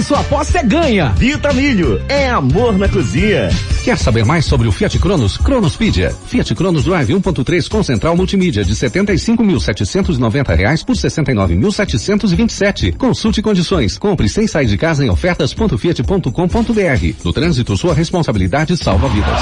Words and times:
sua 0.00 0.20
aposta 0.20 0.58
é 0.58 0.62
ganha. 0.62 1.08
Vitamilho, 1.16 2.00
é 2.08 2.30
amor 2.30 2.78
na 2.78 2.88
cozinha. 2.88 3.48
Quer 3.82 3.98
saber 3.98 4.24
mais 4.24 4.44
sobre 4.44 4.68
o 4.68 4.72
Fiat 4.72 4.96
Cronos? 4.98 5.36
Cronospedia. 5.36 6.14
Fiat 6.26 6.54
Cronos 6.54 6.84
Drive 6.84 7.12
1.3 7.12 7.68
com 7.68 7.82
central 7.82 8.16
multimídia 8.16 8.64
de 8.64 8.72
75.790 8.74 10.56
reais 10.56 10.84
por 10.84 10.94
69.727. 10.94 12.96
Consulte 12.96 13.42
condições. 13.42 13.98
Compre 13.98 14.28
sem 14.28 14.46
sair 14.46 14.66
de 14.66 14.78
casa 14.78 15.04
em 15.04 15.10
ofertas.fiat.com.br. 15.10 17.24
No 17.24 17.32
trânsito, 17.32 17.76
sua 17.76 17.92
responsabilidade 17.92 18.76
salva 18.76 19.08
vidas. 19.08 19.40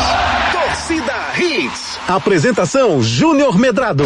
Torcida 0.52 1.12
Hits. 1.38 1.98
Apresentação 2.08 3.02
Júnior 3.02 3.58
Medrado. 3.58 4.04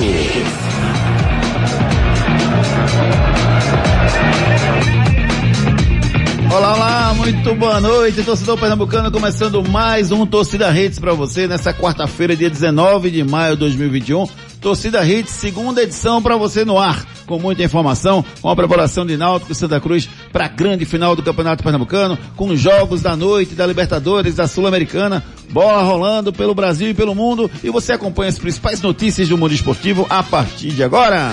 Olá, 6.55 6.73
olá, 6.73 7.15
muito 7.15 7.53
boa 7.57 7.81
noite, 7.81 8.23
torcedor 8.23 8.57
pernambucano, 8.57 9.11
começando 9.11 9.61
mais 9.69 10.13
um 10.13 10.25
Torcida 10.25 10.71
Hits 10.71 11.01
para 11.01 11.13
você 11.13 11.49
nessa 11.49 11.75
quarta-feira, 11.75 12.37
dia 12.37 12.49
19 12.49 13.11
de 13.11 13.25
maio 13.25 13.55
de 13.55 13.61
2021. 13.61 14.25
Torcida 14.61 15.05
Hits, 15.05 15.33
segunda 15.33 15.83
edição 15.83 16.23
para 16.23 16.37
você 16.37 16.65
no 16.65 16.79
ar, 16.79 17.05
com 17.27 17.41
muita 17.41 17.65
informação, 17.65 18.25
com 18.41 18.49
a 18.49 18.55
preparação 18.55 19.05
de 19.05 19.17
Náutico 19.17 19.51
e 19.51 19.55
Santa 19.55 19.81
Cruz 19.81 20.09
para 20.33 20.45
a 20.45 20.49
grande 20.49 20.85
final 20.85 21.17
do 21.17 21.25
Campeonato 21.25 21.65
Pernambucano, 21.65 22.17
com 22.37 22.55
jogos 22.55 23.03
da 23.03 23.17
noite, 23.17 23.57
da 23.57 23.67
Libertadores, 23.67 24.37
da 24.37 24.47
Sul-Americana, 24.47 25.25
bola 25.51 25.83
rolando 25.83 26.33
pelo 26.33 26.55
Brasil 26.55 26.89
e 26.89 26.95
pelo 26.95 27.17
mundo, 27.17 27.51
e 27.65 27.71
você 27.71 27.95
acompanha 27.95 28.29
as 28.29 28.39
principais 28.39 28.81
notícias 28.81 29.29
do 29.29 29.37
mundo 29.37 29.55
esportivo 29.55 30.07
a 30.09 30.23
partir 30.23 30.71
de 30.71 30.85
agora. 30.85 31.33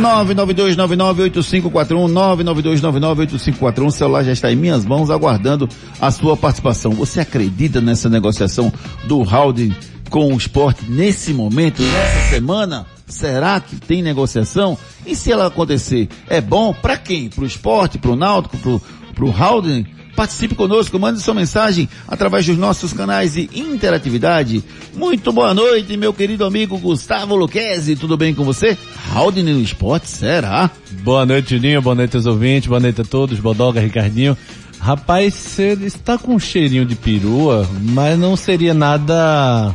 992998541, 0.00 2.12
992998541. 2.12 3.86
O 3.86 3.90
celular 3.90 4.24
já 4.24 4.32
está 4.32 4.52
em 4.52 4.56
minhas 4.56 4.84
mãos 4.84 5.10
aguardando 5.10 5.68
a 6.00 6.10
sua 6.10 6.36
participação. 6.36 6.92
Você 6.92 7.20
acredita 7.20 7.80
nessa 7.80 8.08
negociação 8.08 8.72
do 9.04 9.20
Howden 9.20 9.74
com 10.08 10.32
o 10.32 10.36
esporte 10.36 10.84
nesse 10.88 11.32
momento, 11.32 11.82
nessa 11.82 12.30
semana? 12.30 12.86
Será 13.06 13.60
que 13.60 13.76
tem 13.76 14.02
negociação? 14.02 14.76
E 15.06 15.16
se 15.16 15.32
ela 15.32 15.46
acontecer, 15.46 16.08
é 16.28 16.40
bom 16.40 16.72
para 16.72 16.96
quem? 16.96 17.28
Para 17.28 17.44
o 17.44 17.46
esporte, 17.46 17.98
para 17.98 18.10
o 18.10 18.16
Náutico, 18.16 18.80
para 19.14 19.24
o 19.24 19.30
Howden? 19.30 19.86
Participe 20.20 20.54
conosco, 20.54 20.98
mande 20.98 21.18
sua 21.18 21.32
mensagem 21.32 21.88
através 22.06 22.44
dos 22.44 22.58
nossos 22.58 22.92
canais 22.92 23.32
de 23.32 23.48
interatividade. 23.54 24.62
Muito 24.94 25.32
boa 25.32 25.54
noite, 25.54 25.96
meu 25.96 26.12
querido 26.12 26.44
amigo 26.44 26.76
Gustavo 26.76 27.34
Luquezzi. 27.34 27.96
Tudo 27.96 28.18
bem 28.18 28.34
com 28.34 28.44
você? 28.44 28.76
Howden 29.16 29.44
no 29.44 29.62
esporte, 29.62 30.10
será? 30.10 30.70
Boa 31.02 31.24
noite, 31.24 31.56
Juninho. 31.56 31.80
Boa 31.80 31.94
noite 31.94 32.18
aos 32.18 32.26
ouvintes. 32.26 32.68
Boa 32.68 32.80
noite 32.80 33.00
a 33.00 33.04
todos. 33.04 33.40
Bodoga, 33.40 33.80
Ricardinho. 33.80 34.36
Rapaz, 34.78 35.32
você 35.32 35.72
está 35.80 36.18
com 36.18 36.34
um 36.34 36.38
cheirinho 36.38 36.84
de 36.84 36.96
perua, 36.96 37.66
mas 37.80 38.18
não 38.18 38.36
seria 38.36 38.74
nada... 38.74 39.74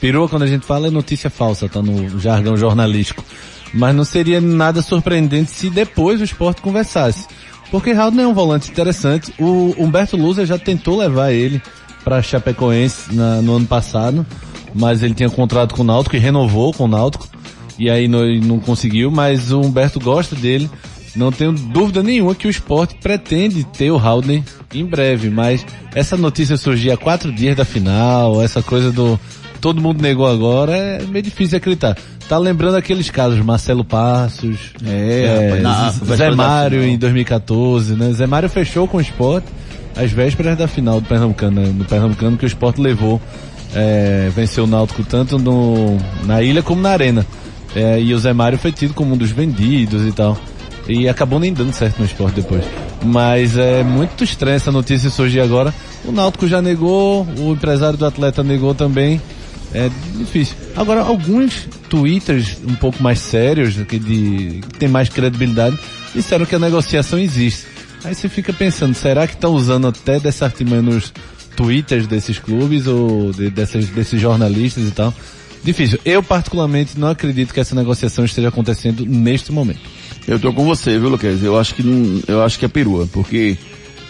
Perua, 0.00 0.28
quando 0.28 0.42
a 0.42 0.48
gente 0.48 0.66
fala, 0.66 0.88
é 0.88 0.90
notícia 0.90 1.30
falsa, 1.30 1.68
tá 1.68 1.80
no 1.80 2.18
jargão 2.18 2.56
jornalístico. 2.56 3.24
Mas 3.72 3.94
não 3.94 4.04
seria 4.04 4.40
nada 4.40 4.82
surpreendente 4.82 5.52
se 5.52 5.70
depois 5.70 6.20
o 6.20 6.24
esporte 6.24 6.60
conversasse. 6.62 7.28
Porque 7.70 7.92
Raul 7.92 8.18
é 8.20 8.26
um 8.26 8.34
volante 8.34 8.70
interessante. 8.70 9.32
O 9.38 9.74
Humberto 9.78 10.16
Luza 10.16 10.46
já 10.46 10.58
tentou 10.58 10.98
levar 10.98 11.32
ele 11.32 11.60
para 12.04 12.22
Chapecoense 12.22 13.14
na, 13.14 13.40
no 13.40 13.56
ano 13.56 13.66
passado, 13.66 14.26
mas 14.74 15.02
ele 15.02 15.14
tinha 15.14 15.30
contrato 15.30 15.74
com 15.74 15.82
o 15.82 15.84
Náutico 15.84 16.14
e 16.16 16.18
renovou 16.18 16.72
com 16.72 16.84
o 16.84 16.88
Náutico. 16.88 17.26
E 17.78 17.90
aí 17.90 18.06
não, 18.06 18.24
não 18.40 18.60
conseguiu, 18.60 19.10
mas 19.10 19.50
o 19.50 19.60
Humberto 19.60 19.98
gosta 19.98 20.36
dele. 20.36 20.70
Não 21.16 21.30
tenho 21.30 21.52
dúvida 21.52 22.02
nenhuma 22.02 22.34
que 22.34 22.46
o 22.46 22.50
esporte 22.50 22.96
pretende 22.96 23.64
ter 23.64 23.90
o 23.90 23.98
Haldner 23.98 24.42
em 24.72 24.84
breve, 24.84 25.30
mas 25.30 25.64
essa 25.94 26.16
notícia 26.16 26.56
surgir 26.56 26.90
há 26.90 26.96
quatro 26.96 27.32
dias 27.32 27.56
da 27.56 27.64
final, 27.64 28.42
essa 28.42 28.62
coisa 28.62 28.90
do 28.90 29.18
todo 29.64 29.80
mundo 29.80 30.02
negou 30.02 30.26
agora, 30.26 30.76
é 30.76 31.02
meio 31.04 31.22
difícil 31.22 31.56
acreditar. 31.56 31.96
Tá 32.28 32.36
lembrando 32.36 32.74
aqueles 32.74 33.08
casos, 33.08 33.38
Marcelo 33.38 33.82
Passos, 33.82 34.58
É, 34.86 35.56
rapaz, 35.56 35.62
na- 35.62 36.16
Zé 36.16 36.30
Mário 36.32 36.84
em 36.84 36.98
2014, 36.98 37.94
né? 37.94 38.12
Zé 38.12 38.26
Mário 38.26 38.50
fechou 38.50 38.86
com 38.86 38.98
o 38.98 39.00
esporte 39.00 39.46
às 39.96 40.10
vésperas 40.10 40.58
da 40.58 40.68
final 40.68 41.00
do 41.00 41.08
Pernambucano, 41.08 41.62
né? 41.62 41.72
no 41.74 41.82
Pernambucano 41.86 42.36
que 42.36 42.44
o 42.44 42.46
esporte 42.46 42.78
levou, 42.78 43.18
é, 43.74 44.30
venceu 44.36 44.64
o 44.64 44.66
Náutico 44.66 45.02
tanto 45.02 45.38
no, 45.38 45.96
na 46.26 46.42
ilha 46.42 46.62
como 46.62 46.82
na 46.82 46.90
arena. 46.90 47.24
É, 47.74 47.98
e 47.98 48.12
o 48.12 48.18
Zé 48.18 48.34
Mário 48.34 48.58
foi 48.58 48.70
tido 48.70 48.92
como 48.92 49.14
um 49.14 49.16
dos 49.16 49.30
vendidos 49.30 50.06
e 50.06 50.12
tal. 50.12 50.36
E 50.86 51.08
acabou 51.08 51.40
nem 51.40 51.54
dando 51.54 51.72
certo 51.72 52.00
no 52.00 52.04
esporte 52.04 52.34
depois. 52.34 52.62
Mas 53.02 53.56
é 53.56 53.82
muito 53.82 54.22
estranha 54.24 54.56
essa 54.56 54.70
notícia 54.70 55.08
surgir 55.08 55.40
agora. 55.40 55.72
O 56.04 56.12
Náutico 56.12 56.46
já 56.46 56.60
negou, 56.60 57.26
o 57.38 57.52
empresário 57.52 57.96
do 57.96 58.04
atleta 58.04 58.42
negou 58.42 58.74
também. 58.74 59.18
É 59.74 59.90
difícil. 60.16 60.54
Agora, 60.76 61.00
alguns 61.02 61.66
twitters 61.90 62.56
um 62.66 62.74
pouco 62.76 63.02
mais 63.02 63.18
sérios, 63.18 63.74
que, 63.88 63.98
de, 63.98 64.60
que 64.70 64.78
tem 64.78 64.88
mais 64.88 65.08
credibilidade, 65.08 65.76
disseram 66.14 66.46
que 66.46 66.54
a 66.54 66.58
negociação 66.60 67.18
existe. 67.18 67.66
Aí 68.04 68.14
você 68.14 68.28
fica 68.28 68.52
pensando, 68.52 68.94
será 68.94 69.26
que 69.26 69.34
estão 69.34 69.52
usando 69.52 69.88
até 69.88 70.20
dessa 70.20 70.44
artimanha 70.44 70.82
nos 70.82 71.12
twitters 71.56 72.06
desses 72.06 72.38
clubes 72.38 72.86
ou 72.86 73.32
de- 73.32 73.50
dessas, 73.50 73.86
desses 73.88 74.20
jornalistas 74.20 74.84
e 74.86 74.90
tal? 74.92 75.12
Difícil. 75.64 75.98
Eu 76.04 76.22
particularmente 76.22 76.98
não 76.98 77.08
acredito 77.08 77.52
que 77.52 77.58
essa 77.58 77.74
negociação 77.74 78.24
esteja 78.24 78.48
acontecendo 78.48 79.04
neste 79.06 79.50
momento. 79.50 79.80
Eu 80.28 80.38
tô 80.38 80.52
com 80.52 80.64
você, 80.64 80.98
viu, 80.98 81.08
Luquez? 81.08 81.42
Eu 81.42 81.58
acho 81.58 81.74
que 81.74 81.82
não, 81.82 82.20
eu 82.28 82.42
acho 82.42 82.58
que 82.58 82.64
é 82.64 82.68
perua, 82.68 83.08
porque 83.12 83.56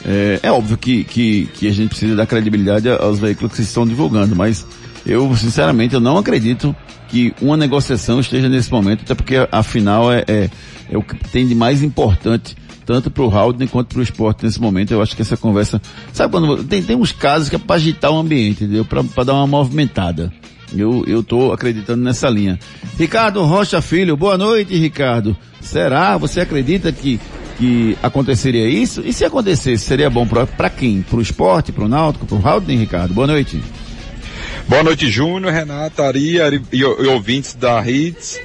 é, 0.04 0.40
é 0.42 0.52
óbvio 0.52 0.76
que, 0.76 1.04
que, 1.04 1.48
que 1.54 1.68
a 1.68 1.72
gente 1.72 1.88
precisa 1.90 2.14
dar 2.16 2.26
credibilidade 2.26 2.88
aos 2.88 3.18
veículos 3.18 3.52
que 3.52 3.56
se 3.58 3.62
estão 3.64 3.86
divulgando, 3.86 4.34
mas 4.36 4.66
eu, 5.06 5.34
sinceramente, 5.36 5.94
eu 5.94 6.00
não 6.00 6.18
acredito 6.18 6.74
que 7.08 7.34
uma 7.40 7.56
negociação 7.56 8.20
esteja 8.20 8.48
nesse 8.48 8.70
momento, 8.70 9.02
até 9.02 9.14
porque 9.14 9.36
a, 9.36 9.48
a 9.50 9.62
final 9.62 10.12
é, 10.12 10.24
é, 10.26 10.50
é 10.90 10.98
o 10.98 11.02
que 11.02 11.14
tem 11.30 11.46
de 11.46 11.54
mais 11.54 11.82
importante 11.82 12.56
tanto 12.84 13.10
para 13.10 13.22
o 13.22 13.34
Haldner 13.34 13.68
quanto 13.68 13.88
para 13.88 14.00
o 14.00 14.02
esporte 14.02 14.44
nesse 14.44 14.60
momento. 14.60 14.92
Eu 14.92 15.00
acho 15.00 15.16
que 15.16 15.22
essa 15.22 15.36
conversa, 15.36 15.80
sabe 16.12 16.30
quando 16.30 16.62
tem, 16.64 16.82
tem 16.82 16.94
uns 16.94 17.12
casos 17.12 17.48
que 17.48 17.56
é 17.56 17.58
para 17.58 17.76
agitar 17.76 18.10
o 18.10 18.18
ambiente, 18.18 18.64
entendeu? 18.64 18.84
Para 18.84 19.24
dar 19.24 19.32
uma 19.32 19.46
movimentada. 19.46 20.30
Eu, 20.76 21.04
eu 21.06 21.52
acreditando 21.52 22.02
nessa 22.02 22.28
linha. 22.28 22.58
Ricardo 22.98 23.42
Rocha 23.44 23.80
Filho, 23.80 24.16
boa 24.16 24.36
noite, 24.36 24.76
Ricardo. 24.76 25.36
Será? 25.60 26.16
Você 26.18 26.40
acredita 26.40 26.92
que 26.92 27.18
que 27.56 27.96
aconteceria 28.02 28.68
isso? 28.68 29.00
E 29.04 29.12
se 29.12 29.24
acontecesse, 29.24 29.84
seria 29.84 30.10
bom 30.10 30.26
para 30.26 30.68
quem? 30.68 31.02
Para 31.02 31.18
o 31.18 31.22
esporte, 31.22 31.70
para 31.70 31.84
o 31.84 31.88
náutico, 31.88 32.26
para 32.26 32.36
o 32.36 32.46
Haldane, 32.46 32.76
Ricardo? 32.76 33.14
Boa 33.14 33.28
noite. 33.28 33.62
Boa 34.68 34.82
noite, 34.82 35.10
Júnior, 35.10 35.52
Renata, 35.52 36.04
Aria 36.04 36.48
e, 36.48 36.76
e, 36.76 36.84
ouvintes 36.84 37.54
da 37.54 37.86
Hits. 37.86 38.40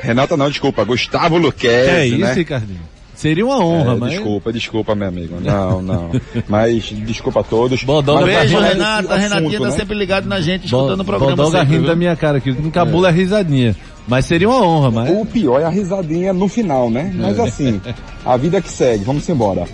Renata 0.00 0.36
não, 0.36 0.48
desculpa, 0.50 0.84
Gustavo 0.84 1.38
Luquez, 1.38 1.88
É 1.88 2.06
isso, 2.06 2.18
né? 2.18 2.32
Ricardinho. 2.34 2.94
Seria 3.14 3.46
uma 3.46 3.64
honra, 3.64 3.92
É, 3.92 3.96
mas... 3.96 4.10
Desculpa, 4.10 4.52
desculpa, 4.52 4.94
meu 4.94 5.08
amigo. 5.08 5.40
Não, 5.40 5.80
não. 5.80 6.10
Mas 6.48 6.84
desculpa 6.84 7.40
a 7.40 7.42
todos. 7.42 7.82
Bodó, 7.82 8.16
Mas 8.16 8.26
Beijo, 8.26 8.58
Renata. 8.58 9.14
A 9.14 9.16
assunto, 9.16 9.34
Renatinha 9.34 9.58
tá 9.60 9.66
né? 9.66 9.70
sempre 9.70 9.96
ligado 9.96 10.26
na 10.26 10.40
gente, 10.40 10.66
escutando 10.66 11.00
o 11.00 11.04
programa 11.04 11.36
Bodoga 11.36 11.62
rindo 11.62 11.86
da 11.86 11.96
minha 11.96 12.14
cara 12.16 12.38
aqui. 12.38 12.52
Não 12.52 12.70
cabula 12.70 13.08
é. 13.08 13.12
risadinha. 13.12 13.74
Mas 14.06 14.26
seria 14.26 14.48
uma 14.48 14.62
honra, 14.62 14.90
mas... 14.90 15.10
O 15.10 15.24
pior 15.24 15.60
é 15.60 15.64
a 15.64 15.70
risadinha 15.70 16.32
no 16.32 16.46
final, 16.46 16.90
né? 16.90 17.10
Mas 17.14 17.40
assim, 17.40 17.80
a 18.24 18.36
vida 18.36 18.60
que 18.60 18.68
segue, 18.68 19.04
vamos 19.04 19.28
embora. 19.28 19.66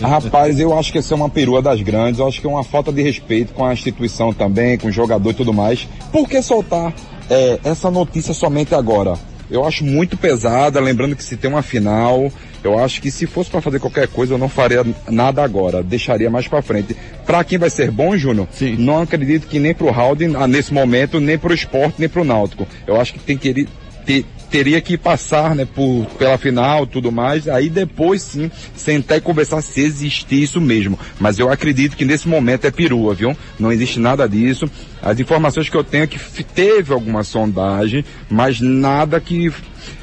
Rapaz, 0.00 0.58
eu 0.58 0.76
acho 0.76 0.90
que 0.90 0.98
essa 0.98 1.14
é 1.14 1.16
uma 1.16 1.28
perua 1.28 1.62
das 1.62 1.80
grandes, 1.80 2.18
eu 2.18 2.26
acho 2.26 2.40
que 2.40 2.46
é 2.46 2.50
uma 2.50 2.64
falta 2.64 2.92
de 2.92 3.02
respeito 3.02 3.52
com 3.52 3.64
a 3.64 3.72
instituição 3.72 4.32
também, 4.32 4.76
com 4.76 4.88
o 4.88 4.92
jogador 4.92 5.30
e 5.30 5.34
tudo 5.34 5.52
mais. 5.52 5.88
Por 6.10 6.28
que 6.28 6.42
soltar 6.42 6.92
é, 7.30 7.60
essa 7.62 7.90
notícia 7.90 8.34
somente 8.34 8.74
agora? 8.74 9.14
Eu 9.48 9.64
acho 9.64 9.84
muito 9.84 10.16
pesada, 10.16 10.80
lembrando 10.80 11.14
que 11.14 11.22
se 11.22 11.36
tem 11.36 11.48
uma 11.48 11.62
final, 11.62 12.30
eu 12.66 12.78
acho 12.78 13.00
que 13.00 13.10
se 13.10 13.26
fosse 13.26 13.48
para 13.50 13.60
fazer 13.60 13.78
qualquer 13.80 14.08
coisa, 14.08 14.34
eu 14.34 14.38
não 14.38 14.48
faria 14.48 14.84
nada 15.08 15.42
agora, 15.42 15.82
deixaria 15.82 16.28
mais 16.28 16.46
para 16.48 16.60
frente. 16.62 16.96
Para 17.24 17.42
quem 17.44 17.58
vai 17.58 17.70
ser 17.70 17.90
bom, 17.90 18.16
Júnior, 18.16 18.48
Sim. 18.52 18.76
não 18.78 19.00
acredito 19.00 19.46
que 19.46 19.58
nem 19.58 19.74
pro 19.74 19.88
Haldin, 19.88 20.34
ah, 20.36 20.46
nesse 20.46 20.72
momento, 20.74 21.20
nem 21.20 21.38
pro 21.38 21.54
esporte, 21.54 21.94
nem 21.98 22.08
pro 22.08 22.24
Náutico. 22.24 22.66
Eu 22.86 23.00
acho 23.00 23.12
que 23.14 23.18
tem 23.20 23.36
que 23.38 23.48
ir- 23.50 23.68
ter- 24.04 24.24
teria 24.50 24.80
que 24.80 24.96
passar, 24.96 25.56
né, 25.56 25.66
por, 25.66 26.06
pela 26.18 26.38
final, 26.38 26.86
tudo 26.86 27.10
mais, 27.10 27.48
aí 27.48 27.68
depois 27.68 28.22
sim, 28.22 28.48
sentar 28.76 29.18
e 29.18 29.20
conversar 29.20 29.60
se 29.60 29.80
existir 29.80 30.40
isso 30.40 30.60
mesmo. 30.60 30.96
Mas 31.18 31.38
eu 31.40 31.50
acredito 31.50 31.96
que 31.96 32.04
nesse 32.04 32.28
momento 32.28 32.64
é 32.64 32.70
perua, 32.70 33.12
viu? 33.12 33.36
Não 33.58 33.72
existe 33.72 33.98
nada 33.98 34.28
disso. 34.28 34.70
As 35.02 35.18
informações 35.18 35.68
que 35.68 35.76
eu 35.76 35.82
tenho 35.82 36.04
é 36.04 36.06
que 36.06 36.18
teve 36.44 36.92
alguma 36.92 37.24
sondagem, 37.24 38.04
mas 38.30 38.60
nada 38.60 39.20
que 39.20 39.52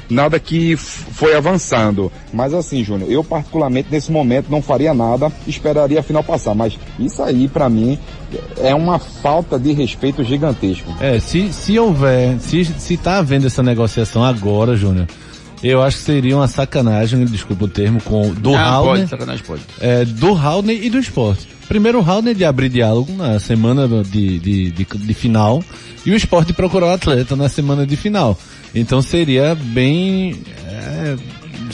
nada 0.08 0.38
que 0.38 0.76
foi 0.76 1.36
avançando. 1.36 2.10
Mas 2.32 2.52
assim, 2.54 2.82
Júnior, 2.84 3.10
eu 3.10 3.22
particularmente 3.22 3.88
nesse 3.90 4.10
momento 4.10 4.50
não 4.50 4.62
faria 4.62 4.94
nada, 4.94 5.30
esperaria 5.46 6.00
a 6.00 6.02
final 6.02 6.22
passar. 6.22 6.54
Mas 6.54 6.78
isso 6.98 7.22
aí, 7.22 7.48
pra 7.48 7.68
mim, 7.68 7.98
é 8.58 8.74
uma 8.74 8.98
falta 8.98 9.58
de 9.58 9.72
respeito 9.72 10.22
gigantesco. 10.24 10.92
É, 11.00 11.18
se, 11.18 11.52
se 11.52 11.78
houver, 11.78 12.38
se, 12.40 12.64
se 12.64 12.96
tá 12.96 13.18
havendo 13.18 13.46
essa 13.46 13.62
negociação 13.62 14.24
agora, 14.24 14.76
Júnior, 14.76 15.06
eu 15.64 15.82
acho 15.82 15.96
que 15.96 16.02
seria 16.04 16.36
uma 16.36 16.46
sacanagem, 16.46 17.24
desculpa 17.24 17.64
o 17.64 17.68
termo, 17.68 18.00
com 18.02 18.32
do 18.34 18.54
Haldner, 18.54 18.96
pode, 18.98 19.08
sacanagem 19.08 19.44
pode. 19.44 19.62
é, 19.80 20.04
do 20.04 20.34
Haldner 20.36 20.84
e 20.84 20.90
do 20.90 20.98
esporte. 20.98 21.48
Primeiro 21.66 22.00
o 22.00 22.04
Haldner 22.08 22.34
de 22.34 22.44
abrir 22.44 22.68
diálogo 22.68 23.12
na 23.14 23.40
semana 23.40 23.88
de, 24.04 24.38
de, 24.38 24.70
de, 24.70 24.84
de 24.84 25.14
final 25.14 25.64
e 26.04 26.10
o 26.10 26.14
esporte 26.14 26.48
de 26.48 26.52
procurar 26.52 26.86
o 26.86 26.90
atleta 26.90 27.34
na 27.34 27.48
semana 27.48 27.86
de 27.86 27.96
final. 27.96 28.38
Então 28.74 29.00
seria 29.00 29.54
bem 29.54 30.42
é, 30.68 31.16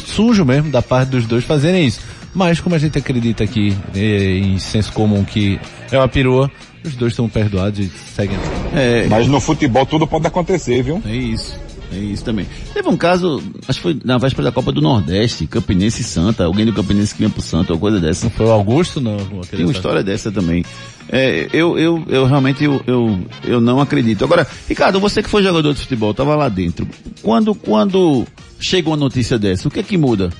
sujo 0.06 0.44
mesmo 0.44 0.70
da 0.70 0.80
parte 0.80 1.08
dos 1.08 1.26
dois 1.26 1.44
fazerem 1.44 1.86
isso. 1.86 2.00
Mas 2.32 2.60
como 2.60 2.76
a 2.76 2.78
gente 2.78 2.96
acredita 2.96 3.42
aqui 3.42 3.76
é, 3.94 4.36
em 4.38 4.58
senso 4.60 4.92
comum 4.92 5.24
que 5.24 5.58
é 5.90 5.98
uma 5.98 6.06
perua, 6.06 6.48
os 6.84 6.94
dois 6.94 7.12
são 7.14 7.28
perdoados 7.28 7.80
e 7.80 7.90
seguem. 8.14 8.38
É, 8.72 9.06
Mas 9.08 9.26
no 9.26 9.40
futebol 9.40 9.84
tudo 9.84 10.06
pode 10.06 10.26
acontecer, 10.28 10.82
viu? 10.82 11.02
é 11.04 11.14
isso. 11.16 11.58
É 11.92 11.98
isso 11.98 12.24
também. 12.24 12.46
Teve 12.72 12.88
um 12.88 12.96
caso, 12.96 13.42
acho 13.66 13.78
que 13.78 13.82
foi 13.82 14.00
na 14.04 14.16
véspera 14.16 14.44
da 14.44 14.52
Copa 14.52 14.70
do 14.70 14.80
Nordeste, 14.80 15.46
Campinense 15.46 16.02
e 16.02 16.04
Santa, 16.04 16.44
alguém 16.44 16.64
do 16.64 16.72
Campinense 16.72 17.12
que 17.12 17.18
vinha 17.18 17.30
pro 17.30 17.42
Santa, 17.42 17.72
ou 17.72 17.78
coisa 17.78 17.98
dessa. 17.98 18.30
Foi 18.30 18.46
o 18.46 18.50
Augusto, 18.50 19.00
não? 19.00 19.16
Tem 19.50 19.64
uma 19.64 19.72
história 19.72 20.02
dessa 20.02 20.30
também. 20.30 20.64
É, 21.08 21.48
eu, 21.52 21.76
eu, 21.76 22.04
eu 22.08 22.24
realmente 22.26 22.62
eu, 22.62 22.80
eu, 22.86 23.18
eu 23.42 23.60
não 23.60 23.80
acredito. 23.80 24.24
Agora, 24.24 24.46
Ricardo, 24.68 25.00
você 25.00 25.22
que 25.22 25.28
foi 25.28 25.42
jogador 25.42 25.72
de 25.74 25.80
futebol, 25.80 26.12
estava 26.12 26.36
lá 26.36 26.48
dentro. 26.48 26.86
Quando, 27.22 27.54
quando 27.54 28.24
chega 28.60 28.88
uma 28.88 28.96
notícia 28.96 29.36
dessa, 29.38 29.66
o 29.66 29.70
que 29.70 29.80
é 29.80 29.82
que 29.82 29.98
muda? 29.98 30.30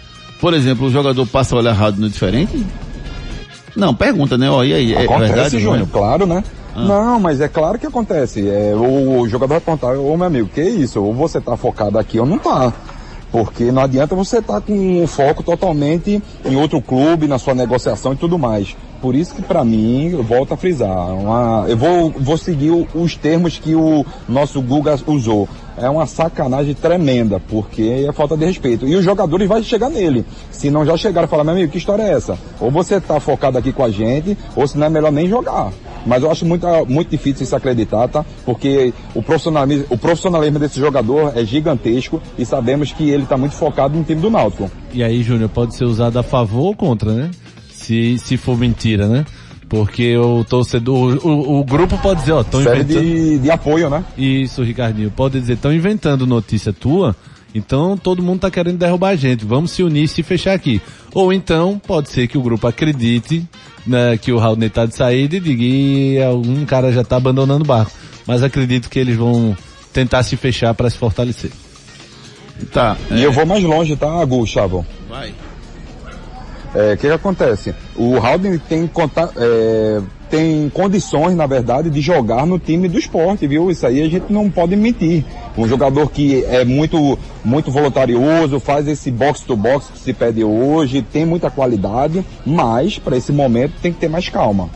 Por 0.41 0.55
exemplo, 0.55 0.87
o 0.87 0.91
jogador 0.91 1.26
passa 1.26 1.55
a 1.56 1.58
olhar 1.58 1.70
errado 1.75 1.99
no 1.99 2.08
diferente? 2.08 2.64
Não, 3.75 3.94
pergunta, 3.94 4.38
né? 4.38 4.49
Ó, 4.50 4.62
e 4.62 4.73
aí, 4.73 4.94
é 4.94 5.03
acontece, 5.03 5.32
verdade? 5.32 5.55
não 5.55 5.61
é? 5.61 5.64
Júnior, 5.64 5.88
claro, 5.93 6.26
né? 6.26 6.44
Não, 6.87 7.21
mas 7.21 7.41
é 7.41 7.49
claro 7.49 7.79
que 7.79 7.87
acontece. 7.87 8.49
É, 8.49 8.73
o, 8.75 9.21
o 9.21 9.29
jogador 9.29 9.55
vai 9.55 9.61
perguntar, 9.61 9.99
ô 9.99 10.17
meu 10.17 10.27
amigo, 10.27 10.49
que 10.49 10.62
isso? 10.62 11.03
Ou 11.03 11.12
você 11.15 11.41
tá 11.41 11.56
focado 11.56 11.99
aqui 11.99 12.19
ou 12.19 12.27
não 12.27 12.38
tá. 12.38 12.73
Porque 13.32 13.71
não 13.71 13.82
adianta 13.82 14.15
você 14.17 14.38
estar 14.38 14.61
com 14.61 15.05
o 15.05 15.06
foco 15.06 15.43
totalmente 15.44 16.21
em 16.44 16.56
outro 16.56 16.82
clube, 16.82 17.29
na 17.29 17.38
sua 17.38 17.55
negociação 17.55 18.12
e 18.12 18.17
tudo 18.17 18.37
mais. 18.37 18.77
Por 19.00 19.15
isso 19.15 19.35
que 19.35 19.41
pra 19.43 19.65
mim, 19.65 20.09
eu 20.11 20.23
volto 20.23 20.53
a 20.53 20.56
frisar, 20.56 21.15
uma- 21.15 21.65
eu 21.69 21.77
vou, 21.77 22.11
vou 22.11 22.37
seguir 22.37 22.71
os 22.93 23.17
termos 23.17 23.56
que 23.59 23.75
o 23.75 24.05
nosso 24.29 24.61
Guga 24.61 24.99
usou. 25.06 25.49
É 25.81 25.88
uma 25.88 26.06
sacanagem 26.06 26.75
tremenda, 26.75 27.41
porque 27.41 28.05
é 28.06 28.12
falta 28.12 28.37
de 28.37 28.44
respeito. 28.44 28.87
E 28.87 28.94
os 28.94 29.03
jogadores 29.03 29.49
vão 29.49 29.62
chegar 29.62 29.88
nele. 29.88 30.27
Se 30.50 30.71
não 30.71 30.85
já 30.85 30.94
chegaram 30.94 31.27
e 31.27 31.31
falar, 31.31 31.43
meu 31.43 31.55
amigo, 31.55 31.73
que 31.73 31.79
história 31.79 32.03
é 32.03 32.12
essa? 32.12 32.38
Ou 32.61 32.71
você 32.71 33.00
tá 33.00 33.19
focado 33.19 33.56
aqui 33.56 33.73
com 33.73 33.82
a 33.82 33.91
gente, 33.91 34.37
ou 34.55 34.67
se 34.67 34.77
não 34.77 34.87
é 34.87 34.91
melhor 34.91 35.11
nem 35.11 35.27
jogar. 35.27 35.73
Mas 36.05 36.23
eu 36.23 36.31
acho 36.31 36.44
muito, 36.44 36.67
muito 36.87 37.11
difícil 37.11 37.44
isso 37.44 37.56
acreditar, 37.56 38.09
tá? 38.09 38.25
Porque 38.44 38.93
o 39.15 39.23
profissionalismo, 39.23 39.87
o 39.88 39.97
profissionalismo 39.97 40.59
desse 40.59 40.79
jogador 40.79 41.32
é 41.35 41.44
gigantesco 41.44 42.21
e 42.38 42.44
sabemos 42.44 42.93
que 42.93 43.09
ele 43.09 43.23
está 43.23 43.38
muito 43.38 43.55
focado 43.55 43.97
no 43.97 44.05
time 44.05 44.21
do 44.21 44.31
Náutico. 44.31 44.71
E 44.93 45.03
aí, 45.03 45.23
Júnior, 45.23 45.49
pode 45.49 45.75
ser 45.75 45.85
usado 45.85 46.19
a 46.19 46.23
favor 46.23 46.67
ou 46.67 46.77
contra, 46.77 47.12
né? 47.12 47.31
Se, 47.71 48.19
se 48.19 48.37
for 48.37 48.56
mentira, 48.56 49.09
né? 49.09 49.25
Porque 49.70 50.17
o 50.17 50.43
torcedor, 50.43 51.20
o, 51.25 51.28
o, 51.28 51.61
o 51.61 51.64
grupo 51.64 51.96
pode 51.99 52.20
dizer, 52.20 52.32
ó, 52.32 52.40
estão 52.40 52.61
inventando. 52.61 52.88
de, 52.88 53.38
de 53.38 53.50
apoio, 53.52 53.88
né? 53.88 54.05
Isso, 54.19 54.64
Ricardinho, 54.64 55.12
pode 55.12 55.40
dizer, 55.40 55.52
estão 55.52 55.72
inventando 55.72 56.26
notícia 56.26 56.72
tua, 56.72 57.14
então 57.55 57.96
todo 57.96 58.20
mundo 58.20 58.40
tá 58.40 58.50
querendo 58.50 58.78
derrubar 58.78 59.11
a 59.11 59.17
gente, 59.17 59.44
vamos 59.44 59.70
se 59.70 59.84
unir 59.84 60.02
e 60.02 60.08
se 60.08 60.25
fechar 60.25 60.55
aqui. 60.55 60.82
Ou 61.14 61.32
então, 61.32 61.81
pode 61.87 62.11
ser 62.11 62.26
que 62.26 62.37
o 62.37 62.43
grupo 62.43 62.67
acredite 62.67 63.49
né, 63.87 64.19
que 64.19 64.32
o 64.32 64.38
Raul 64.38 64.56
tá 64.69 64.87
de 64.87 64.96
saída 64.96 65.37
e 65.37 65.40
diga, 65.40 65.62
"Ih, 65.62 66.22
algum 66.22 66.67
cara 66.67 66.93
já 66.93 67.05
tá 67.05 67.17
abandonando 67.17 67.62
o 67.62 67.67
barco. 67.67 67.93
Mas 68.26 68.43
acredito 68.43 68.91
que 68.91 68.98
eles 68.98 69.17
vão 69.17 69.56
tentar 69.93 70.24
se 70.24 70.36
fechar 70.36 70.74
para 70.74 70.91
se 70.91 70.96
fortalecer. 70.96 71.53
Tá. 72.72 72.96
E 73.10 73.22
eu 73.22 73.32
vou 73.32 73.46
mais 73.46 73.62
longe, 73.62 73.96
tá, 73.96 74.24
Gustavo? 74.24 74.84
Vai. 75.08 75.32
É, 76.74 76.93
O 76.93 76.96
que, 76.96 77.06
que 77.08 77.12
acontece? 77.12 77.74
O 77.96 78.17
Haldin 78.17 78.56
tem, 78.58 78.86
conta- 78.86 79.31
é, 79.36 80.00
tem 80.31 80.69
condições, 80.72 81.34
na 81.34 81.44
verdade, 81.46 81.91
de 81.91 82.00
jogar 82.00 82.46
no 82.46 82.58
time 82.60 82.89
do 82.89 82.96
esporte, 82.98 83.46
viu? 83.46 83.70
Isso 83.72 83.84
aí 83.86 84.00
a 84.00 84.08
gente 84.08 84.32
não 84.32 84.48
pode 84.48 84.77
mentir. 84.77 85.24
Um 85.58 85.67
jogador 85.67 86.08
que 86.10 86.44
é 86.44 86.65
muito, 86.65 87.19
muito 87.44 87.72
voluntarioso, 87.72 88.60
faz 88.60 88.86
esse 88.86 89.10
box 89.10 89.41
to 89.41 89.56
box 89.56 89.89
que 89.93 89.98
se 89.98 90.12
pede 90.12 90.44
hoje, 90.44 91.03
tem 91.03 91.27
muita 91.27 91.50
qualidade, 91.50 92.24
mas 92.46 92.98
para 93.00 93.17
esse 93.17 93.32
momento 93.32 93.72
tem 93.82 93.93
que 93.93 93.98
ter 93.98 94.08
mais 94.08 94.29
calma. 94.29 94.70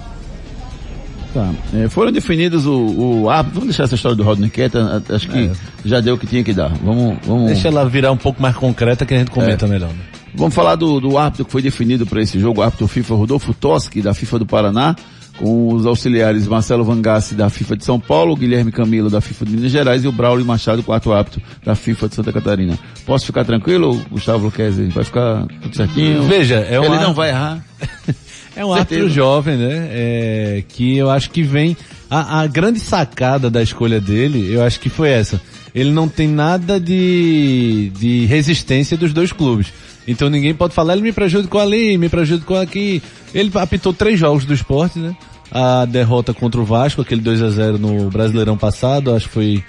Tá. 1.32 1.50
É, 1.74 1.88
foram 1.88 2.12
definidos 2.12 2.64
o, 2.66 3.22
o 3.22 3.30
árbitro. 3.30 3.54
Vamos 3.60 3.68
deixar 3.68 3.84
essa 3.84 3.94
história 3.96 4.16
do 4.16 4.22
Rodney 4.22 4.48
quieta. 4.50 5.02
a- 5.08 5.14
Acho 5.14 5.28
que 5.28 5.50
já 5.84 6.00
deu 6.00 6.14
o 6.14 6.18
que 6.18 6.26
tinha 6.26 6.44
que 6.44 6.52
dar. 6.52 6.72
Vamos, 6.82 7.18
vamos, 7.26 7.46
Deixa 7.46 7.68
ela 7.68 7.88
virar 7.88 8.12
um 8.12 8.16
pouco 8.16 8.40
mais 8.42 8.54
concreta 8.56 9.04
que 9.06 9.14
a 9.14 9.18
gente 9.18 9.30
comenta 9.32 9.66
melhor. 9.66 9.88
Né? 9.90 9.96
Vamos 10.34 10.54
falar 10.54 10.76
do, 10.76 11.00
do 11.00 11.16
árbitro 11.18 11.44
que 11.44 11.52
foi 11.52 11.62
definido 11.62 12.06
para 12.06 12.20
esse 12.22 12.38
jogo, 12.38 12.60
o 12.60 12.62
árbitro 12.62 12.86
FIFA 12.88 13.14
Rodolfo 13.14 13.54
Toschi, 13.54 14.02
da 14.02 14.12
FIFA 14.14 14.40
do 14.40 14.46
Paraná, 14.46 14.94
com 15.38 15.72
os 15.74 15.84
auxiliares 15.84 16.46
Marcelo 16.46 16.84
Vangassi, 16.84 17.34
da 17.34 17.50
FIFA 17.50 17.76
de 17.76 17.84
São 17.84 17.98
Paulo, 17.98 18.36
Guilherme 18.36 18.70
Camilo, 18.70 19.10
da 19.10 19.20
FIFA 19.20 19.44
de 19.46 19.56
Minas 19.56 19.72
Gerais, 19.72 20.04
e 20.04 20.08
o 20.08 20.12
Braulio 20.12 20.44
Machado, 20.46 20.82
quarto 20.82 21.12
árbitro, 21.12 21.42
da 21.64 21.74
FIFA 21.74 22.08
de 22.08 22.14
Santa 22.14 22.32
Catarina. 22.32 22.78
Posso 23.04 23.26
ficar 23.26 23.44
tranquilo, 23.44 24.00
Gustavo 24.10 24.44
Luquezzi? 24.44 24.84
Vai 24.86 25.02
ficar 25.04 25.46
tudo 25.62 25.74
certinho? 25.74 26.22
Veja, 26.24 26.56
é 26.56 26.78
um 26.78 26.84
Ele 26.84 26.88
não 26.90 26.94
árbitro- 26.94 27.14
vai 27.14 27.28
errar. 27.30 27.64
É 28.56 28.64
um 28.64 28.72
Certeza. 28.72 29.00
árbitro 29.00 29.08
jovem, 29.12 29.56
né? 29.56 29.88
É, 29.90 30.64
que 30.68 30.96
eu 30.96 31.10
acho 31.10 31.28
que 31.32 31.42
vem. 31.42 31.76
A, 32.08 32.42
a 32.42 32.46
grande 32.46 32.78
sacada 32.78 33.50
da 33.50 33.60
escolha 33.60 34.00
dele, 34.00 34.48
eu 34.54 34.62
acho 34.62 34.78
que 34.78 34.88
foi 34.88 35.08
essa. 35.08 35.40
Ele 35.74 35.90
não 35.90 36.06
tem 36.08 36.28
nada 36.28 36.78
de, 36.78 37.90
de 37.98 38.26
resistência 38.26 38.96
dos 38.96 39.12
dois 39.12 39.32
clubes. 39.32 39.72
Então 40.06 40.28
ninguém 40.28 40.54
pode 40.54 40.74
falar, 40.74 40.94
ele 40.94 41.02
me 41.02 41.12
prejudicou 41.12 41.60
ali, 41.60 41.96
me 41.96 42.08
prejudicou 42.08 42.60
aqui. 42.60 43.02
Ele 43.34 43.50
apitou 43.54 43.92
três 43.92 44.18
jogos 44.18 44.44
do 44.44 44.52
esporte, 44.52 44.98
né? 44.98 45.16
A 45.50 45.84
derrota 45.84 46.34
contra 46.34 46.60
o 46.60 46.64
Vasco, 46.64 47.00
aquele 47.00 47.20
2 47.20 47.42
a 47.42 47.50
0 47.50 47.78
no 47.78 48.10
Brasileirão 48.10 48.56
passado, 48.56 49.14
acho 49.14 49.28
que 49.28 49.34
foi. 49.34 49.64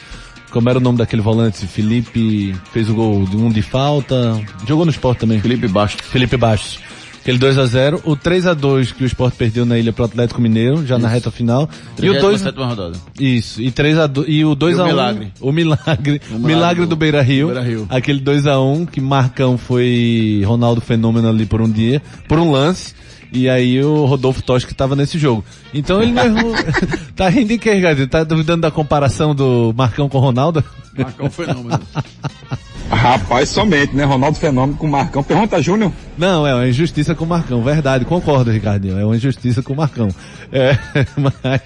Como 0.51 0.69
era 0.69 0.79
o 0.79 0.81
nome 0.81 0.97
daquele 0.97 1.21
volante? 1.21 1.67
Felipe 1.67 2.55
fez 2.71 2.89
o 2.89 2.95
gol 2.95 3.25
de 3.25 3.35
um 3.35 3.49
de 3.49 3.61
falta. 3.61 4.41
Jogou 4.65 4.85
no 4.85 4.91
esporte 4.91 5.19
também. 5.19 5.39
Felipe 5.41 5.67
Baixo. 5.67 5.97
Felipe 6.01 6.37
Bastos. 6.37 6.79
Aquele 7.25 7.39
2 7.39 7.57
a 7.57 7.65
0 7.65 8.01
o 8.05 8.15
3 8.15 8.45
a 8.45 8.53
2 8.53 8.91
que 8.91 9.03
o 9.03 9.07
Sport 9.07 9.33
perdeu 9.33 9.65
na 9.65 9.79
ilha 9.79 9.91
pro 9.91 10.05
Atlético 10.05 10.39
Mineiro, 10.39 10.85
já 10.85 10.99
na 10.99 11.07
reta 11.07 11.31
final. 11.31 11.67
E 11.99 12.07
o 12.07 12.21
2 12.21 12.43
rodada. 12.43 12.91
Isso, 13.19 13.59
e 13.63 13.71
3 13.71 13.97
a 13.97 14.05
2 14.05 14.27
e 14.29 14.45
o 14.45 14.53
2 14.53 14.77
E 14.77 14.79
o 14.79 14.83
a 14.83 14.85
1 14.85 14.87
milagre. 14.89 15.33
o 15.41 15.51
milagre, 15.51 16.21
O 16.29 16.35
o 16.35 16.37
milagre 16.37 16.53
milagre 16.55 16.81
do- 16.83 16.89
do 16.89 16.95
Beira-Rio, 16.95 17.47
do 17.47 17.53
Beira-Rio. 17.55 17.87
aquele 17.89 18.19
2 18.19 18.45
a 18.45 18.59
1 18.61 18.85
que 18.85 19.01
Marcão 19.01 19.57
foi 19.57 20.43
Ronaldo 20.45 20.81
fenômeno 20.81 21.27
ali 21.27 21.47
por 21.47 21.61
um 21.61 21.69
dia, 21.71 21.99
por 22.27 22.37
um 22.37 22.51
lance. 22.51 22.93
E 23.33 23.49
aí 23.49 23.83
o 23.83 24.05
Rodolfo 24.05 24.43
Toski 24.43 24.69
que 24.69 24.75
tava 24.75 24.95
nesse 24.95 25.17
jogo. 25.17 25.43
Então 25.73 26.03
ele 26.03 26.11
não 26.11 26.23
errou. 26.25 26.53
tá 27.17 27.27
rindo 27.27 27.53
em 27.53 27.57
que, 27.57 27.73
Ricardo? 27.73 28.05
Tá 28.07 28.23
duvidando 28.23 28.61
da 28.61 28.69
comparação 28.69 29.33
do 29.33 29.73
Marcão 29.75 30.07
com 30.07 30.19
o 30.19 30.21
Ronaldo? 30.21 30.63
Marcou 30.95 31.25
um 31.25 31.31
fenômeno. 31.31 31.79
Rapaz, 32.87 33.49
somente, 33.49 33.95
né? 33.95 34.03
Ronaldo 34.03 34.37
Fenômeno 34.37 34.77
com 34.77 34.85
o 34.85 34.91
Marcão. 34.91 35.23
Pergunta, 35.23 35.59
Júnior. 35.59 35.91
Não, 36.17 36.47
é 36.47 36.55
uma 36.55 36.67
injustiça 36.67 37.13
com 37.13 37.25
o 37.25 37.27
Marcão, 37.27 37.61
verdade, 37.61 38.05
concordo, 38.05 38.49
Ricardinho, 38.49 38.97
é 38.97 39.03
uma 39.03 39.17
injustiça 39.17 39.61
com 39.61 39.73
o 39.73 39.75
Marcão. 39.75 40.07
É, 40.49 40.77
mas, 41.43 41.61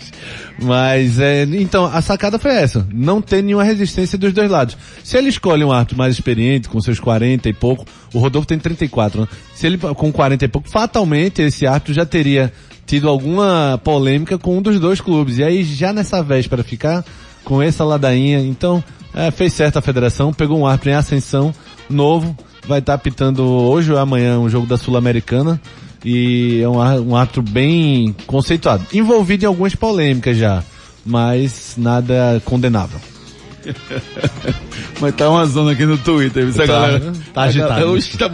mas 0.60 1.20
é, 1.20 1.44
então, 1.44 1.86
a 1.86 2.02
sacada 2.02 2.40
foi 2.40 2.52
essa, 2.52 2.88
não 2.92 3.22
tem 3.22 3.44
nenhuma 3.44 3.64
resistência 3.64 4.18
dos 4.18 4.34
dois 4.34 4.50
lados. 4.50 4.76
Se 5.04 5.18
ele 5.18 5.30
escolhe 5.30 5.64
um 5.64 5.72
árbitro 5.72 5.98
mais 5.98 6.16
experiente, 6.16 6.68
com 6.68 6.82
seus 6.82 7.00
40 7.00 7.48
e 7.48 7.54
pouco, 7.54 7.86
o 8.12 8.18
Rodolfo 8.18 8.48
tem 8.48 8.58
34, 8.58 9.22
né? 9.22 9.28
Se 9.54 9.68
ele, 9.68 9.78
com 9.78 10.12
40 10.12 10.46
e 10.46 10.48
pouco, 10.48 10.68
fatalmente 10.68 11.44
esse 11.44 11.68
árbitro 11.68 11.94
já 11.94 12.06
teria 12.06 12.52
tido 12.88 13.08
alguma 13.08 13.80
polêmica 13.84 14.40
com 14.40 14.58
um 14.58 14.62
dos 14.64 14.80
dois 14.80 15.00
clubes, 15.00 15.38
e 15.38 15.44
aí 15.44 15.64
já 15.64 15.94
nessa 15.94 16.24
véspera 16.24 16.64
ficar 16.64 17.06
com 17.44 17.62
essa 17.62 17.84
ladainha, 17.84 18.40
então, 18.40 18.84
é, 19.14 19.30
fez 19.30 19.54
certo 19.54 19.78
a 19.78 19.82
federação, 19.82 20.34
pegou 20.34 20.58
um 20.58 20.66
árbitro 20.66 20.90
em 20.90 20.94
ascensão, 20.94 21.54
novo, 21.88 22.36
vai 22.68 22.80
estar 22.80 22.94
apitando 22.94 23.44
hoje 23.44 23.92
ou 23.92 23.98
amanhã 23.98 24.40
um 24.40 24.50
jogo 24.50 24.68
da 24.68 24.78
Sul-Americana 24.78 25.60
e 26.04 26.62
é 26.62 26.68
um, 26.70 26.78
um 27.10 27.16
árbitro 27.16 27.42
bem 27.42 28.16
conceituado. 28.26 28.86
Envolvido 28.94 29.44
em 29.44 29.48
algumas 29.48 29.76
polêmicas 29.76 30.38
já, 30.38 30.64
mas 31.06 31.74
nada 31.78 32.42
condenável. 32.46 33.00
Mas 35.00 35.16
tá 35.16 35.30
uma 35.30 35.46
zona 35.46 35.72
aqui 35.72 35.86
no 35.86 35.98
Twitter, 35.98 36.46
viu? 36.46 36.54
Tá, 36.54 36.66
galera. 36.66 37.14
tá 37.34 37.42
a 37.42 37.46
agitado. 37.46 37.86
Hoje 37.88 38.18
tá. 38.18 38.30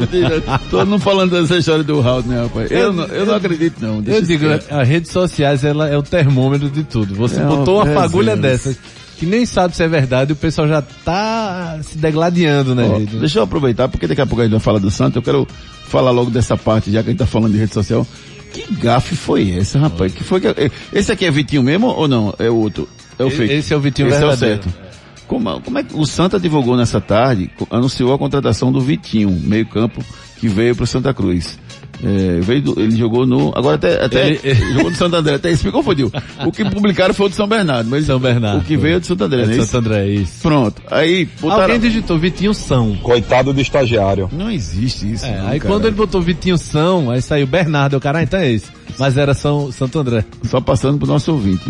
Todo 0.69 0.87
mundo 0.87 1.01
falando 1.01 1.31
dessa 1.31 1.57
história 1.57 1.83
do 1.83 1.99
Raul, 1.99 2.23
né, 2.23 2.41
rapaz? 2.43 2.71
Eu, 2.71 2.93
não, 2.93 3.05
eu 3.05 3.25
não 3.25 3.35
acredito, 3.35 3.75
não. 3.79 4.01
Deixa 4.01 4.19
Eu 4.19 4.25
digo, 4.25 4.45
as 4.47 4.87
redes 4.87 5.11
sociais 5.11 5.63
ela 5.63 5.89
é 5.89 5.97
o 5.97 6.03
termômetro 6.03 6.69
de 6.69 6.83
tudo. 6.83 7.15
Você 7.15 7.41
É 7.41 7.43
botou 7.43 7.83
uma 7.83 7.93
fagulha 7.93 8.35
dessas 8.35 8.77
que 9.17 9.25
nem 9.25 9.45
sabe 9.45 9.75
se 9.75 9.83
é 9.83 9.87
verdade, 9.87 10.33
o 10.33 10.35
pessoal 10.35 10.67
já 10.67 10.81
tá 10.81 11.79
se 11.81 11.97
degladiando 11.97 12.75
Ó, 12.79 12.97
rede. 12.97 13.17
deixa 13.17 13.39
eu 13.39 13.43
aproveitar, 13.43 13.87
porque 13.87 14.07
daqui 14.07 14.21
a 14.21 14.25
pouco 14.25 14.41
a 14.41 14.43
gente 14.43 14.51
vai 14.51 14.59
falar 14.59 14.79
do 14.79 14.91
Santos. 14.91 15.15
Eu 15.15 15.21
quero 15.21 15.47
falar 15.87 16.11
logo 16.11 16.29
dessa 16.29 16.57
parte, 16.57 16.91
já 16.91 17.01
que 17.01 17.09
a 17.09 17.11
gente 17.11 17.19
tá 17.19 17.25
falando 17.25 17.53
de 17.53 17.59
rede 17.59 17.73
social. 17.73 18.05
Que 18.51 18.73
gafe 18.75 19.15
foi 19.15 19.51
essa, 19.51 19.77
rapaz? 19.79 20.13
Que 20.13 20.23
foi 20.23 20.39
que, 20.39 20.47
esse 20.93 21.11
aqui 21.11 21.25
é 21.25 21.31
Vitinho 21.31 21.61
mesmo 21.61 21.87
ou 21.87 22.07
não? 22.07 22.33
É 22.39 22.49
o 22.49 22.55
outro? 22.55 22.87
É 23.19 23.23
o 23.23 23.29
fake? 23.29 23.53
esse 23.53 23.73
é 23.73 23.77
o 23.77 23.79
Vitinho 23.81 24.07
esse 24.07 24.17
verdadeiro. 24.19 24.55
é 24.55 24.59
o 24.59 24.63
certo. 24.63 24.85
Como, 25.27 25.59
como 25.61 25.77
é 25.79 25.83
que 25.83 25.95
o 25.95 26.05
Santa 26.05 26.39
divulgou 26.39 26.77
nessa 26.77 27.01
tarde, 27.01 27.49
anunciou 27.69 28.13
a 28.13 28.17
contratação 28.17 28.71
do 28.71 28.79
Vitinho, 28.79 29.29
meio 29.31 29.65
campo, 29.65 30.03
que 30.39 30.47
veio 30.47 30.75
pro 30.75 30.85
Santa 30.85 31.13
Cruz. 31.13 31.57
É, 32.03 32.39
veio 32.41 32.61
do- 32.61 32.79
ele 32.79 32.95
jogou 32.95 33.25
no, 33.25 33.51
agora 33.55 33.75
até, 33.75 34.03
até 34.03 34.27
Ele- 34.27 34.39
ele- 34.43 34.73
jogou 34.73 34.91
no 34.91 34.95
Santo 34.97 35.15
André, 35.15 35.35
até 35.35 35.51
isso 35.51 35.65
me 35.65 35.71
confundiu. 35.71 36.11
O 36.45 36.51
que 36.51 36.63
publicaram 36.65 37.13
foi 37.13 37.27
o 37.27 37.29
de 37.29 37.35
São 37.35 37.47
Bernardo, 37.47 37.89
mas 37.89 38.05
São 38.05 38.19
Bernardo. 38.19 38.59
o 38.61 38.63
que 38.63 38.75
veio 38.77 38.97
é 38.97 38.99
de 38.99 39.07
Santo 39.07 39.23
André, 39.23 39.41
É 39.43 39.45
é 39.45 39.51
isso? 39.57 39.65
Santo 39.67 39.87
André, 39.87 40.07
isso. 40.09 40.41
Pronto. 40.41 40.81
Aí, 40.91 41.25
botaram... 41.39 41.63
Alguém 41.63 41.79
digitou 41.79 42.17
Vitinho 42.19 42.53
São. 42.53 42.95
Coitado 42.97 43.53
do 43.53 43.61
estagiário. 43.61 44.29
Não 44.31 44.51
existe 44.51 45.11
isso. 45.11 45.25
É, 45.25 45.37
não, 45.39 45.47
aí 45.47 45.59
cara. 45.59 45.73
quando 45.73 45.85
ele 45.85 45.95
botou 45.95 46.21
Vitinho 46.21 46.57
São, 46.57 47.09
aí 47.09 47.21
saiu 47.21 47.47
Bernardo, 47.47 47.95
o 47.97 47.99
cara, 47.99 48.19
ah, 48.19 48.23
então 48.23 48.39
é 48.39 48.51
esse. 48.51 48.67
Mas 48.97 49.17
era 49.17 49.33
São, 49.33 49.71
Santo 49.71 49.99
André. 49.99 50.23
Só 50.43 50.61
passando 50.61 50.97
pro 50.97 51.07
nosso 51.07 51.31
ouvinte. 51.31 51.69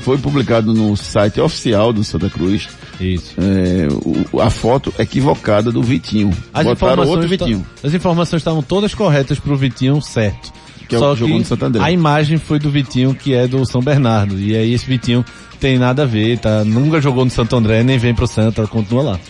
Foi 0.00 0.16
publicado 0.16 0.72
no 0.72 0.96
site 0.96 1.38
oficial 1.40 1.92
do 1.92 2.02
Santa 2.02 2.30
Cruz 2.30 2.68
Isso. 2.98 3.34
é, 3.38 3.88
o- 4.32 4.40
a 4.40 4.48
foto 4.48 4.92
equivocada 4.98 5.70
do 5.70 5.82
Vitinho. 5.82 6.30
As 6.54 6.64
Botaram 6.64 7.06
outro 7.06 7.28
Vitinho. 7.28 7.66
as 7.82 7.92
informações 7.92 8.40
estavam 8.40 8.62
todas 8.62 8.94
corretas 8.94 9.38
pro 9.38 9.54
Vitinho 9.62 10.00
certo. 10.02 10.52
Que 10.88 10.94
é 10.96 10.98
o 10.98 11.00
Só 11.00 11.14
que 11.16 11.26
no 11.32 11.44
Santo 11.44 11.64
André. 11.64 11.82
a 11.82 11.90
imagem 11.90 12.36
foi 12.38 12.58
do 12.58 12.70
Vitinho 12.70 13.14
que 13.14 13.32
é 13.34 13.46
do 13.46 13.64
São 13.64 13.80
Bernardo. 13.80 14.38
E 14.38 14.54
aí 14.56 14.74
esse 14.74 14.84
Vitinho 14.86 15.24
tem 15.60 15.78
nada 15.78 16.02
a 16.02 16.06
ver, 16.06 16.38
tá? 16.38 16.64
Nunca 16.64 17.00
jogou 17.00 17.24
no 17.24 17.30
Santo 17.30 17.56
André, 17.56 17.82
nem 17.82 17.96
vem 17.98 18.14
pro 18.14 18.26
Santa, 18.26 18.66
continua 18.66 19.02
lá. 19.02 19.20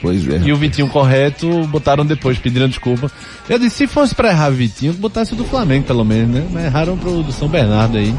Pois 0.00 0.26
é. 0.28 0.40
E 0.44 0.52
o 0.52 0.56
Vitinho 0.56 0.88
correto, 0.88 1.64
botaram 1.68 2.04
depois, 2.04 2.36
pediram 2.38 2.68
desculpa. 2.68 3.10
Eu 3.48 3.58
disse, 3.58 3.76
se 3.76 3.86
fosse 3.86 4.14
pra 4.14 4.30
errar 4.30 4.50
Vitinho, 4.50 4.92
botasse 4.94 5.32
o 5.32 5.36
do 5.36 5.44
Flamengo, 5.44 5.84
pelo 5.86 6.04
menos, 6.04 6.34
né? 6.34 6.46
Mas 6.50 6.64
erraram 6.64 6.96
pro 6.96 7.22
do 7.22 7.30
São 7.32 7.46
Bernardo 7.48 7.98
aí. 7.98 8.12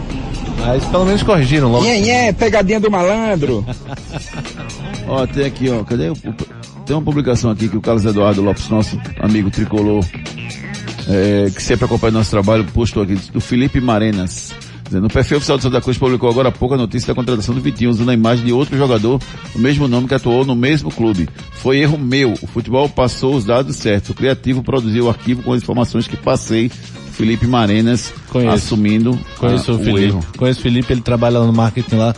Mas 0.60 0.86
pelo 0.86 1.04
menos 1.06 1.24
corrigiram 1.24 1.70
logo. 1.72 1.84
Nhê, 1.84 2.00
nhê, 2.00 2.32
pegadinha 2.34 2.80
do 2.80 2.90
malandro. 2.92 3.66
Ó, 5.08 5.26
tem 5.28 5.46
aqui, 5.46 5.70
ó, 5.70 5.84
cadê? 5.84 6.10
o- 6.10 6.14
o- 6.14 6.64
Tem 6.86 6.96
uma 6.96 7.02
publicação 7.02 7.50
aqui 7.52 7.68
que 7.68 7.76
o 7.78 7.82
Carlos 7.82 8.06
Eduardo 8.06 8.42
Lopes, 8.42 8.70
nosso 8.70 8.98
amigo 9.22 9.50
tricolor, 9.50 10.04
é, 11.08 11.50
que 11.50 11.62
sempre 11.62 11.86
acompanha 11.86 12.12
nosso 12.12 12.32
trabalho, 12.32 12.64
postou 12.66 13.04
aqui, 13.04 13.16
do 13.32 13.42
Felipe 13.42 13.80
Marenas. 13.80 14.54
No 14.92 15.08
perfil 15.08 15.38
oficial 15.38 15.58
do 15.58 15.62
Santa 15.64 15.82
Cruz 15.82 15.98
publicou 15.98 16.30
agora 16.30 16.50
há 16.50 16.52
pouco 16.52 16.76
a 16.76 16.78
notícia 16.78 17.08
da 17.08 17.16
contratação 17.16 17.56
do 17.56 17.62
Vitinho, 17.62 17.90
usando 17.90 18.10
a 18.10 18.14
imagem 18.14 18.46
de 18.46 18.54
outro 18.54 18.78
jogador, 18.78 19.20
o 19.56 19.60
mesmo 19.60 19.88
nome 19.88 20.08
que 20.08 20.14
atuou 20.14 20.46
no 20.46 20.56
mesmo 20.56 20.92
clube. 20.92 21.28
Foi 21.54 21.80
erro 21.80 21.98
meu. 21.98 22.34
O 22.42 22.48
futebol 22.48 22.88
passou 22.88 23.36
os 23.36 23.46
dados 23.46 23.76
certos. 23.76 24.12
O 24.12 24.14
criativo 24.14 24.62
produziu 24.62 25.06
o 25.06 25.10
arquivo 25.10 25.42
com 25.42 25.54
as 25.54 25.64
informações 25.64 26.08
que 26.08 26.18
passei. 26.18 26.70
Felipe 27.14 27.46
Marenas 27.46 28.12
Conheço. 28.30 28.54
assumindo 28.54 29.18
Conheço 29.38 29.72
ah, 29.72 29.76
o 29.76 29.80
Felipe. 29.80 30.04
erro. 30.06 30.26
Conheço 30.36 30.60
o 30.60 30.64
Felipe, 30.64 30.92
ele 30.94 31.02
trabalha 31.02 31.40
lá 31.40 31.46
no 31.46 31.54
marketing 31.54 31.96
lá. 31.96 32.16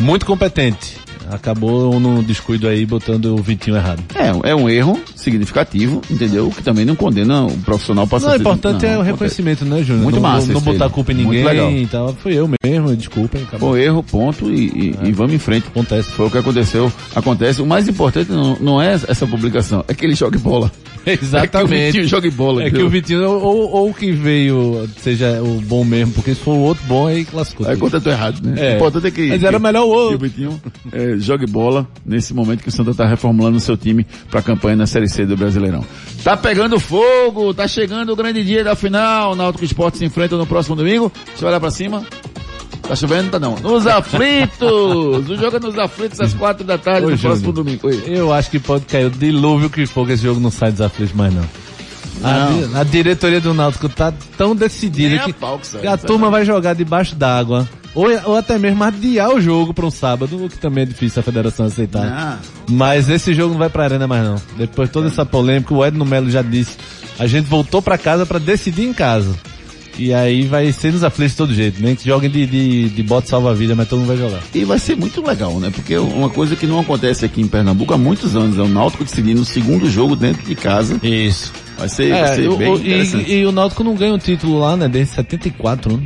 Muito 0.00 0.26
competente. 0.26 1.05
Acabou 1.30 1.98
no 2.00 2.22
descuido 2.22 2.68
aí, 2.68 2.84
botando 2.86 3.34
o 3.34 3.38
Vitinho 3.38 3.76
errado. 3.76 4.02
É, 4.14 4.50
é 4.50 4.54
um 4.54 4.68
erro 4.68 4.98
significativo, 5.14 6.00
entendeu? 6.10 6.50
Que 6.54 6.62
também 6.62 6.84
não 6.84 6.94
condena 6.94 7.44
o 7.44 7.56
profissional 7.58 8.06
passar 8.06 8.28
Não, 8.28 8.34
o 8.34 8.40
importante 8.40 8.86
é 8.86 8.96
o 8.98 9.02
reconhecimento, 9.02 9.64
né, 9.64 9.82
Júnior? 9.82 10.04
Muito 10.04 10.16
não, 10.16 10.22
massa 10.22 10.46
Não, 10.46 10.54
não 10.54 10.60
botar 10.60 10.88
culpa 10.88 11.12
em 11.12 11.16
ninguém 11.16 11.44
legal. 11.44 11.70
e 11.70 11.86
tal. 11.86 12.14
Fui 12.14 12.34
eu 12.34 12.48
mesmo, 12.64 12.94
desculpem. 12.96 13.42
Acabou. 13.42 13.70
Foi 13.70 13.82
erro, 13.84 14.02
ponto, 14.02 14.50
e, 14.50 14.66
e- 14.68 14.94
e 15.08 15.12
vamos 15.12 15.34
em 15.34 15.38
frente. 15.38 15.66
Acontece. 15.68 16.10
Foi 16.12 16.26
o 16.26 16.30
que 16.30 16.38
aconteceu. 16.38 16.92
Acontece. 17.14 17.60
O 17.62 17.66
mais 17.66 17.88
importante 17.88 18.30
não, 18.30 18.56
não 18.60 18.80
é 18.82 18.94
essa 18.94 19.26
publicação, 19.26 19.84
é 19.88 19.94
que 19.94 20.04
ele 20.04 20.14
jogue 20.14 20.38
bola. 20.38 20.70
É 21.06 21.16
que 21.16 21.22
o 21.24 21.28
Exatamente. 21.28 21.84
Vitinho 21.92 22.08
jogue 22.08 22.30
bola. 22.30 22.64
É 22.64 22.68
que 22.68 22.82
o 22.82 22.88
Vitinho, 22.88 23.30
ou, 23.30 23.70
ou 23.70 23.94
que 23.94 24.10
veio, 24.10 24.88
seja 25.00 25.40
o 25.40 25.60
bom 25.60 25.84
mesmo, 25.84 26.12
porque 26.12 26.34
se 26.34 26.40
for 26.40 26.54
o 26.54 26.58
outro 26.62 26.82
bom, 26.88 27.06
aí 27.06 27.24
classificou. 27.24 27.68
Aí 27.68 27.76
contratou 27.76 28.10
errado, 28.10 28.40
né? 28.44 28.70
É. 28.70 28.72
O 28.72 28.74
importante 28.78 29.06
é 29.06 29.10
que. 29.12 29.28
Mas 29.28 29.44
era 29.44 29.56
melhor 29.60 29.84
o 29.84 29.88
outro. 29.88 30.16
o 30.16 30.18
Vitinho 30.18 30.60
é, 30.90 31.15
jogue 31.18 31.46
bola 31.46 31.86
nesse 32.04 32.32
momento 32.34 32.62
que 32.62 32.68
o 32.68 32.72
Santa 32.72 32.90
está 32.90 33.06
reformulando 33.06 33.56
o 33.56 33.60
seu 33.60 33.76
time 33.76 34.06
para 34.30 34.40
a 34.40 34.42
campanha 34.42 34.76
na 34.76 34.86
Série 34.86 35.08
C 35.08 35.24
do 35.26 35.36
Brasileirão. 35.36 35.84
Tá 36.24 36.36
pegando 36.36 36.78
fogo, 36.80 37.52
tá 37.54 37.66
chegando 37.68 38.12
o 38.12 38.16
grande 38.16 38.44
dia 38.44 38.62
da 38.64 38.74
final. 38.74 39.32
O 39.32 39.36
Náutico 39.36 39.64
Esporte 39.64 39.98
se 39.98 40.04
enfrenta 40.04 40.36
no 40.36 40.46
próximo 40.46 40.76
domingo. 40.76 41.12
Deixa 41.26 41.44
eu 41.44 41.48
olhar 41.48 41.60
para 41.60 41.70
cima. 41.70 42.04
Tá 42.82 42.94
chovendo? 42.94 43.30
Tá 43.30 43.38
não. 43.40 43.56
Nos 43.56 43.84
aflitos! 43.86 44.62
O 45.28 45.36
jogo 45.36 45.56
é 45.56 45.60
nos 45.60 45.78
aflitos 45.78 46.20
às 46.20 46.32
quatro 46.34 46.64
da 46.64 46.78
tarde 46.78 47.06
Ô, 47.06 47.10
no 47.10 47.18
próximo 47.18 47.52
domingo. 47.52 47.86
Oi. 47.88 48.02
Eu 48.06 48.32
acho 48.32 48.50
que 48.50 48.58
pode 48.60 48.84
cair 48.84 49.06
o 49.06 49.10
dilúvio 49.10 49.68
que 49.68 49.86
for 49.86 50.06
que 50.06 50.12
esse 50.12 50.22
jogo 50.22 50.38
não 50.40 50.50
sai 50.50 50.70
dos 50.70 50.80
aflitos 50.80 51.14
mais 51.14 51.34
não. 51.34 51.44
A, 52.22 52.32
Não. 52.50 52.68
di- 52.68 52.76
a 52.76 52.82
diretoria 52.84 53.40
do 53.40 53.52
Náutico 53.52 53.88
tá 53.90 54.12
tão 54.38 54.56
decidida 54.56 55.10
Nem 55.10 55.18
a 55.18 55.24
que, 55.24 55.32
pau 55.34 55.58
que 55.58 55.66
sai, 55.66 55.86
a 55.86 55.98
sai 55.98 56.06
turma 56.06 56.30
vai 56.30 56.44
jogar 56.46 56.74
debaixo 56.74 57.14
d'água. 57.14 57.68
Ou, 57.96 58.06
ou 58.26 58.36
até 58.36 58.58
mesmo 58.58 58.84
adiar 58.84 59.30
o 59.34 59.40
jogo 59.40 59.72
para 59.74 59.86
um 59.86 59.90
sábado, 59.90 60.44
o 60.44 60.48
que 60.48 60.58
também 60.58 60.82
é 60.82 60.86
difícil 60.86 61.18
a 61.20 61.22
federação 61.22 61.66
aceitar. 61.66 62.04
Ah, 62.06 62.38
Mas 62.70 63.08
esse 63.08 63.32
jogo 63.34 63.52
não 63.54 63.58
vai 63.58 63.70
pra 63.70 63.84
arena 63.84 64.06
mais 64.06 64.22
não. 64.22 64.36
Depois 64.56 64.88
de 64.88 64.92
toda 64.92 65.08
essa 65.08 65.24
polêmica, 65.24 65.72
o 65.74 65.84
Edno 65.84 66.04
Melo 66.04 66.30
já 66.30 66.42
disse, 66.42 66.76
a 67.18 67.26
gente 67.26 67.46
voltou 67.46 67.80
pra 67.80 67.96
casa 67.98 68.24
pra 68.26 68.38
decidir 68.38 68.84
em 68.86 68.92
casa. 68.92 69.34
E 69.98 70.12
aí 70.12 70.42
vai 70.46 70.70
ser 70.72 70.92
nos 70.92 71.02
aflitos 71.02 71.32
de 71.32 71.36
todo 71.38 71.54
jeito, 71.54 71.82
nem 71.82 71.96
que 71.96 72.04
joguem 72.06 72.28
de, 72.28 72.44
de, 72.44 72.88
de 72.90 73.02
bote 73.02 73.30
salva-vida, 73.30 73.74
mas 73.74 73.88
todo 73.88 74.00
mundo 74.00 74.08
vai 74.08 74.18
jogar. 74.18 74.40
E 74.54 74.62
vai 74.62 74.78
ser 74.78 74.94
muito 74.94 75.26
legal, 75.26 75.58
né? 75.58 75.70
Porque 75.74 75.96
uma 75.96 76.28
coisa 76.28 76.54
que 76.54 76.66
não 76.66 76.78
acontece 76.80 77.24
aqui 77.24 77.40
em 77.40 77.48
Pernambuco 77.48 77.94
há 77.94 77.96
muitos 77.96 78.36
anos 78.36 78.58
é 78.58 78.60
o 78.60 78.68
Náutico 78.68 79.04
decidindo 79.04 79.40
o 79.40 79.44
segundo 79.46 79.88
jogo 79.88 80.14
dentro 80.14 80.42
de 80.44 80.54
casa. 80.54 81.00
Isso. 81.02 81.50
Vai 81.78 81.88
ser, 81.88 82.10
vai 82.10 82.34
ser 82.34 82.46
o- 82.50 82.58
bem 82.58 82.70
o- 82.72 82.76
interessante. 82.76 83.30
e, 83.30 83.38
e 83.38 83.46
o 83.46 83.52
Náutico 83.52 83.82
não 83.82 83.94
ganha 83.94 84.12
um 84.12 84.18
título 84.18 84.58
lá, 84.58 84.76
né? 84.76 84.86
Desde 84.86 85.14
74, 85.14 85.96
né? 85.96 86.02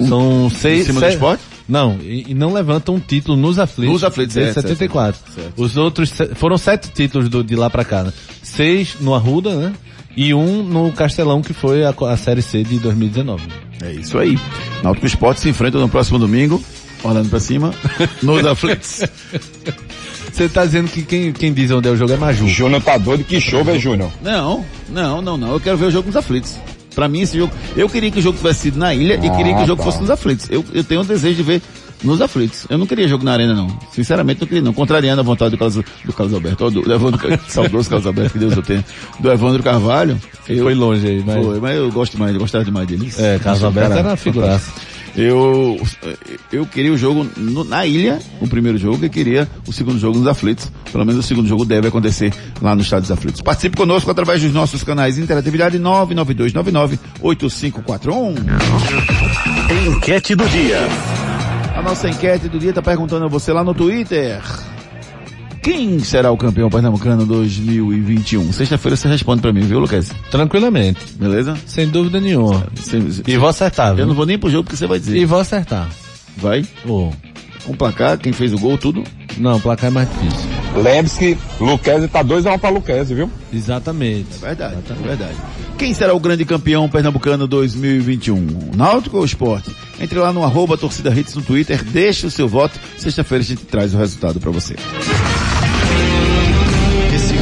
São 0.00 0.50
seis... 0.50 0.82
em 0.82 0.84
cima 0.86 1.00
do 1.00 1.04
seis- 1.04 1.14
esporte? 1.14 1.42
Não, 1.68 1.98
e, 2.00 2.26
e 2.28 2.34
não 2.34 2.52
levantam 2.52 2.94
um 2.94 3.00
título 3.00 3.36
nos 3.36 3.58
aflitos. 3.58 3.92
Nos 3.94 4.04
aflitos, 4.04 4.34
desde 4.36 4.50
é, 4.58 4.62
74. 4.62 5.20
certo, 5.20 5.34
certo. 5.34 5.62
Os 5.62 5.76
outros, 5.76 6.12
foram 6.36 6.56
sete 6.56 6.90
títulos 6.92 7.28
do- 7.28 7.42
de 7.42 7.56
lá 7.56 7.68
pra 7.68 7.84
cá, 7.84 8.04
né? 8.04 8.12
Seis 8.42 8.96
no 9.00 9.14
Arruda, 9.14 9.54
né? 9.56 9.72
E 10.16 10.32
um 10.32 10.62
no 10.62 10.92
Castelão, 10.92 11.42
que 11.42 11.52
foi 11.52 11.84
a, 11.84 11.90
a 12.08 12.16
Série 12.16 12.40
C 12.40 12.62
de 12.62 12.78
2019. 12.78 13.42
É 13.82 13.92
isso 13.92 14.16
aí. 14.16 14.38
Náutico 14.82 15.06
Esporte 15.06 15.40
se 15.40 15.48
enfrenta 15.48 15.78
no 15.78 15.88
próximo 15.88 16.18
domingo, 16.18 16.62
olhando 17.02 17.28
pra 17.28 17.40
cima, 17.40 17.74
nos 18.22 18.44
aflitos. 18.46 19.02
Você 20.32 20.48
tá 20.48 20.64
dizendo 20.64 20.88
que 20.90 21.02
quem, 21.02 21.32
quem 21.32 21.52
diz 21.52 21.70
onde 21.70 21.88
é 21.88 21.90
o 21.90 21.96
jogo 21.96 22.12
é 22.12 22.16
Maju. 22.16 22.46
Júnior 22.48 22.82
tá 22.82 22.96
doido 22.96 23.24
que 23.24 23.40
chove, 23.40 23.72
é 23.72 23.78
Júnior. 23.78 24.10
Não, 24.22 24.64
não, 24.88 25.20
não, 25.20 25.36
não. 25.36 25.52
Eu 25.52 25.60
quero 25.60 25.76
ver 25.76 25.86
o 25.86 25.90
jogo 25.90 26.06
nos 26.06 26.16
aflitos. 26.16 26.56
Pra 26.96 27.08
mim 27.08 27.20
esse 27.20 27.36
jogo, 27.38 27.52
eu 27.76 27.88
queria 27.88 28.10
que 28.10 28.18
o 28.18 28.22
jogo 28.22 28.38
tivesse 28.38 28.60
sido 28.62 28.78
na 28.78 28.92
ilha 28.94 29.14
e 29.14 29.30
queria 29.30 29.54
que 29.54 29.60
o 29.60 29.62
Ah, 29.62 29.66
jogo 29.66 29.76
tá. 29.76 29.84
fosse 29.84 30.00
nos 30.00 30.10
aflitos. 30.10 30.48
Eu, 30.50 30.64
eu 30.72 30.82
tenho 30.82 31.02
o 31.02 31.04
desejo 31.04 31.36
de 31.36 31.42
ver 31.44 31.62
nos 32.02 32.20
aflitos. 32.22 32.66
Eu 32.70 32.78
não 32.78 32.86
queria 32.86 33.06
jogo 33.06 33.22
na 33.22 33.32
arena 33.32 33.54
não. 33.54 33.68
Sinceramente 33.92 34.40
não 34.40 34.48
queria 34.48 34.62
não. 34.62 34.72
Contrariando 34.72 35.20
a 35.20 35.24
vontade 35.24 35.50
do 35.50 35.58
Carlos, 35.58 35.76
do 35.76 36.12
Carlos 36.12 36.34
Alberto, 36.34 36.64
ó, 36.64 36.70
do, 36.70 36.80
do 36.80 36.92
Evandro, 36.92 37.20
saudoso 37.48 37.88
Carlos 37.90 38.06
Alberto, 38.06 38.32
que 38.32 38.38
Deus 38.38 38.56
o 38.56 38.62
tenha, 38.62 38.84
do 39.20 39.30
Evandro 39.30 39.62
Carvalho. 39.62 40.18
Eu, 40.48 40.64
Foi 40.64 40.74
longe 40.74 41.06
aí, 41.06 41.22
mas... 41.26 41.44
foi, 41.44 41.60
mas 41.60 41.76
eu 41.76 41.92
gosto 41.92 42.18
mais, 42.18 42.32
eu 42.34 42.40
gostava 42.40 42.64
demais 42.64 42.88
dele. 42.88 43.12
É, 43.18 43.38
Carlos 43.38 43.58
Isso, 43.58 43.66
Alberto 43.66 43.92
era 43.92 44.08
uma 44.08 44.16
figuraça. 44.16 44.72
Eu, 45.16 45.80
eu 46.52 46.66
queria 46.66 46.92
o 46.92 46.96
jogo 46.98 47.26
no- 47.36 47.64
na 47.64 47.84
ilha, 47.86 48.20
o 48.40 48.46
primeiro 48.46 48.78
jogo, 48.78 49.04
e 49.04 49.08
queria 49.08 49.48
o 49.66 49.72
segundo 49.72 49.98
jogo 49.98 50.18
nos 50.18 50.28
aflitos. 50.28 50.70
Pelo 50.92 51.04
menos 51.04 51.24
o 51.24 51.26
segundo 51.26 51.48
jogo 51.48 51.64
deve 51.64 51.88
acontecer 51.88 52.32
lá 52.60 52.74
no 52.74 52.82
Estádio 52.82 53.02
dos 53.08 53.12
Aflitos. 53.12 53.40
Participe 53.42 53.76
conosco 53.76 54.10
através 54.10 54.42
dos 54.42 54.52
nossos 54.52 54.82
canais 54.84 55.14
de 55.16 55.22
interatividade 55.22 55.78
992998541. 55.78 58.36
Enquete 59.96 60.34
do 60.34 60.46
dia. 60.48 60.80
A 61.74 61.82
nossa 61.82 62.08
enquete 62.08 62.48
do 62.48 62.58
dia 62.58 62.70
está 62.70 62.82
perguntando 62.82 63.24
a 63.24 63.28
você 63.28 63.52
lá 63.52 63.62
no 63.64 63.74
Twitter. 63.74 64.40
Quem 65.66 65.98
será 65.98 66.30
o 66.30 66.36
campeão 66.36 66.70
pernambucano 66.70 67.26
2021? 67.26 68.52
Sexta-feira 68.52 68.94
você 68.96 69.08
responde 69.08 69.42
pra 69.42 69.52
mim, 69.52 69.62
viu, 69.62 69.80
Lucas? 69.80 70.12
Tranquilamente. 70.30 71.00
Beleza? 71.18 71.56
Sem 71.66 71.88
dúvida 71.88 72.20
nenhuma. 72.20 72.68
Cê- 72.76 73.00
cê- 73.10 73.22
E 73.26 73.36
vou 73.36 73.48
acertar, 73.48 73.88
eu 73.90 73.96
viu? 73.96 74.06
não 74.06 74.14
vou 74.14 74.24
nem 74.24 74.38
pro 74.38 74.48
jogo 74.48 74.62
porque 74.62 74.76
você 74.76 74.86
vai 74.86 75.00
dizer. 75.00 75.18
E 75.18 75.24
vou 75.24 75.40
acertar. 75.40 75.88
Vai? 76.36 76.64
Vou. 76.84 77.12
Com 77.64 77.74
placar, 77.74 78.16
quem 78.16 78.32
fez 78.32 78.52
o 78.52 78.58
gol, 78.60 78.78
tudo. 78.78 79.02
Não, 79.38 79.56
o 79.56 79.60
placar 79.60 79.88
é 79.88 79.92
mais 79.92 80.08
difícil. 80.08 80.48
Lembre-se 80.76 81.18
que 81.18 81.38
Luquezzi 81.60 82.06
tá 82.06 82.22
2x1 82.22 82.58
pra 82.60 82.70
Luquezzi, 82.70 83.12
viu? 83.16 83.28
Exatamente. 83.52 84.38
Verdade, 84.40 84.76
é 84.88 84.94
verdade. 85.08 85.34
Quem 85.76 85.92
será 85.92 86.14
o 86.14 86.20
grande 86.20 86.44
campeão 86.44 86.88
pernambucano 86.88 87.48
2021? 87.48 88.70
Náutico 88.76 89.16
ou 89.16 89.24
Esporte? 89.24 89.74
Entre 90.00 90.16
lá 90.16 90.32
no 90.32 90.44
arroba 90.44 90.78
torcida 90.78 91.10
hits 91.10 91.34
no 91.34 91.42
Twitter, 91.42 91.82
deixe 91.82 92.24
o 92.24 92.30
seu 92.30 92.46
voto. 92.46 92.78
Sexta-feira 92.96 93.42
a 93.42 93.46
gente 93.46 93.64
traz 93.64 93.92
o 93.94 93.98
resultado 93.98 94.38
pra 94.38 94.52
você. 94.52 94.76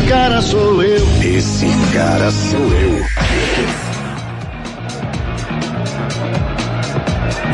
Esse 0.04 0.12
cara 0.12 0.42
sou 0.42 0.82
eu. 0.82 1.06
Esse 1.23 1.66
cara 1.94 2.30
sou 2.30 2.61
eu. 2.61 3.04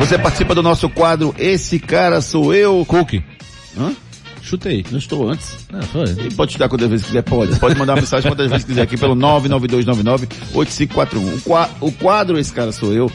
Você 0.00 0.18
participa 0.18 0.52
do 0.54 0.60
nosso 0.62 0.88
quadro 0.90 1.32
Esse 1.38 1.78
Cara 1.78 2.20
Sou 2.20 2.52
Eu. 2.52 2.84
Cookie. 2.86 3.22
Hã? 3.78 3.92
Chutei. 4.42 4.84
Não 4.90 4.98
estou 4.98 5.28
antes. 5.28 5.64
Não, 5.70 5.80
foi. 5.82 6.06
E 6.26 6.34
pode 6.34 6.52
chutar 6.54 6.68
quantas 6.68 6.88
vezes 6.88 7.06
quiser, 7.06 7.22
pode. 7.22 7.56
Pode 7.60 7.78
mandar 7.78 7.92
uma 7.94 8.00
mensagem 8.02 8.28
quantas 8.28 8.50
vezes 8.50 8.66
quiser 8.66 8.82
aqui 8.82 8.96
pelo 8.96 9.14
99299-8541. 9.14 11.36
O, 11.36 11.40
qua- 11.42 11.70
o 11.80 11.92
quadro 11.92 12.36
Esse 12.36 12.52
Cara 12.52 12.72
Sou 12.72 12.92
Eu 12.92 13.08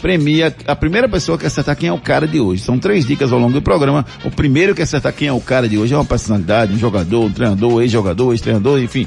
premia 0.00 0.54
a 0.66 0.74
primeira 0.74 1.08
pessoa 1.08 1.38
que 1.38 1.46
acertar 1.46 1.76
quem 1.76 1.88
é 1.88 1.92
o 1.92 1.98
cara 1.98 2.26
de 2.26 2.40
hoje. 2.40 2.62
São 2.62 2.78
três 2.78 3.06
dicas 3.06 3.32
ao 3.32 3.38
longo 3.38 3.52
do 3.52 3.62
programa. 3.62 4.04
O 4.24 4.30
primeiro 4.30 4.74
que 4.74 4.82
acertar 4.82 5.12
quem 5.12 5.28
é 5.28 5.32
o 5.32 5.40
cara 5.40 5.68
de 5.68 5.78
hoje 5.78 5.94
é 5.94 5.96
uma 5.96 6.04
personalidade, 6.04 6.72
um 6.72 6.78
jogador, 6.78 7.24
um 7.24 7.30
treinador, 7.30 7.82
ex-jogador, 7.82 8.32
ex-treinador, 8.32 8.80
enfim. 8.80 9.06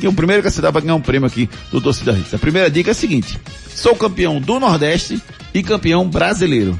E 0.00 0.06
o 0.08 0.12
primeiro 0.12 0.42
que 0.42 0.48
acertar 0.48 0.72
vai 0.72 0.82
ganhar 0.82 0.96
um 0.96 1.00
prêmio 1.00 1.26
aqui 1.26 1.48
do 1.70 1.80
Torcida 1.80 2.12
Hits. 2.12 2.34
A 2.34 2.38
primeira 2.38 2.70
dica 2.70 2.90
é 2.90 2.92
a 2.92 2.94
seguinte. 2.94 3.38
Sou 3.74 3.94
campeão 3.94 4.40
do 4.40 4.60
Nordeste 4.60 5.20
e 5.52 5.62
campeão 5.62 6.08
brasileiro. 6.08 6.78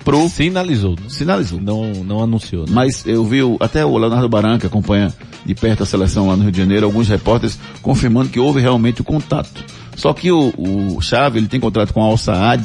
pro... 0.05 0.29
Sinalizou. 0.29 0.93
né? 0.93 1.07
Sinalizou. 1.09 1.61
Não, 1.61 1.93
não 2.05 2.23
anunciou. 2.23 2.62
Né? 2.64 2.73
Mas 2.73 3.05
eu 3.07 3.25
vi 3.25 3.43
o- 3.43 3.57
até 3.61 3.85
o 3.85 3.97
Leonardo 3.99 4.29
Baran, 4.29 4.59
que 4.59 4.67
acompanha 4.67 5.12
de 5.45 5.55
perto 5.55 5.83
a 5.83 5.87
seleção 5.87 6.29
lá 6.29 6.37
no 6.37 6.43
Rio 6.45 6.53
de 6.53 6.59
Janeiro, 6.59 6.87
alguns 6.87 7.09
repórteres 7.09 7.59
confirmando 7.83 8.29
que 8.31 8.38
houve 8.41 8.61
realmente 8.61 9.01
o 9.01 9.05
contato. 9.05 9.64
Só 9.97 10.12
que 10.14 10.31
o, 10.31 10.53
o 10.57 11.01
Chave, 11.01 11.38
ele 11.38 11.49
tem 11.49 11.59
contrato 11.59 11.93
com 11.93 12.01
a 12.03 12.07
Al 12.07 12.17
Saad, 12.17 12.64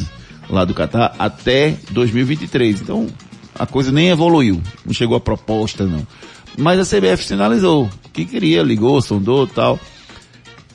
lá 0.50 0.64
do 0.66 0.74
Catar, 0.74 1.16
até 1.18 1.76
2023. 1.92 2.82
Então, 2.82 3.08
a 3.58 3.66
coisa 3.66 3.92
nem 3.92 4.10
evoluiu. 4.10 4.62
Não 4.86 4.94
chegou 4.94 5.18
a 5.18 5.20
proposta, 5.20 5.86
não. 5.86 6.06
Mas 6.58 6.80
a 6.80 6.84
CBF 6.98 7.24
sinalizou 7.24 7.90
que 8.14 8.26
queria, 8.26 8.62
ligou, 8.62 9.02
sondou 9.02 9.48
tal. 9.48 9.80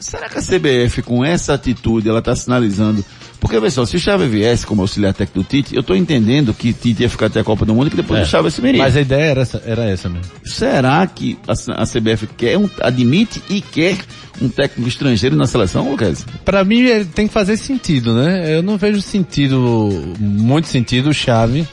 Será 0.01 0.29
que 0.29 0.39
a 0.39 0.43
CBF, 0.43 1.03
com 1.03 1.25
essa 1.25 1.55
atitude, 1.55 2.09
ela 2.09 2.19
está 2.21 2.35
sinalizando? 2.35 3.05
Porque, 3.41 3.61
pessoal, 3.61 3.87
se 3.87 3.97
o 3.97 4.01
Chave 4.01 4.27
viesse 4.27 4.67
como 4.67 4.83
auxiliar 4.83 5.15
técnico 5.15 5.41
do 5.41 5.45
Tite, 5.45 5.75
eu 5.75 5.81
estou 5.81 5.95
entendendo 5.97 6.53
que 6.53 6.73
Tite 6.73 7.03
ia 7.03 7.09
ficar 7.09 7.27
até 7.27 7.39
a 7.41 7.45
Copa 7.45 7.65
do 7.65 7.73
Mundo 7.75 7.87
e 7.87 7.91
que 7.91 7.97
depois 7.97 8.21
É. 8.21 8.23
o 8.25 8.27
Chave 8.27 8.49
assumiria. 8.49 8.83
Mas 8.83 8.97
a 8.97 9.01
ideia 9.01 9.23
era 9.31 9.41
essa, 9.43 9.63
era 9.65 9.85
essa 9.85 10.09
mesmo. 10.09 10.27
Será 10.45 11.07
que 11.07 11.39
a, 11.47 11.53
a 11.83 11.87
CBF 11.87 12.27
quer 12.37 12.59
um, 12.59 12.69
admite 12.81 13.41
e 13.49 13.61
quer 13.61 13.97
um 14.43 14.49
técnico 14.49 14.89
estrangeiro 14.89 15.37
na 15.37 15.47
seleção, 15.47 15.89
Lucas? 15.89 16.27
Pra 16.45 16.65
mim 16.65 16.83
tem 17.15 17.29
que 17.29 17.33
fazer 17.33 17.57
sentido, 17.57 18.13
né? 18.15 18.57
Eu 18.57 18.63
não 18.63 18.77
vejo 18.77 19.01
sentido, 19.01 20.15
muito 20.19 20.67
sentido 20.67 21.11
o 21.11 21.15
Chave 21.15 21.67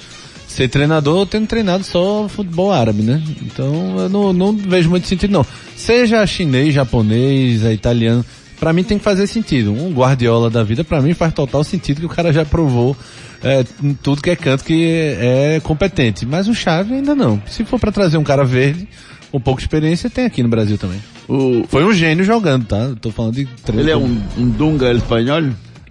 ser 0.55 0.69
treinador 0.69 1.25
tendo 1.25 1.47
treinado 1.47 1.83
só 1.83 2.27
futebol 2.29 2.71
árabe, 2.71 3.03
né? 3.03 3.21
Então 3.41 3.99
eu 3.99 4.09
não, 4.09 4.31
não 4.31 4.55
vejo 4.55 4.89
muito 4.89 5.07
sentido 5.07 5.31
não. 5.31 5.45
Seja 5.75 6.25
chinês, 6.25 6.73
japonês, 6.73 7.65
é 7.65 7.73
italiano, 7.73 8.25
pra 8.57 8.71
mim 8.71 8.83
tem 8.83 8.97
que 8.97 9.03
fazer 9.03 9.27
sentido. 9.27 9.73
Um 9.73 9.91
Guardiola 9.93 10.49
da 10.49 10.63
vida 10.63 10.83
pra 10.83 11.01
mim 11.01 11.13
faz 11.13 11.33
total 11.33 11.63
sentido 11.63 11.99
que 11.99 12.05
o 12.05 12.09
cara 12.09 12.31
já 12.31 12.45
provou 12.45 12.95
é, 13.43 13.65
tudo 14.01 14.21
que 14.21 14.29
é 14.29 14.35
canto 14.35 14.63
que 14.63 14.85
é, 15.19 15.59
competente. 15.61 16.25
Mas 16.25 16.47
o 16.47 16.55
Chave 16.55 16.93
ainda 16.93 17.13
não. 17.13 17.41
Se 17.47 17.65
for 17.65 17.77
pra 17.79 17.91
trazer 17.91 18.17
um 18.17 18.23
cara 18.23 18.45
verde, 18.45 18.87
com 19.31 19.39
pouca 19.41 19.61
experiência, 19.61 20.09
tem 20.09 20.25
aqui 20.25 20.41
no 20.41 20.47
Brasil 20.47 20.77
também. 20.77 21.01
O, 21.27 21.65
Foi 21.67 21.83
um 21.83 21.91
gênio 21.93 22.23
jogando, 22.23 22.65
tá? 22.65 22.77
Eu 22.77 22.95
Tô 22.95 23.11
falando 23.11 23.35
de 23.35 23.45
treino. 23.63 23.83
ele 23.83 23.91
é 23.91 23.97
um, 23.97 24.21
um 24.37 24.47
Dunga 24.49 24.93
espanhol? 24.93 25.41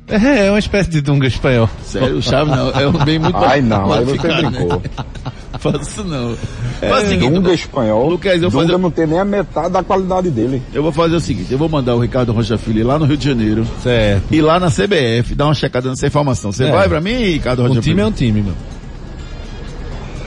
É, 0.06 0.46
é 0.46 0.50
uma 0.50 0.58
espécie 0.58 0.90
de 0.90 1.00
Dunga 1.00 1.26
espanhol. 1.26 1.68
Sério, 1.82 2.16
o 2.18 2.22
Chave 2.22 2.50
não, 2.50 2.70
é 2.70 2.86
um 2.86 2.92
bem 3.04 3.18
muito 3.18 3.36
Ai 3.38 3.62
não, 3.62 3.90
aí 3.92 4.04
você 4.04 4.18
brincou. 4.28 4.76
Né? 4.76 5.04
Faça 5.58 5.78
isso 5.82 6.04
não. 6.04 6.36
Faz 6.80 7.06
o 7.06 7.08
seguinte, 7.08 7.32
Dunga 7.32 7.54
espanhol, 7.54 8.08
Lucas, 8.10 8.34
eu 8.42 8.50
vou 8.50 8.60
Dunga 8.60 8.72
fazer- 8.72 8.82
não 8.82 8.90
tem 8.90 9.06
nem 9.06 9.18
a 9.18 9.24
metade 9.24 9.70
da 9.70 9.82
qualidade 9.82 10.30
dele. 10.30 10.60
eu 10.74 10.82
vou 10.82 10.92
fazer 10.92 11.16
o 11.16 11.20
seguinte, 11.20 11.50
eu 11.50 11.56
vou 11.56 11.68
mandar 11.70 11.94
o 11.94 12.00
Ricardo 12.00 12.32
Rocha 12.32 12.58
Filho 12.58 12.80
ir 12.80 12.84
lá 12.84 12.98
no 12.98 13.06
Rio 13.06 13.16
de 13.16 13.24
Janeiro 13.24 13.66
Certo. 13.82 14.24
e 14.30 14.42
lá 14.42 14.60
na 14.60 14.68
CBF 14.70 15.34
dar 15.34 15.46
uma 15.46 15.54
checada 15.54 15.88
nessa 15.88 16.06
informação. 16.06 16.52
Você 16.52 16.64
É. 16.64 16.70
vai 16.70 16.86
pra 16.88 17.00
mim, 17.00 17.14
Ricardo 17.14 17.62
Rocha 17.62 17.78
Um 17.78 17.80
time 17.80 17.94
Filho? 17.94 18.00
é 18.02 18.06
um 18.06 18.12
time, 18.12 18.42
meu. 18.42 18.52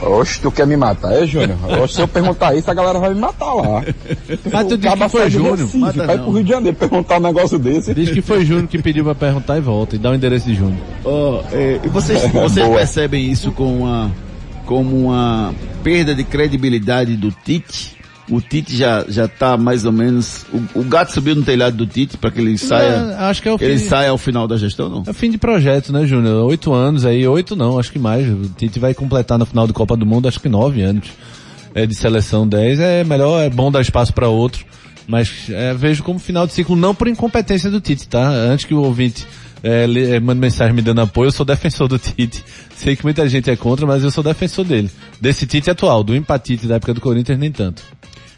Oxe, 0.02 0.40
tu 0.42 0.52
quer 0.52 0.68
me 0.68 0.78
matar, 0.78 1.12
é, 1.14 1.26
Júnior? 1.26 1.58
Oxe, 1.82 1.96
se 1.96 2.02
eu 2.02 2.08
perguntar 2.08 2.56
isso, 2.56 2.70
a 2.70 2.74
galera 2.74 3.00
vai 3.00 3.14
me 3.14 3.20
matar 3.20 3.54
lá. 3.54 3.84
Mas 4.52 4.68
tu 4.68 4.74
O 4.76 4.78
disse 4.78 4.96
cara 4.96 5.00
que 5.06 5.10
foi 5.10 5.30
Júnior. 5.30 5.58
Recife, 5.58 5.78
Mata 5.78 6.06
vai 6.06 6.18
não. 6.18 6.24
pro 6.24 6.34
Rio 6.34 6.44
de 6.44 6.50
Janeiro 6.50 6.78
perguntar 6.78 7.18
um 7.18 7.22
negócio 7.22 7.58
desse. 7.60 7.94
Diz 7.94 8.10
que 8.12 8.22
foi 8.22 8.46
Júnior 8.46 8.68
que 8.68 8.78
pediu 8.82 9.04
pra 9.04 9.16
perguntar 9.16 9.58
e 9.58 9.62
volta. 9.62 9.96
E 9.96 10.00
dá 10.00 10.12
o 10.12 10.16
endereço 10.16 10.46
de 10.46 10.56
Júnior. 10.56 10.80
Ó, 11.04 11.42
é, 11.52 11.80
e 11.84 11.88
vocês, 11.90 12.26
vocês 12.32 12.68
percebem 12.68 13.32
isso 13.32 13.52
como 13.52 13.84
uma, 13.86 14.12
como 14.66 14.96
uma 15.08 15.54
perda 15.84 16.14
de 16.14 16.24
credibilidade 16.24 17.16
do 17.18 17.32
Tite? 17.32 17.97
O 18.30 18.42
Tite 18.42 18.76
já, 18.76 19.06
já 19.08 19.28
tá 19.28 19.56
mais 19.56 19.86
ou 19.86 19.92
menos, 19.92 20.46
o, 20.52 20.82
o 20.82 20.84
gato 20.84 21.13
subiu 21.13 21.34
no 21.34 21.44
telhado 21.44 21.78
do 21.78 21.88
Tite 21.88 22.18
para 22.18 22.30
que 22.30 22.42
ele 22.42 22.58
saia, 22.58 23.04
Não, 23.04 23.20
acho 23.26 23.42
que 23.42 23.48
é 23.48 23.52
o 23.54 23.58
ele 23.60 23.78
fim, 23.78 23.86
saia 23.88 24.10
ao 24.10 24.18
final 24.18 24.48
da 24.48 24.58
gestão, 24.58 24.90
não? 24.90 25.04
é 25.08 25.13
fim 25.13 25.32
de 25.32 25.38
projeto, 25.38 25.94
né, 25.94 26.06
Júnior? 26.06 26.46
Oito 26.46 26.74
anos 26.74 27.06
aí, 27.06 27.26
oito 27.26 27.56
não, 27.56 27.80
acho 27.80 27.92
que 27.92 28.00
mais. 28.00 28.28
O 28.28 28.50
Tite 28.50 28.80
vai 28.80 28.94
completar 28.94 29.38
no 29.38 29.46
final 29.46 29.66
do 29.66 29.74
Copa 29.74 29.96
do 29.96 30.06
Mundo, 30.06 30.28
acho 30.28 30.40
que 30.42 30.50
nove 30.50 30.82
anos. 30.82 31.08
É 31.74 31.86
de 31.86 31.96
seleção 31.96 32.48
dez, 32.48 32.80
é 32.80 33.04
melhor, 33.04 33.42
é 33.42 33.50
bom 33.50 33.72
dar 33.72 33.82
espaço 33.82 34.13
para 34.13 34.28
outro. 34.28 34.66
Mas 35.08 35.50
é, 35.50 35.74
vejo 35.74 36.04
como 36.04 36.20
final 36.20 36.46
de 36.46 36.54
ciclo, 36.54 36.76
não 36.76 36.94
por 36.94 37.08
incompetência 37.08 37.72
do 37.72 37.80
Tite, 37.80 38.10
tá? 38.10 38.28
Antes 38.28 38.66
que 38.66 38.74
o 38.74 38.82
ouvinte 38.82 39.26
é, 39.63 39.86
é, 40.16 40.20
mande 40.20 40.40
mensagem 40.40 40.74
me 40.74 40.82
dando 40.82 41.02
apoio, 41.02 41.28
eu 41.28 41.32
sou 41.32 41.46
defensor 41.46 41.88
do 41.88 41.98
Tite. 41.98 42.44
Sei 42.76 42.96
que 42.96 43.04
muita 43.04 43.28
gente 43.28 43.50
é 43.50 43.56
contra, 43.56 43.86
mas 43.88 44.04
eu 44.04 44.12
sou 44.12 44.24
defensor 44.24 44.66
dele. 44.66 44.92
Desse 45.20 45.48
Tite 45.48 45.70
atual, 45.70 46.04
do 46.04 46.16
empatite 46.16 46.68
da 46.68 46.76
época 46.76 46.94
do 46.94 47.02
Corinthians, 47.02 47.40
nem 47.40 47.52
tanto. 47.52 47.82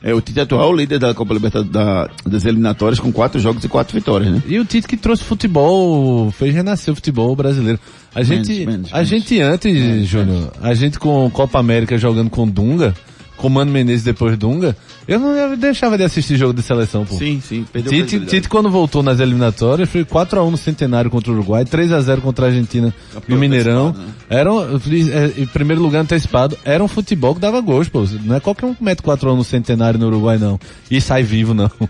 É, 0.01 0.13
o 0.13 0.21
Tite 0.21 0.39
atual 0.39 0.62
é 0.69 0.73
o 0.73 0.75
líder 0.75 0.97
da 0.97 1.13
Copa 1.13 1.33
Libertadores, 1.33 1.71
da, 1.71 2.09
das 2.25 2.45
eliminatórias 2.45 2.99
com 2.99 3.12
quatro 3.12 3.39
jogos 3.39 3.63
e 3.63 3.67
quatro 3.67 3.93
vitórias, 3.93 4.31
né? 4.31 4.41
E 4.47 4.57
o 4.57 4.63
Tite 4.63 4.88
que 4.88 4.95
trouxe 4.95 5.23
futebol, 5.23 6.31
fez 6.31 6.53
renascer 6.55 6.91
o 6.91 6.95
futebol 6.95 7.35
brasileiro. 7.35 7.79
A 8.15 8.23
gente, 8.23 8.49
Menos, 8.51 8.65
menos, 8.65 8.93
a 8.93 8.95
menos. 8.95 9.09
gente 9.09 9.41
antes, 9.41 10.07
Júnior, 10.07 10.53
a 10.62 10.73
gente 10.73 10.97
com 10.97 11.29
Copa 11.31 11.59
América 11.59 11.97
jogando 11.97 12.29
com 12.29 12.47
Dunga, 12.47 12.95
com 13.39 13.49
Mano 13.49 13.71
Menezes 13.71 14.04
depois 14.04 14.38
Dunga, 14.38 14.75
eu 15.08 15.19
não 15.19 15.56
deixava 15.58 15.97
de 15.97 16.04
assistir 16.04 16.38
jogo 16.38 16.54
de 16.54 16.62
seleção, 16.62 17.06
pô. 17.06 17.15
Sim, 17.15 17.41
sim, 17.43 17.65
perdeu 17.71 17.91
Tite. 17.91 18.25
Tite 18.28 18.49
quando 18.49 18.69
voltou 18.69 19.02
nas 19.02 19.19
eliminatórias 19.19 19.89
foi 19.89 20.04
4x1 20.06 20.52
no 20.52 20.58
Centenário 20.58 21.10
contra 21.10 21.32
o 21.32 21.34
Uruguai, 21.36 21.63
3x0 21.65 22.21
contra 22.21 22.45
a 22.45 22.49
Argentina 22.49 22.93
Campeão 23.13 23.36
no 23.36 23.39
Mineirão. 23.39 23.93
né? 23.93 24.06
Era, 24.30 24.54
um- 24.54 24.62
é, 24.62 25.41
em 25.41 25.45
primeiro 25.47 25.82
lugar 25.82 26.02
antecipado, 26.02 26.58
era 26.63 26.84
um 26.84 26.88
futebol 26.88 27.34
que 27.34 27.41
dava 27.41 27.60
gosto, 27.62 27.91
pô. 27.91 28.04
Não 28.23 28.36
é 28.36 28.39
qualquer 28.39 28.65
um 28.65 28.73
que 28.75 28.84
mete 28.84 29.02
4x1 29.02 29.36
no 29.36 29.43
Centenário 29.43 29.99
no 29.99 30.08
Uruguai, 30.08 30.38
não. 30.38 30.60
E 30.91 30.99
sai 31.02 31.23
vivo, 31.23 31.54
não. 31.54 31.71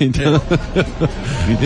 Então, 0.00 0.40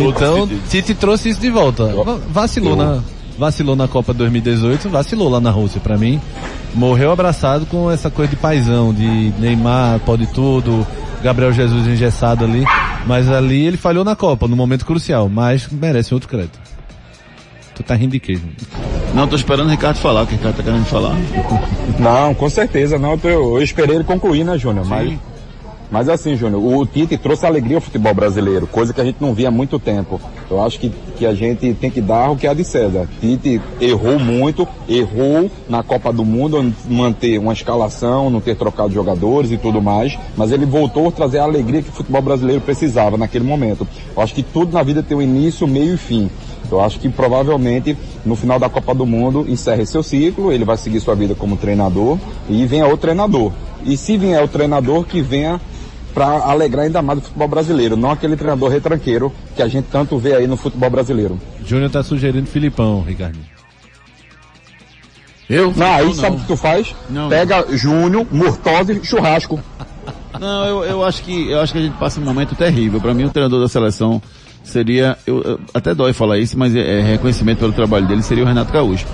então 0.09 0.49
Tite 0.71 0.95
trouxe 0.95 1.31
isso 1.31 1.41
de 1.41 1.51
volta. 1.51 1.85
Va- 1.87 2.19
Vacilou 2.31 2.77
na, 2.77 3.03
vacilou 3.39 3.77
na 3.77 3.89
Copa 3.89 4.13
2018, 4.13 4.89
vacilou 4.89 5.29
lá 5.29 5.41
na 5.41 5.51
Rússia, 5.51 5.81
pra 5.81 5.97
mim. 5.97 6.21
Morreu 6.75 7.11
abraçado 7.13 7.67
com 7.67 7.91
essa 7.91 8.11
coisa 8.11 8.31
de 8.31 8.37
paizão, 8.37 8.93
de 8.93 9.33
Neymar, 9.39 10.01
pode 10.01 10.27
tudo, 10.29 10.87
Gabriel 11.23 11.53
Jesus 11.53 11.87
engessado 11.87 12.45
ali. 12.45 12.65
Mas 13.07 13.29
ali 13.29 13.67
ele 13.67 13.77
falhou 13.77 14.05
na 14.05 14.17
Copa, 14.17 14.47
no 14.49 14.57
momento 14.57 14.87
crucial, 14.87 15.29
mas 15.29 15.69
merece 15.69 16.15
outro 16.15 16.29
crédito. 16.29 16.59
Tu 17.75 17.83
tá 17.83 17.95
rindo 17.95 18.13
de 18.13 18.21
quê? 18.21 18.39
Não, 19.15 19.27
tô 19.27 19.37
esperando 19.37 19.67
o 19.67 19.71
Ricardo 19.71 19.97
falar, 19.97 20.23
o 20.23 20.27
que 20.27 20.35
o 20.35 20.37
Ricardo 20.37 20.57
tá 20.57 20.63
querendo 20.63 20.85
falar. 20.85 21.15
Não, 21.99 22.35
com 22.35 22.49
certeza, 22.49 22.99
não. 22.99 23.19
Eu, 23.23 23.57
eu 23.57 23.63
esperei 23.63 23.97
ele 23.97 24.05
concluir, 24.05 24.45
né, 24.45 24.59
Júnior? 24.59 24.87
Mas, 24.87 25.19
mas 25.91 26.09
assim, 26.09 26.37
Júnior, 26.37 26.63
o 26.65 26.87
Tite 26.87 27.17
trouxe 27.19 27.47
alegria 27.47 27.77
ao 27.77 27.81
futebol 27.81 28.15
brasileiro, 28.15 28.67
coisa 28.67 28.93
que 28.93 29.01
a 29.01 29.05
gente 29.05 29.19
não 29.21 29.35
via 29.35 29.49
há 29.49 29.51
muito 29.51 29.79
tempo. 29.79 30.21
Eu 30.53 30.63
acho 30.63 30.79
que, 30.79 30.93
que 31.17 31.25
a 31.25 31.35
gente 31.35 31.73
tem 31.73 31.91
que 31.91 32.03
dar 32.03 32.31
o 32.31 32.37
que 32.37 32.47
é 32.47 32.55
de 32.55 32.63
César. 32.63 33.09
Tite 33.21 33.59
errou 33.81 34.19
muito, 34.19 34.69
errou 34.87 35.51
na 35.67 35.83
Copa 35.83 36.13
do 36.13 36.27
Mundo, 36.27 36.73
manter 36.91 37.39
uma 37.39 37.55
escalação, 37.55 38.29
não 38.29 38.39
ter 38.39 38.55
trocado 38.55 38.93
jogadores 38.93 39.51
e 39.51 39.57
tudo 39.57 39.81
mais, 39.81 40.19
mas 40.37 40.53
ele 40.53 40.67
voltou 40.67 41.09
a 41.09 41.11
trazer 41.11 41.39
a 41.39 41.45
alegria 41.45 41.81
que 41.81 41.89
o 41.89 41.93
futebol 41.93 42.21
brasileiro 42.21 42.61
precisava 42.61 43.17
naquele 43.17 43.47
momento. 43.47 43.89
Eu 44.15 44.23
acho 44.23 44.35
que 44.35 44.43
tudo 44.43 44.75
na 44.75 44.83
vida 44.83 45.03
tem 45.03 45.17
um 45.17 45.23
início, 45.23 45.67
meio 45.67 45.95
e 45.95 45.97
fim. 45.97 46.31
Eu 46.71 46.83
acho 46.83 47.01
que 47.01 47.09
provavelmente 47.09 47.97
no 48.25 48.37
final 48.37 48.59
da 48.59 48.69
Copa 48.69 48.95
do 48.95 49.07
Mundo 49.07 49.47
encerre 49.49 49.87
seu 49.87 50.03
ciclo, 50.03 50.53
ele 50.53 50.67
vai 50.67 50.77
seguir 50.77 51.01
sua 51.01 51.15
vida 51.15 51.35
como 51.35 51.57
treinador 51.57 52.19
e 52.49 52.67
venha 52.67 52.85
outro 52.85 53.03
treinador. 53.03 53.53
E 53.85 53.97
se 53.97 54.19
vier 54.19 54.45
o 54.45 54.49
treinador 54.49 55.05
que 55.05 55.23
venha 55.23 55.59
para 56.15 56.27
alegrar 56.27 56.85
ainda 56.87 57.01
mais 57.03 57.19
o 57.19 57.23
futebol 57.23 57.49
brasileiro, 57.49 57.97
não 57.97 58.11
aquele 58.11 58.37
treinador 58.37 58.71
retranqueiro 58.71 59.33
que 59.57 59.63
a 59.63 59.69
gente 59.69 59.87
tanto 59.91 60.19
vê 60.19 60.35
aí 60.35 60.47
no 60.47 60.57
futebol 60.57 60.91
brasileiro. 60.91 61.41
Júnior 61.65 61.91
tá 61.91 62.03
sugerindo 62.03 62.47
Filipão, 62.47 63.03
Ricardinho. 63.03 63.45
Eu? 65.49 65.73
Não, 65.77 65.87
aí 65.95 66.05
não, 66.07 66.15
sabe 66.15 66.37
o 66.37 66.41
que 66.41 66.47
tu 66.47 66.57
faz? 66.57 66.95
Não, 67.11 67.29
Pega 67.29 67.67
Júnior, 67.77 68.27
Murtosa 68.31 68.93
e 68.93 69.05
churrasco. 69.05 69.61
Não, 70.41 70.65
eu, 70.65 70.85
eu 70.85 71.05
acho 71.05 71.23
que 71.23 71.51
eu 71.51 71.61
acho 71.61 71.73
que 71.75 71.79
a 71.79 71.83
gente 71.83 71.97
passa 71.99 72.19
um 72.19 72.25
momento 72.25 72.55
terrível. 72.55 72.99
Para 73.01 73.13
mim, 73.13 73.25
o 73.25 73.31
treinador 73.31 73.61
da 73.61 73.69
seleção 73.69 74.21
seria, 74.65 75.17
eu, 75.27 75.43
eu- 75.43 75.61
até 75.75 75.95
dói 75.95 76.15
falar 76.15 76.39
isso, 76.39 76.59
mas 76.59 76.75
é, 76.75 77.01
é 77.01 77.03
reconhecimento 77.03 77.59
pelo 77.59 77.73
trabalho 77.73 78.07
dele 78.09 78.23
seria 78.23 78.43
o 78.43 78.47
Renato 78.47 78.73
Gaúcho. 78.73 79.07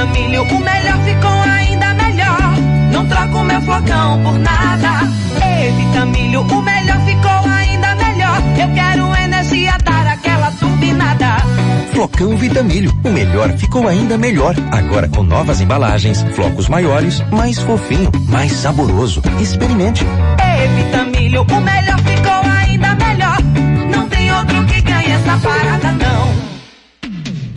Vitamilho, 0.00 0.42
o 0.42 0.60
melhor 0.60 0.98
ficou 1.04 1.30
ainda 1.30 1.94
melhor. 1.94 2.54
Não 2.92 3.06
troco 3.06 3.44
meu 3.44 3.60
flocão 3.60 4.22
por 4.22 4.38
nada. 4.38 5.06
Ei, 5.44 5.70
Vitamilho, 5.72 6.40
o 6.40 6.62
melhor 6.62 7.00
ficou 7.04 7.50
ainda 7.50 7.94
melhor. 7.96 8.42
Eu 8.58 8.74
quero 8.74 9.16
energia, 9.24 9.76
dar 9.84 10.06
aquela 10.06 10.50
turbinada. 10.52 11.36
Flocão 11.92 12.36
Vitamilho, 12.36 12.92
o 13.04 13.10
melhor 13.10 13.50
ficou 13.58 13.86
ainda 13.86 14.16
melhor. 14.16 14.54
Agora 14.72 15.08
com 15.08 15.22
novas 15.22 15.60
embalagens, 15.60 16.22
flocos 16.34 16.68
maiores, 16.68 17.22
mais 17.30 17.58
fofinho, 17.58 18.10
mais 18.28 18.52
saboroso. 18.52 19.22
Experimente. 19.38 20.04
Ei, 20.04 20.68
Vitamilho, 20.82 21.42
o 21.42 21.60
melhor 21.60 21.98
ficou 21.98 22.50
ainda 22.58 22.94
melhor. 22.94 23.38
Não 23.94 24.08
tem 24.08 24.32
outro 24.32 24.64
que 24.64 24.80
ganhe 24.80 25.10
essa 25.10 25.36
parada, 25.38 25.92
não. 25.92 26.09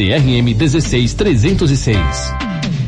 CRM 0.00 0.54
16306. 0.54 2.69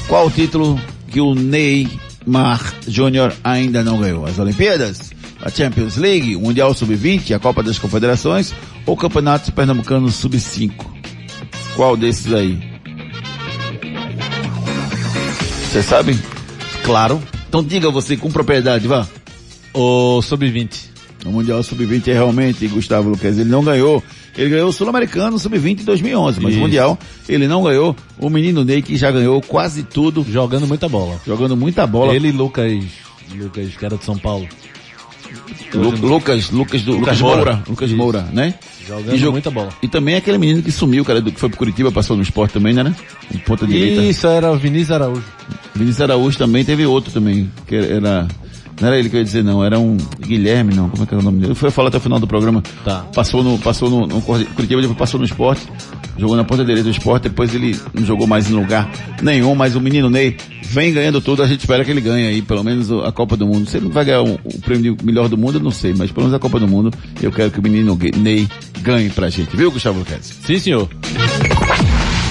Qual 0.08 0.28
o 0.28 0.32
título 0.32 0.78
que 1.08 1.22
o 1.22 1.34
Neymar 1.34 2.74
Júnior 2.86 3.34
ainda 3.42 3.82
não 3.82 3.98
ganhou? 4.00 4.26
As 4.26 4.38
Olimpíadas? 4.38 5.14
A 5.42 5.50
Champions 5.50 5.96
League? 5.96 6.36
O 6.36 6.42
Mundial 6.42 6.74
Sub-20? 6.74 7.34
A 7.34 7.40
Copa 7.40 7.64
das 7.64 7.80
Confederações? 7.80 8.54
Ou 8.86 8.96
o 8.96 8.98
Campeonato 8.98 9.50
Pernambucano 9.54 10.12
Sub-5? 10.12 10.74
Qual 11.76 11.96
desses 11.96 12.34
aí? 12.34 12.62
Você 15.72 15.82
sabe? 15.82 16.20
Claro. 16.84 17.24
Então 17.48 17.64
diga 17.64 17.90
você 17.90 18.18
com 18.18 18.30
propriedade, 18.30 18.90
vá. 18.90 19.08
O 19.74 20.22
Sub-20. 20.22 20.92
O 21.26 21.32
Mundial 21.32 21.64
Sub-20 21.64 22.10
é 22.10 22.14
realmente, 22.14 22.68
Gustavo 22.68 23.10
Luquez, 23.10 23.40
ele 23.40 23.50
não 23.50 23.64
ganhou. 23.64 24.04
Ele 24.38 24.50
ganhou 24.50 24.70
o 24.70 24.74
Sul-Americano 24.74 25.40
Sub-20 25.40 25.82
em 25.82 25.86
2011, 25.86 26.40
mas 26.42 26.52
Isso. 26.52 26.60
o 26.60 26.64
Mundial 26.64 27.00
ele 27.30 27.48
não 27.48 27.64
ganhou. 27.64 27.96
O 28.20 28.30
menino 28.30 28.64
Ney 28.66 28.82
que 28.82 28.98
já 28.98 29.10
ganhou 29.12 29.42
quase 29.42 29.84
tudo, 29.84 30.26
Jogando 30.30 30.68
muita 30.68 30.90
bola. 30.90 31.20
jogando 31.26 31.56
muita 31.56 31.88
bola. 31.88 32.14
Ele 32.14 32.28
e 32.28 32.32
Lucas, 32.32 32.84
Lucas, 33.36 33.76
que 33.78 33.86
era 33.86 33.96
de 33.98 34.04
São 34.04 34.18
Paulo. 34.18 34.48
Lu- 35.74 35.90
Lucas, 35.92 36.52
Lucas 36.52 36.82
do, 36.84 36.92
Lucas, 36.98 37.20
Lucas 37.20 37.22
Moura, 37.22 37.36
Moura. 37.38 37.64
Lucas 37.68 37.90
Isso. 37.90 37.98
Moura, 37.98 38.22
né? 38.32 38.54
Jogando 38.86 39.16
E 39.16 39.18
jo- 39.18 39.32
muita 39.32 39.50
bola. 39.50 39.70
E 39.82 39.88
também 39.88 40.16
aquele 40.16 40.38
menino 40.38 40.62
que 40.62 40.72
sumiu, 40.72 41.04
cara, 41.06 41.22
do 41.22 41.32
que 41.32 41.40
foi 41.40 41.50
pro 41.50 41.58
Curitiba, 41.58 41.92
passou 41.92 42.16
no 42.16 42.22
esporte 42.22 42.52
também, 42.54 42.74
né? 42.74 42.84
né? 42.84 42.94
Em 43.34 43.38
ponta 43.40 43.66
direita. 43.66 44.02
Isso 44.04 44.28
era 44.28 44.52
o 44.52 44.58
Vinícius 44.58 44.92
Araújo. 44.92 45.24
Vinícius 45.74 46.02
Araújo 46.02 46.38
também 46.38 46.64
teve 46.64 46.86
outro 46.86 47.12
também, 47.12 47.50
que 47.66 47.76
era, 47.76 48.28
não 48.84 48.88
era 48.90 49.00
ele 49.00 49.10
que 49.10 49.16
eu 49.16 49.20
ia 49.20 49.24
dizer 49.24 49.46
não, 49.46 49.64
era 49.64 49.80
um 49.80 49.96
Guilherme 50.20 50.76
não, 50.76 50.90
como 50.90 51.04
é 51.04 51.06
que 51.06 51.14
era 51.14 51.22
o 51.22 51.24
nome 51.24 51.40
dele? 51.40 51.56
Fui 51.56 51.72
falar 51.72 51.88
até 51.88 51.98
o 51.98 52.02
final 52.02 52.20
do 52.20 52.28
programa. 52.28 52.62
Tá. 52.84 53.06
Passou 53.16 53.42
no, 53.42 53.58
passou 53.58 53.90
no, 53.90 54.06
no 54.06 54.22
Curitiba, 54.22 54.82
depois 54.82 54.98
passou 54.98 55.18
no 55.18 55.26
esporte, 55.26 55.66
jogou 56.18 56.36
na 56.36 56.44
ponta 56.44 56.66
direita 56.66 56.84
do 56.84 56.90
esporte, 56.90 57.24
depois 57.24 57.56
ele 57.56 57.80
não 57.94 58.06
jogou 58.06 58.28
mais 58.28 58.52
em 58.52 58.54
lugar 58.54 58.92
nenhum, 59.22 59.56
mas 59.56 59.78
o 59.78 59.80
menino 59.80 60.10
Ney 60.10 60.36
vem 60.64 60.92
ganhando 60.92 61.22
tudo, 61.22 61.42
a 61.42 61.48
gente 61.48 61.62
espera 61.62 61.86
que 61.86 61.92
ele 61.92 62.02
ganhe 62.02 62.28
aí, 62.28 62.42
pelo 62.42 62.62
menos 62.62 62.92
a 62.92 63.12
Copa 63.14 63.38
do 63.38 63.48
Mundo. 63.48 63.70
Se 63.70 63.78
ele 63.78 63.86
não 63.86 63.94
vai 63.94 64.04
ganhar 64.04 64.22
o, 64.22 64.34
o 64.44 64.60
prêmio 64.60 64.98
de 64.98 65.06
melhor 65.06 65.30
do 65.30 65.38
mundo, 65.38 65.60
eu 65.60 65.64
não 65.64 65.72
sei, 65.72 65.94
mas 65.94 66.12
pelo 66.12 66.26
menos 66.26 66.36
a 66.36 66.40
Copa 66.40 66.60
do 66.60 66.68
Mundo, 66.68 66.92
eu 67.22 67.32
quero 67.32 67.52
que 67.52 67.60
o 67.60 67.64
menino 67.64 67.98
Ney 68.18 68.50
ganhe 68.82 69.10
pra 69.10 69.30
gente, 69.30 69.56
viu, 69.56 69.72
Gustavo 69.72 70.00
Luquez? 70.00 70.40
Sim, 70.46 70.60
senhor. 70.60 70.90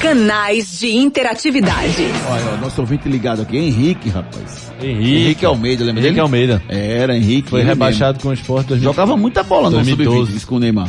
Canais 0.02 0.80
de 0.80 0.96
interatividade. 0.96 2.08
Olha, 2.28 2.56
nosso 2.56 2.80
ouvinte 2.80 3.08
ligado 3.08 3.42
aqui, 3.42 3.56
Henrique, 3.56 4.08
rapaz. 4.08 4.72
Henrique. 4.82 5.16
Henrique 5.16 5.46
Almeida, 5.46 5.84
lembra 5.84 6.00
Henrique 6.00 6.14
dele? 6.14 6.20
Almeida. 6.20 6.62
Era, 6.68 7.16
Henrique. 7.16 7.48
Foi 7.48 7.62
rebaixado 7.62 8.18
com 8.18 8.30
o 8.30 8.32
esporte 8.32 8.72
mesmo. 8.72 8.82
2000. 8.82 8.92
Jogava 8.92 9.16
muita 9.16 9.44
bola 9.44 9.70
no 9.70 9.76
2012. 9.76 10.18
Sub-20 10.18 10.36
isso 10.36 10.46
com 10.48 10.56
o 10.56 10.58
Neymar. 10.58 10.88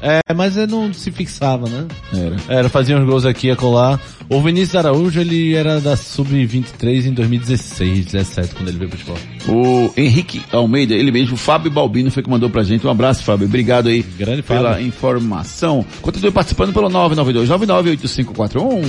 É, 0.00 0.20
mas 0.34 0.56
ele 0.56 0.70
não 0.70 0.92
se 0.92 1.10
fixava, 1.10 1.68
né? 1.68 1.86
Era. 2.12 2.36
Era, 2.48 2.68
fazia 2.68 2.96
uns 2.96 3.04
gols 3.04 3.24
aqui 3.24 3.48
e 3.48 3.50
acolá. 3.50 3.98
O 4.28 4.40
Vinícius 4.42 4.76
Araújo, 4.76 5.20
ele 5.20 5.54
era 5.54 5.80
da 5.80 5.96
Sub-23 5.96 7.06
em 7.06 7.12
2016, 7.12 8.06
17, 8.06 8.54
quando 8.54 8.68
ele 8.68 8.78
veio 8.78 8.90
pro 8.90 8.98
esporte. 8.98 9.26
O 9.48 9.90
Henrique 9.96 10.42
Almeida, 10.52 10.94
ele 10.94 11.10
mesmo, 11.10 11.34
o 11.34 11.38
Fábio 11.38 11.70
Balbino 11.70 12.10
foi 12.10 12.22
que 12.22 12.28
mandou 12.30 12.48
pra 12.50 12.62
gente. 12.62 12.86
Um 12.86 12.90
abraço, 12.90 13.24
Fábio. 13.24 13.46
Obrigado 13.46 13.88
aí 13.88 14.02
Grande 14.02 14.42
pela 14.42 14.72
Fábio. 14.72 14.86
informação. 14.86 15.84
Continue 16.02 16.30
participando 16.30 16.72
pelo 16.72 16.88
992 16.88 17.48
998541. 17.48 18.82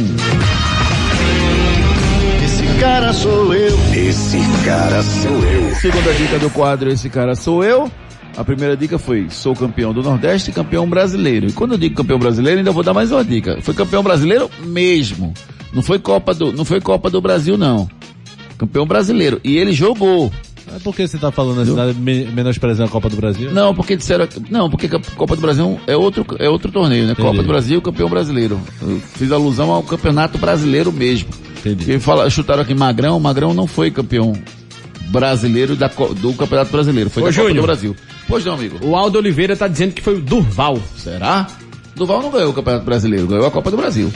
Esse 2.43 2.79
cara 2.79 3.13
sou 3.13 3.53
eu. 3.53 3.77
Esse 3.95 4.37
cara 4.65 5.01
sou 5.03 5.31
eu. 5.45 5.75
Segunda 5.75 6.13
dica 6.13 6.39
do 6.39 6.49
quadro, 6.49 6.91
esse 6.91 7.09
cara 7.09 7.35
sou 7.35 7.63
eu. 7.63 7.89
A 8.39 8.43
primeira 8.45 8.77
dica 8.77 8.97
foi, 8.97 9.27
sou 9.29 9.53
campeão 9.53 9.93
do 9.93 10.01
Nordeste 10.01 10.49
e 10.49 10.53
campeão 10.53 10.87
brasileiro. 10.89 11.47
E 11.47 11.51
quando 11.51 11.73
eu 11.73 11.77
digo 11.77 11.93
campeão 11.95 12.17
brasileiro, 12.17 12.59
ainda 12.59 12.71
vou 12.71 12.81
dar 12.83 12.93
mais 12.93 13.11
uma 13.11 13.23
dica. 13.23 13.59
Foi 13.61 13.73
campeão 13.73 14.01
brasileiro 14.01 14.49
mesmo. 14.65 15.33
Não 15.73 15.81
foi 15.81 15.99
Copa 15.99 16.33
do, 16.33 16.53
não 16.53 16.63
foi 16.63 16.79
Copa 16.79 17.09
do 17.09 17.19
Brasil 17.19 17.57
não. 17.57 17.89
Campeão 18.57 18.85
brasileiro. 18.85 19.41
E 19.43 19.57
ele 19.57 19.73
jogou. 19.73 20.31
Mas 20.71 20.81
por 20.81 20.95
que 20.95 21.05
você 21.05 21.17
tá 21.17 21.31
falando 21.31 21.61
assim, 21.61 21.75
tá 21.75 21.87
me- 21.99 22.25
menosprezando 22.27 22.87
a 22.87 22.91
Copa 22.91 23.09
do 23.09 23.17
Brasil? 23.17 23.51
Não, 23.51 23.75
porque 23.75 23.95
disseram, 23.97 24.25
não, 24.49 24.69
porque 24.69 24.87
Copa 24.87 25.35
do 25.35 25.41
Brasil 25.41 25.77
é 25.85 25.97
outro, 25.97 26.25
é 26.39 26.47
outro 26.47 26.71
torneio, 26.71 27.07
né? 27.07 27.15
Copa 27.15 27.29
Entendi. 27.29 27.43
do 27.43 27.47
Brasil, 27.47 27.81
campeão 27.81 28.07
brasileiro. 28.07 28.57
Eu 28.81 28.99
fiz 29.15 29.31
alusão 29.33 29.69
ao 29.71 29.83
campeonato 29.83 30.37
brasileiro 30.37 30.93
mesmo. 30.93 31.27
Entendi. 31.59 31.75
Porque 31.83 31.99
fala, 31.99 32.29
chutaram 32.29 32.61
aqui 32.61 32.73
Magrão, 32.73 33.17
o 33.17 33.19
Magrão 33.19 33.53
não 33.53 33.67
foi 33.67 33.91
campeão 33.91 34.31
brasileiro 35.09 35.75
da, 35.75 35.87
do 35.87 36.33
Campeonato 36.33 36.71
Brasileiro, 36.71 37.09
foi 37.09 37.23
Ô, 37.23 37.25
da 37.25 37.31
Copa 37.31 37.43
do 37.43 37.47
Júnior. 37.49 37.65
Brasil. 37.65 37.95
Pois 38.27 38.45
não, 38.45 38.53
amigo. 38.53 38.79
O 38.81 38.95
Aldo 38.95 39.17
Oliveira 39.17 39.55
tá 39.55 39.67
dizendo 39.67 39.93
que 39.93 40.01
foi 40.01 40.15
o 40.15 40.21
Durval. 40.21 40.79
Será? 40.97 41.47
Duval 41.95 42.21
não 42.21 42.31
ganhou 42.31 42.51
o 42.51 42.53
Campeonato 42.53 42.85
Brasileiro, 42.85 43.27
ganhou 43.27 43.45
a 43.45 43.51
Copa 43.51 43.69
do 43.69 43.77
Brasil. 43.77 44.11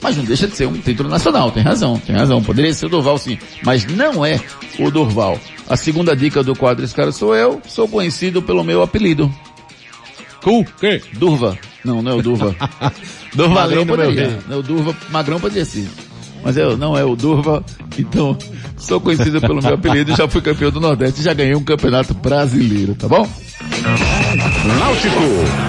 Mas 0.00 0.16
não 0.16 0.24
deixa 0.24 0.46
de 0.46 0.56
ser 0.56 0.66
um 0.66 0.78
título 0.78 1.08
nacional, 1.08 1.50
tem 1.50 1.62
razão, 1.62 1.98
tem 1.98 2.14
razão. 2.14 2.42
Poderia 2.42 2.72
ser 2.72 2.86
o 2.86 2.88
Durval 2.88 3.18
sim, 3.18 3.38
mas 3.64 3.84
não 3.86 4.24
é 4.24 4.40
o 4.78 4.90
Durval. 4.90 5.38
A 5.68 5.76
segunda 5.76 6.14
dica 6.16 6.42
do 6.42 6.54
quadro 6.54 6.84
Esse 6.84 6.94
Cara 6.94 7.12
Sou 7.12 7.34
Eu, 7.34 7.60
sou 7.66 7.88
conhecido 7.88 8.40
pelo 8.40 8.62
meu 8.64 8.82
apelido. 8.82 9.32
Cool, 10.42 10.64
que? 10.80 11.02
Durva. 11.14 11.58
Não, 11.84 12.00
não 12.00 12.12
é 12.12 12.14
o 12.14 12.22
Durva. 12.22 12.54
Durvalino, 13.34 13.84
Magrão 13.84 13.86
poderia. 13.86 14.38
Não, 14.48 14.58
o 14.58 14.62
Durva, 14.62 14.96
Magrão 15.10 15.40
poderia 15.40 15.64
ser. 15.64 15.88
Mas 16.44 16.56
eu, 16.56 16.76
não 16.76 16.96
é 16.96 17.04
o 17.04 17.16
Durva, 17.16 17.64
então 17.98 18.36
sou 18.76 19.00
conhecido 19.00 19.40
pelo 19.40 19.62
meu 19.62 19.74
apelido, 19.74 20.14
já 20.14 20.28
fui 20.28 20.40
campeão 20.40 20.70
do 20.70 20.80
Nordeste, 20.80 21.22
já 21.22 21.34
ganhei 21.34 21.54
um 21.54 21.64
campeonato 21.64 22.14
brasileiro, 22.14 22.94
tá 22.94 23.08
bom? 23.08 23.28
Náutico. 24.78 25.68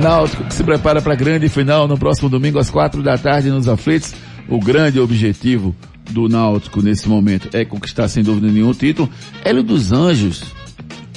Náutico 0.00 0.44
que 0.44 0.54
se 0.54 0.64
prepara 0.64 1.02
para 1.02 1.12
a 1.12 1.16
grande 1.16 1.48
final 1.48 1.86
no 1.88 1.98
próximo 1.98 2.28
domingo 2.28 2.58
às 2.58 2.70
quatro 2.70 3.02
da 3.02 3.16
tarde 3.18 3.50
nos 3.50 3.68
aflitos. 3.68 4.14
O 4.48 4.58
grande 4.58 5.00
objetivo 5.00 5.74
do 6.10 6.28
Náutico 6.28 6.82
nesse 6.82 7.08
momento 7.08 7.48
é 7.52 7.64
conquistar 7.64 8.08
sem 8.08 8.22
dúvida 8.22 8.48
nenhum 8.48 8.70
o 8.70 8.74
título. 8.74 9.08
Hélio 9.44 9.62
dos 9.62 9.92
Anjos 9.92 10.44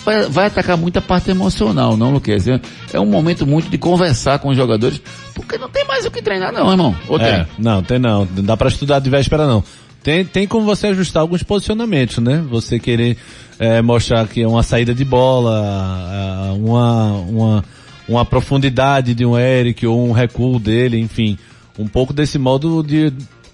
vai, 0.05 0.29
vai 0.29 0.45
atacar 0.45 0.77
muita 0.77 1.01
parte 1.01 1.31
emocional, 1.31 1.97
não, 1.97 2.11
Luquez? 2.11 2.47
É, 2.47 2.61
é 2.93 2.99
um 2.99 3.05
momento 3.05 3.45
muito 3.45 3.69
de 3.69 3.77
conversar 3.77 4.39
com 4.39 4.49
os 4.49 4.55
jogadores, 4.55 5.01
porque 5.33 5.57
não 5.57 5.67
tem 5.67 5.83
mais 5.85 6.05
o 6.05 6.11
que 6.11 6.21
treinar 6.21 6.53
não, 6.53 6.69
irmão. 6.69 6.95
Ou 7.09 7.17
tem? 7.17 7.27
É, 7.27 7.47
não, 7.57 7.81
tem 7.81 7.97
não. 7.97 8.25
Não 8.25 8.43
dá 8.43 8.55
pra 8.55 8.69
estudar 8.69 8.99
de 8.99 9.09
véspera 9.09 9.47
não. 9.47 9.63
Tem, 10.03 10.23
tem 10.23 10.47
como 10.47 10.63
você 10.63 10.87
ajustar 10.87 11.21
alguns 11.21 11.41
posicionamentos, 11.41 12.19
né? 12.19 12.45
Você 12.51 12.77
querer 12.77 13.17
é, 13.57 13.81
mostrar 13.81 14.27
que 14.27 14.43
é 14.43 14.47
uma 14.47 14.61
saída 14.61 14.93
de 14.93 15.03
bola, 15.03 16.53
uma, 16.59 17.11
uma, 17.27 17.65
uma 18.07 18.23
profundidade 18.23 19.15
de 19.15 19.25
um 19.25 19.37
Eric 19.37 19.85
ou 19.87 20.07
um 20.07 20.11
recuo 20.11 20.59
dele, 20.59 20.99
enfim. 20.99 21.39
Um 21.77 21.87
pouco 21.87 22.13
desse 22.13 22.37
modo 22.37 22.83
de 22.83 23.11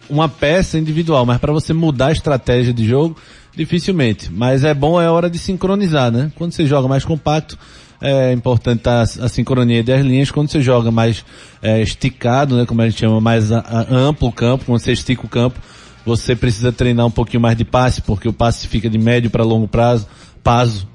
uma 0.09 0.27
peça 0.27 0.77
individual, 0.77 1.25
mas 1.25 1.37
para 1.37 1.53
você 1.53 1.71
mudar 1.71 2.07
a 2.07 2.11
estratégia 2.11 2.73
de 2.73 2.85
jogo, 2.85 3.15
dificilmente. 3.55 4.31
Mas 4.31 4.63
é 4.63 4.73
bom, 4.73 4.99
é 5.01 5.09
hora 5.09 5.29
de 5.29 5.37
sincronizar, 5.39 6.11
né? 6.11 6.31
Quando 6.35 6.51
você 6.53 6.65
joga 6.65 6.87
mais 6.87 7.03
compacto, 7.05 7.57
é 8.01 8.31
importante 8.33 8.79
estar 8.79 9.01
a 9.01 9.29
sincronia 9.29 9.83
das 9.83 10.01
linhas. 10.03 10.31
Quando 10.31 10.49
você 10.49 10.61
joga 10.61 10.89
mais 10.91 11.23
é, 11.61 11.81
esticado, 11.81 12.55
né? 12.57 12.65
Como 12.65 12.81
a 12.81 12.89
gente 12.89 12.99
chama, 12.99 13.21
mais 13.21 13.51
a, 13.51 13.59
a, 13.59 13.81
amplo 13.93 14.27
o 14.29 14.31
campo, 14.31 14.65
quando 14.65 14.79
você 14.79 14.91
estica 14.91 15.25
o 15.25 15.29
campo, 15.29 15.59
você 16.05 16.35
precisa 16.35 16.71
treinar 16.71 17.05
um 17.05 17.11
pouquinho 17.11 17.41
mais 17.41 17.55
de 17.55 17.63
passe, 17.63 18.01
porque 18.01 18.27
o 18.27 18.33
passe 18.33 18.67
fica 18.67 18.89
de 18.89 18.97
médio 18.97 19.29
para 19.29 19.43
longo 19.43 19.67
prazo. 19.67 20.07
Prazo, 20.41 20.87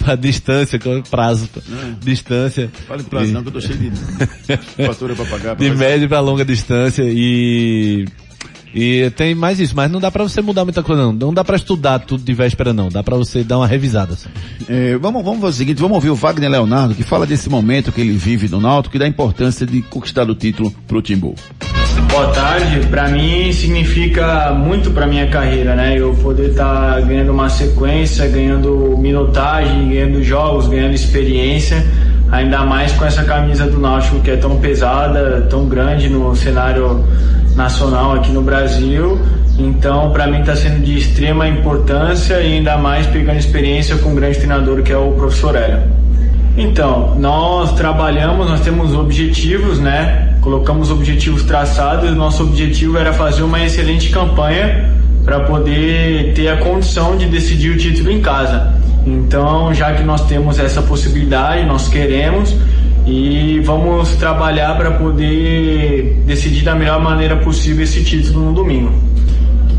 para 0.00 0.16
distância, 0.16 0.80
prazo, 1.08 1.48
É. 1.56 1.94
distância. 2.04 2.68
Prazo 3.08 3.32
não, 3.32 3.42
que 3.42 3.50
eu 3.50 3.52
tô 3.52 3.60
cheio 3.60 3.78
de 3.78 3.92
fatura 4.84 5.14
pra 5.14 5.24
pagar. 5.26 5.54
pra 5.54 5.64
de 5.64 5.68
fazer. 5.68 5.78
médio 5.78 6.08
para 6.08 6.18
longa 6.18 6.44
distância 6.44 7.04
e 7.06 8.04
e 8.74 9.10
tem 9.16 9.34
mais 9.34 9.58
isso, 9.60 9.74
mas 9.74 9.90
não 9.90 10.00
dá 10.00 10.10
para 10.10 10.22
você 10.22 10.40
mudar 10.40 10.64
muita 10.64 10.82
coisa 10.82 11.02
não. 11.02 11.12
Não 11.12 11.34
dá 11.34 11.44
para 11.44 11.56
estudar 11.56 11.98
tudo 12.00 12.22
de 12.22 12.32
véspera 12.34 12.72
não, 12.72 12.88
dá 12.88 13.02
para 13.02 13.16
você 13.16 13.42
dar 13.42 13.58
uma 13.58 13.66
revisada. 13.66 14.14
Assim. 14.14 14.28
É, 14.68 14.96
vamos, 14.98 15.24
vamos 15.24 15.40
fazer 15.40 15.54
o 15.54 15.58
seguinte, 15.58 15.80
vamos 15.80 15.94
ouvir 15.96 16.10
o 16.10 16.14
Wagner 16.14 16.50
Leonardo, 16.50 16.94
que 16.94 17.02
fala 17.02 17.26
desse 17.26 17.48
momento 17.48 17.92
que 17.92 18.00
ele 18.00 18.12
vive 18.12 18.48
no 18.48 18.60
Náutico 18.60 18.96
e 18.96 18.98
da 18.98 19.06
importância 19.06 19.66
de 19.66 19.82
conquistar 19.82 20.28
o 20.28 20.34
título 20.34 20.72
pro 20.86 21.00
Timbu. 21.00 21.34
Boa 22.10 22.28
tarde. 22.28 22.86
Para 22.86 23.08
mim 23.08 23.52
significa 23.52 24.52
muito 24.52 24.90
para 24.90 25.06
minha 25.06 25.28
carreira, 25.28 25.74
né? 25.74 25.98
Eu 25.98 26.14
poder 26.14 26.50
estar 26.50 27.00
ganhando 27.02 27.32
uma 27.32 27.48
sequência, 27.48 28.26
ganhando 28.28 28.96
minutagem, 28.98 29.88
ganhando 29.88 30.22
jogos, 30.22 30.68
ganhando 30.68 30.94
experiência, 30.94 31.84
ainda 32.30 32.64
mais 32.64 32.92
com 32.92 33.04
essa 33.04 33.24
camisa 33.24 33.66
do 33.66 33.78
Náutico 33.78 34.20
que 34.20 34.30
é 34.30 34.36
tão 34.36 34.58
pesada, 34.58 35.46
tão 35.50 35.68
grande 35.68 36.08
no 36.08 36.34
cenário 36.34 37.04
nacional 37.58 38.12
aqui 38.12 38.30
no 38.30 38.40
Brasil. 38.40 39.20
Então, 39.58 40.12
para 40.12 40.28
mim 40.28 40.40
está 40.40 40.54
sendo 40.54 40.80
de 40.84 40.96
extrema 40.96 41.48
importância 41.48 42.40
e 42.40 42.54
ainda 42.54 42.78
mais 42.78 43.06
pegando 43.08 43.36
experiência 43.36 43.98
com 43.98 44.10
um 44.10 44.14
grande 44.14 44.38
treinador 44.38 44.82
que 44.82 44.92
é 44.92 44.96
o 44.96 45.10
professor 45.12 45.56
Hélio. 45.56 45.82
Então, 46.56 47.16
nós 47.16 47.72
trabalhamos, 47.72 48.48
nós 48.48 48.60
temos 48.60 48.94
objetivos, 48.94 49.80
né? 49.80 50.34
Colocamos 50.40 50.90
objetivos 50.90 51.42
traçados. 51.42 52.10
Nosso 52.14 52.44
objetivo 52.44 52.96
era 52.96 53.12
fazer 53.12 53.42
uma 53.42 53.62
excelente 53.64 54.10
campanha 54.10 54.92
para 55.24 55.40
poder 55.40 56.32
ter 56.34 56.48
a 56.48 56.56
condição 56.58 57.16
de 57.16 57.26
decidir 57.26 57.72
o 57.72 57.76
título 57.76 58.10
em 58.10 58.20
casa. 58.20 58.72
Então, 59.04 59.74
já 59.74 59.92
que 59.92 60.02
nós 60.02 60.22
temos 60.26 60.58
essa 60.58 60.82
possibilidade, 60.82 61.64
nós 61.66 61.88
queremos 61.88 62.54
e 63.08 63.58
vamos 63.60 64.16
trabalhar 64.16 64.76
para 64.76 64.90
poder 64.90 66.22
decidir 66.26 66.62
da 66.62 66.74
melhor 66.74 67.00
maneira 67.00 67.36
possível 67.36 67.82
esse 67.82 68.04
título 68.04 68.44
no 68.44 68.52
domingo. 68.52 68.92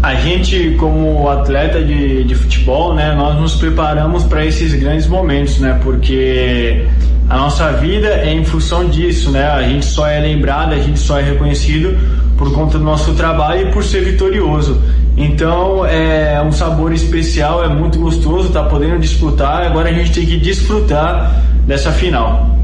A 0.01 0.15
gente, 0.15 0.75
como 0.79 1.29
atleta 1.29 1.79
de, 1.83 2.23
de 2.23 2.33
futebol, 2.33 2.95
né, 2.95 3.13
nós 3.13 3.39
nos 3.39 3.53
preparamos 3.53 4.23
para 4.23 4.43
esses 4.43 4.73
grandes 4.73 5.05
momentos, 5.05 5.59
né, 5.59 5.79
porque 5.83 6.87
a 7.29 7.37
nossa 7.37 7.71
vida 7.73 8.07
é 8.07 8.33
em 8.33 8.43
função 8.43 8.89
disso, 8.89 9.29
né, 9.29 9.47
a 9.47 9.61
gente 9.61 9.85
só 9.85 10.07
é 10.07 10.19
lembrado, 10.19 10.73
a 10.73 10.79
gente 10.79 10.97
só 10.97 11.19
é 11.19 11.23
reconhecido 11.23 11.95
por 12.35 12.51
conta 12.51 12.79
do 12.79 12.83
nosso 12.83 13.13
trabalho 13.13 13.67
e 13.67 13.71
por 13.71 13.83
ser 13.83 14.03
vitorioso. 14.03 14.81
Então 15.15 15.85
é 15.85 16.41
um 16.41 16.51
sabor 16.51 16.93
especial, 16.93 17.63
é 17.63 17.67
muito 17.67 17.99
gostoso 17.99 18.47
estar 18.47 18.63
tá 18.63 18.69
podendo 18.69 18.97
disputar. 18.97 19.67
Agora 19.67 19.89
a 19.89 19.93
gente 19.93 20.13
tem 20.13 20.25
que 20.25 20.37
desfrutar 20.37 21.43
dessa 21.67 21.91
final. 21.91 22.58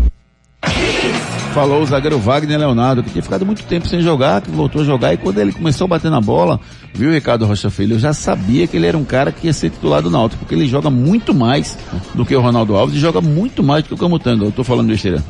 Falou 1.53 1.81
o 1.81 1.85
zagueiro 1.85 2.19
Wagner 2.19 2.59
Leonardo, 2.59 3.01
que 3.01 3.09
tinha 3.09 3.23
ficado 3.23 3.45
muito 3.45 3.63
tempo 3.63 3.87
sem 3.87 4.01
jogar, 4.01 4.41
que 4.41 4.51
voltou 4.51 4.81
a 4.81 4.85
jogar, 4.85 5.13
e 5.13 5.17
quando 5.17 5.39
ele 5.39 5.53
começou 5.53 5.85
a 5.85 5.87
bater 5.87 6.11
na 6.11 6.19
bola, 6.19 6.59
viu, 6.93 7.13
Ricardo 7.13 7.45
Rocha 7.45 7.69
Filho, 7.69 7.95
eu 7.95 7.99
já 7.99 8.11
sabia 8.11 8.67
que 8.67 8.75
ele 8.75 8.85
era 8.85 8.97
um 8.97 9.05
cara 9.05 9.31
que 9.31 9.47
ia 9.47 9.53
ser 9.53 9.69
titular 9.69 10.01
do 10.01 10.09
Náutico, 10.09 10.39
porque 10.39 10.53
ele 10.53 10.67
joga 10.67 10.89
muito 10.89 11.33
mais 11.33 11.77
do 12.13 12.25
que 12.25 12.35
o 12.35 12.41
Ronaldo 12.41 12.75
Alves 12.75 12.97
e 12.97 12.99
joga 12.99 13.21
muito 13.21 13.63
mais 13.63 13.83
do 13.83 13.87
que 13.87 13.93
o 13.93 13.97
Camutanga. 13.97 14.43
Eu 14.43 14.51
tô 14.51 14.65
falando 14.65 14.89
besteira. 14.89 15.23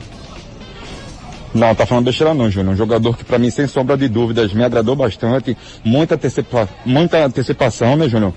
Não, 1.54 1.74
tá 1.74 1.86
falando 1.86 2.06
besteira 2.06 2.34
não, 2.34 2.50
Júnior. 2.50 2.74
Um 2.74 2.78
jogador 2.78 3.16
que 3.16 3.24
para 3.24 3.38
mim, 3.38 3.50
sem 3.50 3.66
sombra 3.66 3.96
de 3.96 4.10
dúvidas, 4.10 4.52
me 4.52 4.64
agradou 4.64 4.94
bastante. 4.96 5.56
Muita, 5.86 6.16
antecipa... 6.16 6.68
muita 6.86 7.24
antecipação, 7.24 7.96
né, 7.96 8.10
Júnior? 8.10 8.34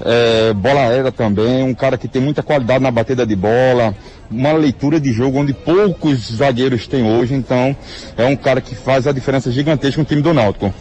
É, 0.00 0.52
bola 0.52 0.80
aérea 0.80 1.12
também, 1.12 1.62
um 1.62 1.74
cara 1.74 1.96
que 1.96 2.08
tem 2.08 2.20
muita 2.20 2.42
qualidade 2.42 2.82
na 2.82 2.90
batida 2.90 3.24
de 3.24 3.36
bola, 3.36 3.94
uma 4.30 4.52
leitura 4.52 4.98
de 4.98 5.12
jogo 5.12 5.38
onde 5.38 5.52
poucos 5.52 6.32
zagueiros 6.32 6.86
têm 6.86 7.04
hoje, 7.04 7.34
então 7.34 7.76
é 8.16 8.26
um 8.26 8.36
cara 8.36 8.60
que 8.60 8.74
faz 8.74 9.06
a 9.06 9.12
diferença 9.12 9.52
gigantesca 9.52 10.00
no 10.00 10.04
time 10.04 10.20
do 10.22 10.34
Náutico. 10.34 10.72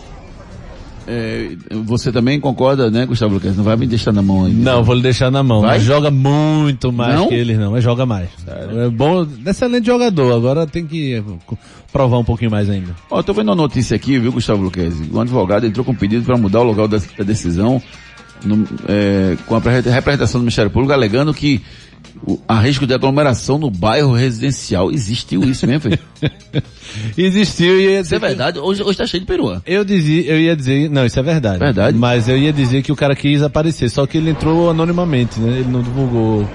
É, 1.06 1.50
você 1.84 2.14
também 2.14 2.40
concorda, 2.40 2.90
né, 2.90 3.06
Gustavo 3.06 3.34
Lucas? 3.34 3.58
Não 3.58 3.64
vai 3.64 3.76
me 3.76 3.86
deixar 3.86 4.14
na 4.14 4.22
mão 4.22 4.46
aí. 4.46 4.54
Não, 4.54 4.84
vou 4.84 4.96
lhe 4.96 5.02
deixar 5.02 5.30
na 5.30 5.44
mão. 5.44 5.60
Vai? 5.62 5.72
Mas 5.72 5.84
joga 5.84 6.10
muito 6.10 6.94
mais 6.94 7.16
Não? 7.16 7.28
que 7.28 7.36
eles 7.36 7.58
não, 7.60 7.72
mas 7.72 7.84
joga 7.84 8.06
mais. 8.06 8.30
É 8.48 8.90
bom, 8.90 9.28
excelente 9.46 9.86
jogador, 9.86 10.34
agora 10.34 10.66
tem 10.66 10.86
que 10.86 11.16
eh, 11.16 11.24
provar 11.92 12.20
um 12.20 12.24
pouquinho 12.24 12.52
mais 12.52 12.70
ainda. 12.70 12.96
Ó, 13.12 13.20
eu 13.20 13.24
tô 13.24 13.34
vendo 13.34 13.50
uma 13.50 13.56
notícia 13.56 13.96
aqui, 13.96 14.18
viu, 14.18 14.32
Gustavo 14.32 14.64
Luquezzi? 14.64 15.10
Um 15.14 15.20
advogado 15.20 15.66
entrou 15.66 15.86
com 15.86 15.92
um 15.92 15.96
pedido 15.96 16.24
para 16.24 16.38
mudar 16.38 16.62
o 16.62 16.64
local 16.64 16.88
da 16.88 16.98
decisão 17.26 17.82
no- 18.44 18.68
é, 18.88 19.36
com 19.46 19.56
a 19.56 19.62
pre- 19.62 19.80
representação 19.82 20.40
do 20.40 20.44
Ministério 20.44 20.72
Público, 20.72 20.94
alegando 20.94 21.34
que 21.34 21.62
o, 22.26 22.40
há 22.48 22.60
risco 22.60 22.86
de 22.88 22.94
aglomeração 22.94 23.58
no 23.58 23.70
bairro 23.70 24.14
residencial. 24.14 24.92
Existiu 24.92 25.44
isso 25.44 25.66
mesmo, 25.68 25.82
filho? 25.82 26.00
Existiu 27.18 27.80
e... 27.80 28.00
Isso 28.00 28.14
é 28.16 28.20
verdade. 28.20 28.60
Hoje, 28.60 28.84
hoje 28.84 28.98
tá 28.98 29.06
cheio 29.06 29.22
de 29.22 29.28
perua. 29.28 29.62
Eu 29.66 29.84
dizia, 29.84 30.24
eu 30.32 30.40
ia 30.40 30.56
dizer, 30.56 30.90
não, 30.90 31.06
isso 31.06 31.20
é 31.20 31.24
verdade. 31.24 31.60
Verdade. 31.60 31.98
Mas 31.98 32.28
eu 32.30 32.38
ia 32.38 32.54
dizer 32.54 32.82
que 32.84 32.92
o 32.92 32.96
cara 32.96 33.16
quis 33.16 33.42
aparecer, 33.42 33.90
só 33.90 34.06
que 34.06 34.18
ele 34.18 34.30
entrou 34.30 34.70
anonimamente, 34.70 35.40
né? 35.40 35.60
Ele 35.60 35.70
não 35.72 35.82
divulgou 35.82 36.48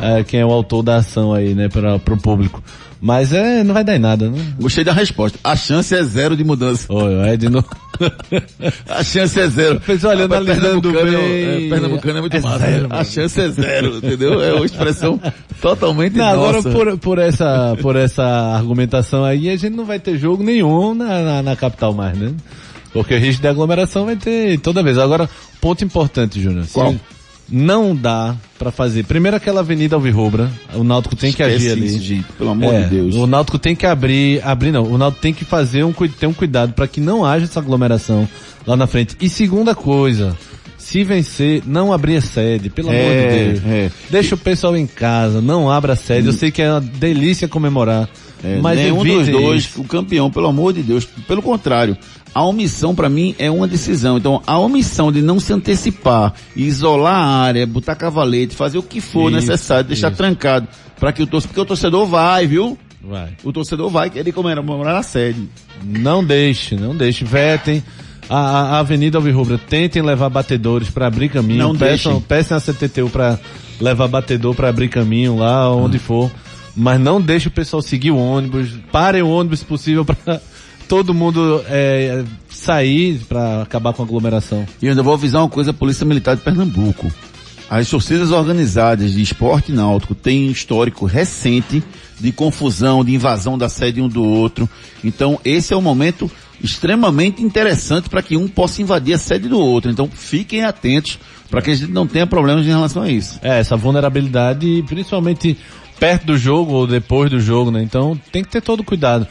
eh, 0.00 0.24
quem 0.24 0.40
é 0.40 0.46
o 0.46 0.52
autor 0.52 0.82
da 0.82 0.96
ação 0.96 1.32
aí, 1.32 1.54
né, 1.54 1.68
para 1.68 1.98
pro 1.98 2.16
público. 2.16 2.62
Mas 3.00 3.32
é, 3.32 3.64
não 3.64 3.72
vai 3.74 3.82
dar 3.82 3.96
em 3.96 3.98
nada, 3.98 4.30
né? 4.30 4.38
Gostei 4.60 4.84
da 4.84 4.92
resposta. 4.92 5.38
A 5.42 5.56
chance 5.56 5.94
é 5.94 6.02
zero 6.02 6.36
de 6.36 6.44
mudança. 6.44 6.86
É 7.26 7.36
de 7.36 7.48
novo. 7.48 7.66
A 8.88 9.04
chance 9.04 9.38
é 9.38 9.48
zero. 9.48 9.80
Fez, 9.80 10.04
olha, 10.04 10.22
Rapaz, 10.22 10.40
analisando 10.48 10.80
pernambucano, 10.92 11.18
bem. 11.22 11.66
é, 11.66 11.68
pernambucano 11.68 12.18
é 12.18 12.20
muito 12.20 12.36
É 12.36 12.40
massa. 12.40 12.58
zero, 12.66 12.86
a 12.90 13.04
chance 13.04 13.40
é 13.40 13.48
zero, 13.50 13.96
entendeu? 13.98 14.40
É 14.42 14.54
uma 14.54 14.66
expressão 14.66 15.20
totalmente 15.60 16.16
Não, 16.16 16.26
agora 16.26 16.56
nossa. 16.56 16.70
por, 16.70 16.98
por 16.98 17.18
essa, 17.18 17.76
por 17.80 17.96
essa 17.96 18.24
argumentação 18.24 19.24
aí, 19.24 19.48
a 19.50 19.56
gente 19.56 19.76
não 19.76 19.84
vai 19.84 19.98
ter 19.98 20.16
jogo 20.18 20.42
nenhum 20.42 20.94
na, 20.94 21.22
na, 21.22 21.42
na 21.42 21.56
capital 21.56 21.92
mais, 21.94 22.16
né? 22.16 22.32
Porque 22.92 23.14
o 23.14 23.18
risco 23.18 23.40
de 23.42 23.48
aglomeração 23.48 24.04
vai 24.06 24.16
ter 24.16 24.58
toda 24.58 24.82
vez. 24.82 24.98
Agora, 24.98 25.28
ponto 25.60 25.84
importante, 25.84 26.40
Júnior. 26.40 26.64
Se 26.64 26.74
Qual? 26.74 26.94
Não 27.50 27.96
dá 27.96 28.36
pra 28.58 28.70
fazer. 28.70 29.04
Primeiro 29.04 29.36
aquela 29.36 29.60
avenida 29.60 29.96
Alvirrubra, 29.96 30.50
o 30.74 30.84
Náutico 30.84 31.16
tem 31.16 31.32
que 31.32 31.42
Esquece 31.42 31.66
agir 31.68 31.72
ali. 31.72 31.86
isso, 31.86 31.98
gente, 32.02 32.26
pelo 32.38 32.50
amor 32.50 32.72
É, 32.74 32.82
de 32.84 32.90
Deus. 32.90 33.14
O 33.16 33.26
Náutico 33.26 33.58
tem 33.58 33.74
que 33.74 33.86
abrir, 33.86 34.40
abrir 34.44 34.70
não, 34.70 34.84
o 34.84 34.96
Náutico 34.96 35.20
tem 35.22 35.32
que 35.34 35.44
fazer 35.44 35.82
um, 35.84 35.92
ter 35.92 36.26
um 36.26 36.32
cuidado 36.32 36.72
para 36.74 36.86
que 36.86 37.00
não 37.00 37.24
haja 37.24 37.44
essa 37.46 37.58
aglomeração 37.60 38.28
lá 38.66 38.76
na 38.76 38.86
frente. 38.86 39.16
E 39.20 39.28
segunda 39.28 39.74
coisa, 39.74 40.36
se 40.78 41.02
vencer, 41.02 41.62
não 41.66 41.92
abrir 41.92 42.16
a 42.16 42.20
sede, 42.20 42.70
pelo 42.70 42.88
amor 42.90 43.00
É, 43.00 43.28
de 43.28 43.44
Deus. 43.60 43.66
é. 43.66 43.90
Deixa 44.10 44.34
o 44.34 44.38
pessoal 44.38 44.76
em 44.76 44.86
casa, 44.86 45.40
não 45.40 45.68
abra 45.70 45.94
a 45.94 45.96
sede. 45.96 46.28
Eu 46.28 46.32
sei 46.32 46.50
que 46.52 46.62
é 46.62 46.70
uma 46.70 46.80
delícia 46.80 47.48
comemorar, 47.48 48.08
É, 48.44 48.58
mas 48.60 48.78
nenhum 48.78 49.02
dos 49.04 49.28
dois, 49.28 49.62
isso. 49.64 49.80
o 49.80 49.84
campeão, 49.84 50.30
pelo 50.30 50.46
amor 50.46 50.72
de 50.72 50.82
Deus. 50.82 51.04
Pelo 51.26 51.42
contrário, 51.42 51.96
a 52.34 52.44
omissão 52.44 52.94
para 52.94 53.08
mim 53.08 53.34
é 53.38 53.50
uma 53.50 53.66
decisão. 53.66 54.18
Então, 54.18 54.40
a 54.46 54.58
omissão 54.58 55.10
de 55.10 55.20
não 55.22 55.40
se 55.40 55.52
antecipar, 55.52 56.32
isolar 56.54 57.14
a 57.14 57.26
área, 57.42 57.66
botar 57.66 57.94
cavalete, 57.96 58.54
fazer 58.54 58.78
o 58.78 58.82
que 58.82 59.00
for 59.00 59.30
Isso, 59.30 59.36
necessário, 59.40 59.84
deixar 59.88 60.08
isso. 60.08 60.16
trancado, 60.16 60.68
para 60.98 61.12
que 61.12 61.22
o 61.22 61.26
torcedor, 61.26 61.48
porque 61.48 61.60
o 61.60 61.64
torcedor 61.66 62.06
vai, 62.06 62.46
viu? 62.46 62.78
Vai. 63.02 63.30
O 63.42 63.52
torcedor 63.52 63.88
vai 63.90 64.10
querer 64.10 64.30
comemorar 64.32 64.94
na 64.94 65.02
sede. 65.02 65.48
Não 65.82 66.22
deixe, 66.24 66.76
não 66.76 66.94
deixe. 66.94 67.24
Vetem. 67.24 67.82
A, 68.28 68.36
a- 68.36 68.78
Avenida 68.78 69.18
Alvirrubra, 69.18 69.58
tentem 69.58 70.00
levar 70.02 70.28
batedores 70.28 70.88
para 70.90 71.06
abrir 71.08 71.30
caminho. 71.30 71.58
Não 71.58 71.72
peçam, 71.76 72.12
deixem. 72.12 72.20
peçam 72.28 72.56
a 72.56 72.60
CTTU 72.60 73.08
para 73.10 73.38
levar 73.80 74.06
batedor 74.06 74.54
para 74.54 74.68
abrir 74.68 74.88
caminho 74.88 75.36
lá 75.38 75.74
onde 75.74 75.98
for. 75.98 76.30
mas 76.76 77.00
não 77.00 77.20
deixe 77.20 77.48
o 77.48 77.50
pessoal 77.50 77.82
seguir 77.82 78.12
o 78.12 78.16
ônibus, 78.16 78.68
parem 78.92 79.22
o 79.22 79.28
ônibus 79.28 79.64
possível 79.64 80.04
para 80.04 80.40
todo 80.90 81.14
mundo 81.14 81.64
é, 81.68 82.24
sair 82.50 83.20
para 83.28 83.62
acabar 83.62 83.92
com 83.92 84.02
a 84.02 84.04
aglomeração. 84.04 84.66
E 84.82 84.88
ainda 84.88 85.04
vou 85.04 85.14
avisar 85.14 85.40
uma 85.40 85.48
coisa, 85.48 85.70
a 85.70 85.72
Polícia 85.72 86.04
Militar 86.04 86.34
de 86.34 86.42
Pernambuco. 86.42 87.08
As 87.70 87.88
torcidas 87.88 88.32
organizadas 88.32 89.12
de 89.12 89.22
esporte 89.22 89.70
náutico 89.70 90.16
têm 90.16 90.48
um 90.48 90.50
histórico 90.50 91.06
recente 91.06 91.80
de 92.18 92.32
confusão, 92.32 93.04
de 93.04 93.14
invasão 93.14 93.56
da 93.56 93.68
sede 93.68 94.02
um 94.02 94.08
do 94.08 94.24
outro. 94.24 94.68
Então, 95.04 95.38
esse 95.44 95.72
é 95.72 95.76
um 95.76 95.80
momento 95.80 96.28
extremamente 96.60 97.40
interessante 97.40 98.08
para 98.08 98.20
que 98.20 98.36
um 98.36 98.48
possa 98.48 98.82
invadir 98.82 99.14
a 99.14 99.18
sede 99.18 99.48
do 99.48 99.60
outro. 99.60 99.92
Então, 99.92 100.10
fiquem 100.12 100.64
atentos 100.64 101.20
para 101.48 101.62
que 101.62 101.70
a 101.70 101.74
gente 101.74 101.92
não 101.92 102.04
tenha 102.04 102.26
problemas 102.26 102.66
em 102.66 102.70
relação 102.70 103.04
a 103.04 103.08
isso. 103.08 103.38
É, 103.42 103.60
essa 103.60 103.76
vulnerabilidade, 103.76 104.84
principalmente 104.88 105.56
perto 106.00 106.26
do 106.26 106.36
jogo 106.36 106.72
ou 106.72 106.86
depois 106.88 107.30
do 107.30 107.38
jogo, 107.38 107.70
né? 107.70 107.80
Então, 107.80 108.20
tem 108.32 108.42
que 108.42 108.50
ter 108.50 108.60
todo 108.60 108.82
cuidado. 108.82 109.28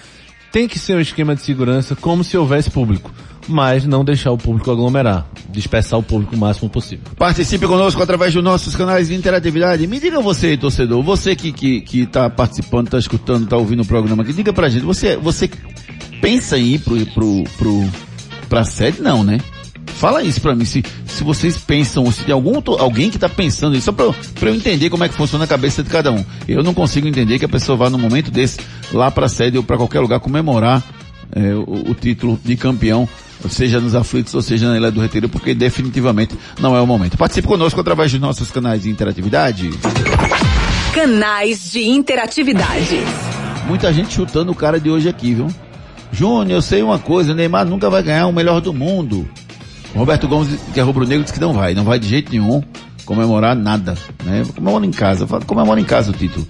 Tem 0.51 0.67
que 0.67 0.79
ser 0.79 0.95
um 0.95 0.99
esquema 0.99 1.35
de 1.35 1.41
segurança 1.41 1.95
como 1.95 2.23
se 2.23 2.37
houvesse 2.37 2.69
público 2.69 3.11
mas 3.49 3.83
não 3.85 4.05
deixar 4.05 4.31
o 4.31 4.37
público 4.37 4.69
aglomerar, 4.71 5.27
dispersar 5.49 5.99
o 5.99 6.03
público 6.03 6.35
o 6.35 6.39
máximo 6.39 6.69
possível. 6.69 7.03
Participe 7.17 7.65
conosco 7.65 8.01
através 8.01 8.33
dos 8.33 8.43
nossos 8.43 8.75
canais 8.75 9.07
de 9.07 9.15
interatividade. 9.15 9.87
Me 9.87 9.99
diga 9.99 10.21
você, 10.21 10.55
torcedor, 10.55 11.01
você 11.01 11.35
que 11.35 11.51
que 11.51 11.81
que 11.81 12.01
está 12.01 12.29
participando, 12.29 12.85
está 12.85 12.99
escutando, 12.99 13.45
está 13.45 13.57
ouvindo 13.57 13.81
o 13.81 13.85
programa 13.85 14.23
aqui, 14.23 14.33
diga 14.33 14.53
pra 14.53 14.69
gente, 14.69 14.85
você 14.85 15.17
você 15.17 15.49
pensa 16.21 16.57
em 16.57 16.75
ir 16.75 16.79
pro 16.79 17.05
pro 17.07 17.43
pro 17.57 17.89
pra 18.47 18.63
sede 18.63 19.01
não, 19.01 19.23
né? 19.23 19.39
Fala 19.95 20.23
isso 20.23 20.39
pra 20.39 20.55
mim, 20.55 20.65
se, 20.65 20.83
se 21.05 21.23
vocês 21.23 21.57
pensam, 21.57 22.09
se 22.11 22.23
tem 22.23 22.33
algum, 22.33 22.61
alguém 22.77 23.09
que 23.09 23.19
tá 23.19 23.27
pensando 23.27 23.75
isso, 23.75 23.85
só 23.85 23.91
pra, 23.91 24.13
pra 24.39 24.49
eu 24.49 24.55
entender 24.55 24.89
como 24.89 25.03
é 25.03 25.09
que 25.09 25.15
funciona 25.15 25.43
a 25.43 25.47
cabeça 25.47 25.83
de 25.83 25.89
cada 25.89 26.11
um. 26.11 26.23
Eu 26.47 26.63
não 26.63 26.73
consigo 26.73 27.07
entender 27.07 27.37
que 27.37 27.45
a 27.45 27.49
pessoa 27.49 27.77
vá 27.77 27.89
num 27.89 27.97
momento 27.97 28.31
desse 28.31 28.59
lá 28.93 29.11
pra 29.11 29.27
sede 29.27 29.57
ou 29.57 29.63
pra 29.63 29.75
qualquer 29.77 29.99
lugar 29.99 30.19
comemorar 30.19 30.83
é, 31.35 31.53
o, 31.53 31.91
o 31.91 31.93
título 31.93 32.39
de 32.43 32.55
campeão 32.55 33.07
seja 33.47 33.79
nos 33.79 33.95
aflitos 33.95 34.33
ou 34.33 34.41
seja 34.41 34.67
na 34.67 34.77
Ilha 34.77 34.91
do 34.91 34.99
Retiro, 34.99 35.29
porque 35.29 35.53
definitivamente 35.53 36.37
não 36.59 36.75
é 36.75 36.81
o 36.81 36.87
momento. 36.87 37.17
Participe 37.17 37.47
conosco 37.47 37.79
através 37.79 38.11
dos 38.11 38.19
nossos 38.19 38.51
canais 38.51 38.83
de 38.83 38.89
interatividade. 38.89 39.69
Canais 40.93 41.71
de 41.71 41.87
interatividade. 41.87 42.99
Muita 43.67 43.93
gente 43.93 44.13
chutando 44.13 44.51
o 44.51 44.55
cara 44.55 44.79
de 44.79 44.89
hoje 44.89 45.07
aqui, 45.07 45.33
viu? 45.33 45.47
Júnior, 46.11 46.57
eu 46.57 46.61
sei 46.61 46.81
uma 46.81 46.97
coisa, 46.99 47.31
o 47.31 47.35
Neymar 47.35 47.65
nunca 47.65 47.89
vai 47.89 48.01
ganhar 48.01 48.27
o 48.27 48.33
melhor 48.33 48.59
do 48.59 48.73
mundo. 48.73 49.29
O 49.93 49.99
Roberto 49.99 50.27
Gomes, 50.27 50.59
que 50.73 50.79
é 50.79 50.83
rubro-negro, 50.83 51.23
disse 51.23 51.33
que 51.33 51.39
não 51.39 51.53
vai, 51.53 51.73
não 51.73 51.83
vai 51.83 51.99
de 51.99 52.07
jeito 52.07 52.31
nenhum 52.31 52.63
comemorar 53.05 53.55
nada, 53.55 53.97
né? 54.23 54.45
Comemora 54.55 54.85
em 54.85 54.91
casa, 54.91 55.25
comemora 55.47 55.79
em 55.81 55.83
casa 55.83 56.11
o 56.11 56.13
título. 56.13 56.47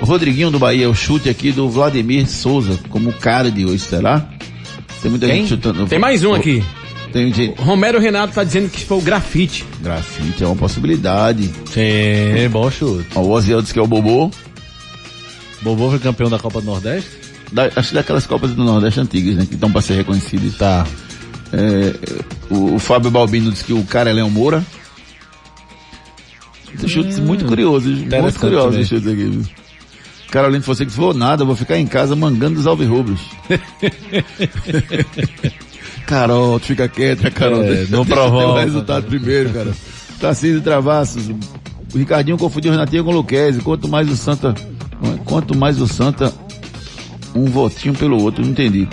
O 0.00 0.04
Rodriguinho 0.04 0.50
do 0.50 0.58
Bahia, 0.58 0.90
o 0.90 0.94
chute 0.94 1.30
aqui 1.30 1.50
do 1.50 1.68
Vladimir 1.68 2.28
Souza, 2.28 2.78
como 2.90 3.12
cara 3.12 3.50
de 3.50 3.64
hoje, 3.64 3.78
será? 3.78 4.28
Tem 5.00 5.10
muita 5.10 5.26
Quem? 5.26 5.36
gente 5.36 5.48
chutando. 5.48 5.86
Tem 5.86 5.98
mais 5.98 6.22
um 6.22 6.34
aqui. 6.34 6.62
Tem 7.10 7.32
gente. 7.32 7.58
Romero 7.60 7.98
Renato 8.00 8.34
tá 8.34 8.44
dizendo 8.44 8.68
que 8.68 8.84
foi 8.84 8.98
o 8.98 9.00
grafite. 9.00 9.64
Grafite 9.80 10.42
é 10.42 10.46
uma 10.46 10.56
possibilidade. 10.56 11.50
Sim, 11.66 12.48
bom 12.50 12.70
chute. 12.70 13.06
O 13.14 13.30
Oziel 13.30 13.62
disse 13.62 13.72
que 13.72 13.78
é 13.78 13.82
o 13.82 13.86
Bobô. 13.86 14.30
Bobô 15.62 15.88
foi 15.90 15.98
campeão 16.00 16.28
da 16.28 16.38
Copa 16.38 16.60
do 16.60 16.66
Nordeste? 16.66 17.08
Da, 17.52 17.70
acho 17.76 17.90
que 17.90 17.94
daquelas 17.94 18.26
Copas 18.26 18.50
do 18.50 18.64
Nordeste 18.64 19.00
antigas, 19.00 19.36
né? 19.36 19.46
Que 19.46 19.54
estão 19.54 19.70
para 19.70 19.80
ser 19.80 19.94
reconhecidas. 19.94 20.56
Tá. 20.56 20.86
É, 21.52 21.94
o, 22.50 22.74
o, 22.74 22.78
Fábio 22.78 23.10
Balbino 23.10 23.50
disse 23.50 23.64
que 23.64 23.72
o 23.72 23.84
cara 23.84 24.10
é 24.10 24.12
Leão 24.12 24.30
Moura. 24.30 24.64
Hum, 26.82 26.88
chutes 26.88 27.18
muito 27.18 27.44
curiosos, 27.44 27.98
muito 27.98 28.40
curiosos 28.40 28.80
os 28.80 28.88
chutes 28.88 29.06
aqui. 29.06 29.42
Carolina 30.30 30.64
Fonseca 30.64 30.90
falou, 30.90 31.14
nada, 31.14 31.44
vou 31.44 31.54
ficar 31.54 31.78
em 31.78 31.86
casa 31.86 32.16
mangando 32.16 32.58
os 32.58 32.66
alvirrubros. 32.66 33.20
Carol, 36.06 36.58
tu 36.58 36.66
fica 36.66 36.88
quieta, 36.88 37.30
Carol. 37.30 37.62
É, 37.62 37.86
não 37.88 38.04
provoca. 38.04 38.48
o 38.48 38.58
resultado 38.58 39.06
primeiro, 39.06 39.50
cara. 39.50 39.72
Tarcísio 40.20 40.60
Travassos. 40.60 41.30
O 41.94 41.98
Ricardinho 41.98 42.36
confundiu 42.36 42.70
o 42.70 42.74
Renatinho 42.74 43.04
com 43.04 43.10
o 43.10 43.14
Luquezzi. 43.14 43.60
Quanto 43.60 43.88
mais 43.88 44.10
o 44.10 44.16
Santa, 44.16 44.54
quanto 45.24 45.56
mais 45.56 45.80
o 45.80 45.86
Santa, 45.86 46.32
um 47.34 47.46
votinho 47.46 47.94
pelo 47.94 48.20
outro, 48.20 48.42
não 48.42 48.50
entendi. 48.50 48.88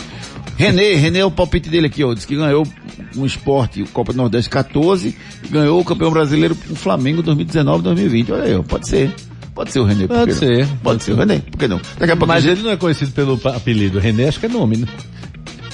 René, 0.58 0.94
René 0.94 1.20
é 1.20 1.26
o 1.26 1.32
palpite 1.32 1.70
dele 1.70 1.88
aqui, 1.88 2.04
ó. 2.04 2.14
Diz 2.14 2.26
que 2.26 2.36
ganhou 2.36 2.68
um 3.16 3.26
esporte, 3.26 3.82
o 3.82 3.88
Copa 3.88 4.14
do 4.14 4.18
Nordeste 4.18 4.50
14, 4.50 5.16
ganhou 5.50 5.80
o 5.80 5.86
campeão 5.86 6.12
brasileiro 6.12 6.56
com 6.56 6.74
o 6.74 6.76
Flamengo 6.76 7.22
2019, 7.22 7.84
2020. 7.84 8.32
Olha 8.32 8.44
aí, 8.44 8.56
ó, 8.56 8.64
pode 8.64 8.88
ser. 8.88 9.14
Pode 9.54 9.72
ser 9.72 9.80
o 9.80 9.86
René. 9.86 10.08
Pode 10.08 10.34
ser. 10.34 10.66
Pode, 10.68 10.80
pode 10.82 11.04
ser 11.04 11.12
o 11.14 11.16
René. 11.16 11.40
Por 11.40 11.58
que 11.58 11.68
não? 11.68 11.80
Daqui 11.98 12.12
a 12.14 12.16
pouco 12.16 12.28
Mas 12.28 12.46
ele 12.46 12.62
não 12.62 12.72
é 12.72 12.78
conhecido 12.78 13.12
pelo 13.12 13.40
apelido. 13.50 14.00
René 14.00 14.28
acho 14.28 14.40
que 14.40 14.46
é 14.46 14.50
nome, 14.50 14.78
né? 14.78 14.88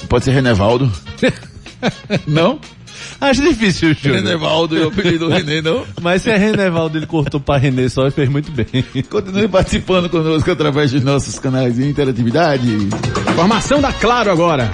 Pode 0.10 0.26
ser 0.26 0.32
Renevaldo. 0.32 0.92
não? 2.26 2.60
Acho 3.20 3.42
difícil, 3.42 3.94
Júlio. 3.94 4.16
Renevaldo 4.16 4.78
e 4.78 4.82
o 4.82 4.88
apelido 4.90 5.28
René, 5.28 5.62
não? 5.62 5.86
Mas 6.02 6.22
se 6.22 6.30
é 6.30 6.38
Renevaldo, 6.38 6.98
ele 6.98 7.06
cortou 7.06 7.40
para 7.40 7.60
René 7.60 7.90
só 7.90 8.08
e 8.08 8.12
fez 8.12 8.30
muito 8.30 8.52
bem. 8.52 8.84
Continue 9.10 9.48
participando 9.48 10.10
conosco 10.10 10.52
através 10.52 10.92
dos 10.92 11.04
nossos 11.04 11.40
canais 11.40 11.76
de 11.76 11.88
interatividade. 11.88 12.68
Informação 13.32 13.82
da 13.82 13.92
Claro 13.94 14.32
agora. 14.32 14.72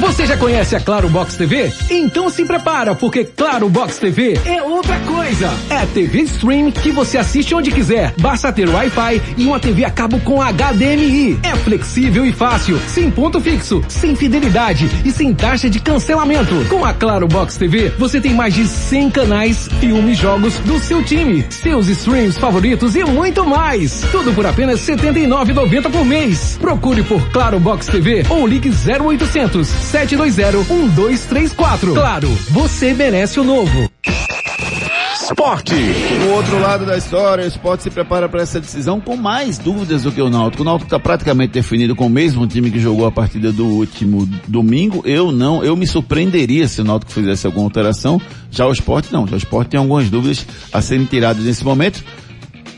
Você 0.00 0.26
já 0.26 0.36
conhece 0.36 0.74
a 0.74 0.80
Claro 0.80 1.08
Box 1.08 1.36
TV? 1.36 1.72
Então 1.88 2.28
se 2.28 2.44
prepara, 2.44 2.94
porque 2.94 3.24
Claro 3.24 3.68
Box 3.68 3.98
TV 3.98 4.38
é 4.44 4.60
outra 4.62 4.98
coisa. 5.00 5.50
É 5.70 5.86
TV 5.86 6.22
stream 6.22 6.70
que 6.70 6.90
você 6.90 7.16
assiste 7.16 7.54
onde 7.54 7.70
quiser. 7.70 8.12
Basta 8.18 8.52
ter 8.52 8.68
Wi-Fi 8.68 9.22
e 9.38 9.46
uma 9.46 9.60
TV 9.60 9.84
a 9.84 9.90
cabo 9.90 10.18
com 10.20 10.42
HDMI. 10.42 11.38
É 11.42 11.54
flexível 11.56 12.26
e 12.26 12.32
fácil, 12.32 12.78
sem 12.88 13.10
ponto 13.10 13.40
fixo, 13.40 13.82
sem 13.88 14.16
fidelidade 14.16 14.90
e 15.04 15.12
sem 15.12 15.32
taxa 15.32 15.70
de 15.70 15.78
cancelamento. 15.78 16.54
Com 16.68 16.84
a 16.84 16.92
Claro 16.92 17.28
Box 17.28 17.56
TV, 17.56 17.90
você 17.98 18.20
tem 18.20 18.34
mais 18.34 18.52
de 18.52 18.66
100 18.66 19.10
canais, 19.10 19.68
filmes, 19.80 20.18
jogos 20.18 20.58
do 20.60 20.78
seu 20.80 21.02
time, 21.02 21.46
seus 21.48 21.88
streams 21.88 22.38
favoritos 22.38 22.96
e 22.96 23.04
muito 23.04 23.46
mais. 23.46 24.02
Tudo 24.10 24.32
por 24.32 24.44
apenas 24.44 24.86
R$ 24.86 24.96
79,90 24.96 25.90
por 25.90 26.04
mês. 26.04 26.58
Procure 26.60 27.02
por 27.04 27.26
Claro 27.30 27.60
Box 27.60 27.86
TV 27.86 28.24
ou 28.28 28.46
ligue 28.46 28.70
0800 28.70 29.83
720-1234. 29.84 31.94
Claro, 31.94 32.28
você 32.50 32.92
merece 32.94 33.38
o 33.38 33.44
novo. 33.44 33.88
Esporte. 35.22 35.74
No 35.74 36.32
outro 36.34 36.60
lado 36.60 36.84
da 36.84 36.98
história, 36.98 37.44
o 37.44 37.48
esporte 37.48 37.84
se 37.84 37.90
prepara 37.90 38.28
para 38.28 38.42
essa 38.42 38.60
decisão 38.60 39.00
com 39.00 39.16
mais 39.16 39.56
dúvidas 39.56 40.02
do 40.02 40.12
que 40.12 40.20
o 40.20 40.28
Náutico. 40.28 40.62
O 40.62 40.66
Náutico 40.66 40.86
está 40.86 41.00
praticamente 41.00 41.52
definido 41.52 41.96
com 41.96 42.06
o 42.06 42.10
mesmo 42.10 42.46
time 42.46 42.70
que 42.70 42.78
jogou 42.78 43.06
a 43.06 43.12
partida 43.12 43.50
do 43.50 43.66
último 43.66 44.28
domingo. 44.46 45.02
Eu 45.06 45.32
não, 45.32 45.64
eu 45.64 45.74
me 45.76 45.86
surpreenderia 45.86 46.68
se 46.68 46.82
o 46.82 46.84
Náutico 46.84 47.10
fizesse 47.10 47.46
alguma 47.46 47.64
alteração. 47.64 48.20
Já 48.50 48.66
o 48.66 48.72
esporte 48.72 49.10
não. 49.12 49.26
Já 49.26 49.34
o 49.34 49.38
esporte 49.38 49.70
tem 49.70 49.80
algumas 49.80 50.10
dúvidas 50.10 50.44
a 50.72 50.82
serem 50.82 51.06
tiradas 51.06 51.44
nesse 51.44 51.64
momento 51.64 52.04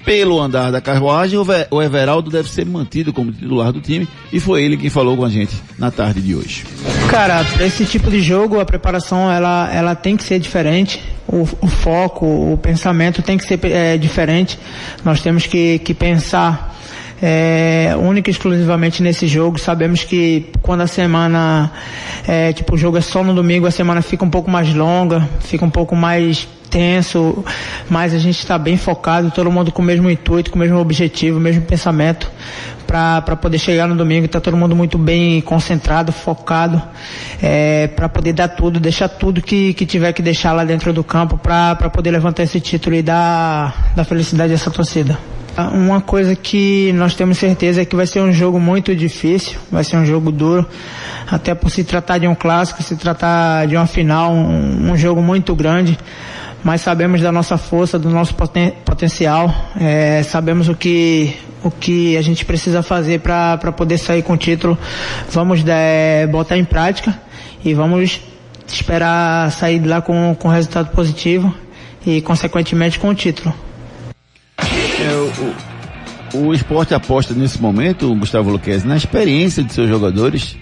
pelo 0.07 0.41
andar 0.41 0.71
da 0.71 0.81
carruagem, 0.81 1.37
o 1.69 1.83
Everaldo 1.83 2.31
deve 2.31 2.49
ser 2.49 2.65
mantido 2.65 3.13
como 3.13 3.33
titular 3.33 3.73
do 3.73 3.81
time 3.81 4.07
e 4.33 4.39
foi 4.39 4.63
ele 4.63 4.77
quem 4.77 4.89
falou 4.89 5.17
com 5.17 5.25
a 5.25 5.29
gente 5.29 5.53
na 5.77 5.91
tarde 5.91 6.23
de 6.23 6.33
hoje. 6.33 6.65
Cara, 7.11 7.45
para 7.45 7.67
esse 7.67 7.85
tipo 7.85 8.09
de 8.09 8.21
jogo, 8.21 8.61
a 8.61 8.65
preparação 8.65 9.31
ela, 9.31 9.69
ela 9.75 9.97
tem 9.97 10.17
que 10.17 10.23
ser 10.23 10.39
diferente. 10.39 11.03
O, 11.27 11.43
o 11.61 11.67
foco, 11.67 12.25
o 12.25 12.57
pensamento 12.57 13.21
tem 13.21 13.37
que 13.37 13.45
ser 13.45 13.59
é, 13.65 13.99
diferente. 13.99 14.57
Nós 15.05 15.21
temos 15.21 15.45
que, 15.45 15.81
que 15.81 15.93
pensar 15.93 16.76
é, 17.23 17.95
única 17.99 18.31
e 18.31 18.33
exclusivamente 18.33 19.03
nesse 19.03 19.27
jogo. 19.27 19.59
Sabemos 19.59 20.05
que 20.05 20.51
quando 20.63 20.83
a 20.83 20.87
semana, 20.87 21.71
é, 22.27 22.53
tipo, 22.53 22.75
o 22.75 22.79
jogo 22.79 22.99
é 22.99 23.01
só 23.01 23.23
no 23.23 23.35
domingo, 23.35 23.67
a 23.67 23.71
semana 23.71 24.03
fica 24.03 24.25
um 24.25 24.31
pouco 24.31 24.51
mais 24.51 24.73
longa, 24.75 25.29
fica 25.41 25.65
um 25.65 25.71
pouco 25.71 25.97
mais 25.97 26.47
tenso, 26.71 27.45
mas 27.89 28.13
a 28.13 28.19
gente 28.19 28.39
está 28.39 28.59
bem 28.59 28.77
focado, 28.77 29.31
todo 29.31 29.51
mundo 29.51 29.73
com 29.73 29.81
o 29.81 29.85
mesmo 29.85 30.11
intuito, 30.11 30.51
com 30.51 30.57
o 30.57 30.61
mesmo 30.61 30.79
objetivo, 30.79 31.39
o 31.39 31.41
mesmo 31.41 31.63
pensamento 31.63 32.31
para 32.87 33.37
poder 33.37 33.59
chegar 33.59 33.89
no 33.89 33.97
domingo. 33.97 34.27
Está 34.27 34.41
todo 34.41 34.57
mundo 34.57 34.75
muito 34.77 34.97
bem 34.99 35.41
concentrado, 35.41 36.13
focado, 36.13 36.81
é, 37.43 37.89
para 37.89 38.09
poder 38.09 38.33
dar 38.33 38.49
tudo, 38.49 38.79
deixar 38.79 39.09
tudo 39.09 39.43
que, 39.43 39.75
que 39.75 39.85
tiver 39.85 40.13
que 40.13 40.23
deixar 40.23 40.53
lá 40.53 40.65
dentro 40.65 40.93
do 40.93 41.03
campo 41.03 41.39
para 41.39 41.75
poder 41.91 42.11
levantar 42.11 42.43
esse 42.45 42.61
título 42.61 42.97
e 42.97 43.03
dar, 43.03 43.93
dar 43.95 44.05
felicidade 44.05 44.53
a 44.53 44.55
essa 44.55 44.71
torcida. 44.71 45.19
Uma 45.73 46.01
coisa 46.01 46.37
que 46.37 46.93
nós 46.93 47.15
temos 47.15 47.39
certeza 47.39 47.81
é 47.81 47.85
que 47.85 47.97
vai 47.97 48.07
ser 48.07 48.21
um 48.21 48.33
jogo 48.33 48.61
muito 48.61 48.95
difícil, 48.95 49.59
vai 49.71 49.83
ser 49.83 49.97
um 49.97 50.05
jogo 50.05 50.31
duro, 50.31 50.67
até 51.31 51.55
por 51.55 51.71
se 51.71 51.83
tratar 51.83 52.19
de 52.19 52.29
um 52.29 52.35
clássico, 52.35 52.83
se 52.83 52.95
tratar 52.97 53.67
de 53.67 53.77
uma 53.77 53.87
final, 53.87 54.33
um, 54.33 54.93
um 54.93 54.97
jogo 54.97 55.23
muito 55.23 55.55
grande 55.55 55.99
mas 56.67 56.81
sabemos 56.81 57.21
da 57.21 57.31
nossa 57.31 57.57
força, 57.57 57.97
do 57.97 58.11
nosso 58.11 58.35
poten 58.35 58.73
potencial, 58.85 59.55
é, 59.81 60.21
sabemos 60.25 60.69
o 60.69 60.75
que, 60.75 61.33
o 61.63 61.71
que 61.71 62.17
a 62.17 62.23
gente 62.23 62.45
precisa 62.45 62.83
fazer 62.83 63.21
para 63.21 63.71
poder 63.71 63.99
sair 63.99 64.23
com 64.23 64.33
o 64.33 64.37
título. 64.37 64.77
Vamos 65.31 65.63
é, 65.65 66.27
botar 66.27 66.59
em 66.59 66.65
prática 66.65 67.17
e 67.65 67.73
vamos 67.73 68.21
esperar 68.67 69.53
sair 69.53 69.79
de 69.79 69.87
lá 69.87 70.01
com, 70.01 70.35
com 70.35 70.49
resultado 70.49 70.91
positivo 70.91 71.55
e, 72.05 72.21
consequentemente, 72.21 72.99
com 72.99 73.11
o 73.11 73.15
título. 73.15 73.55
O, 76.35 76.39
o 76.49 76.55
esporte 76.55 76.95
aposta 76.95 77.35
nesse 77.35 77.61
momento, 77.61 78.15
Gustavo 78.15 78.51
Luquez, 78.51 78.85
na 78.85 78.97
experiência 78.97 79.63
de 79.63 79.73
seus 79.73 79.89
jogadores. 79.89 80.57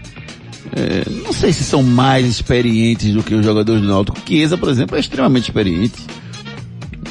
É, 0.76 1.08
não 1.24 1.32
sei 1.32 1.52
se 1.52 1.62
são 1.62 1.82
mais 1.82 2.26
experientes 2.26 3.12
do 3.12 3.22
que 3.22 3.34
os 3.34 3.44
jogadores 3.44 3.80
do 3.80 3.88
Náutico. 3.88 4.18
Chiesa, 4.26 4.56
por 4.56 4.68
exemplo, 4.68 4.96
é 4.96 5.00
extremamente 5.00 5.44
experiente. 5.44 6.02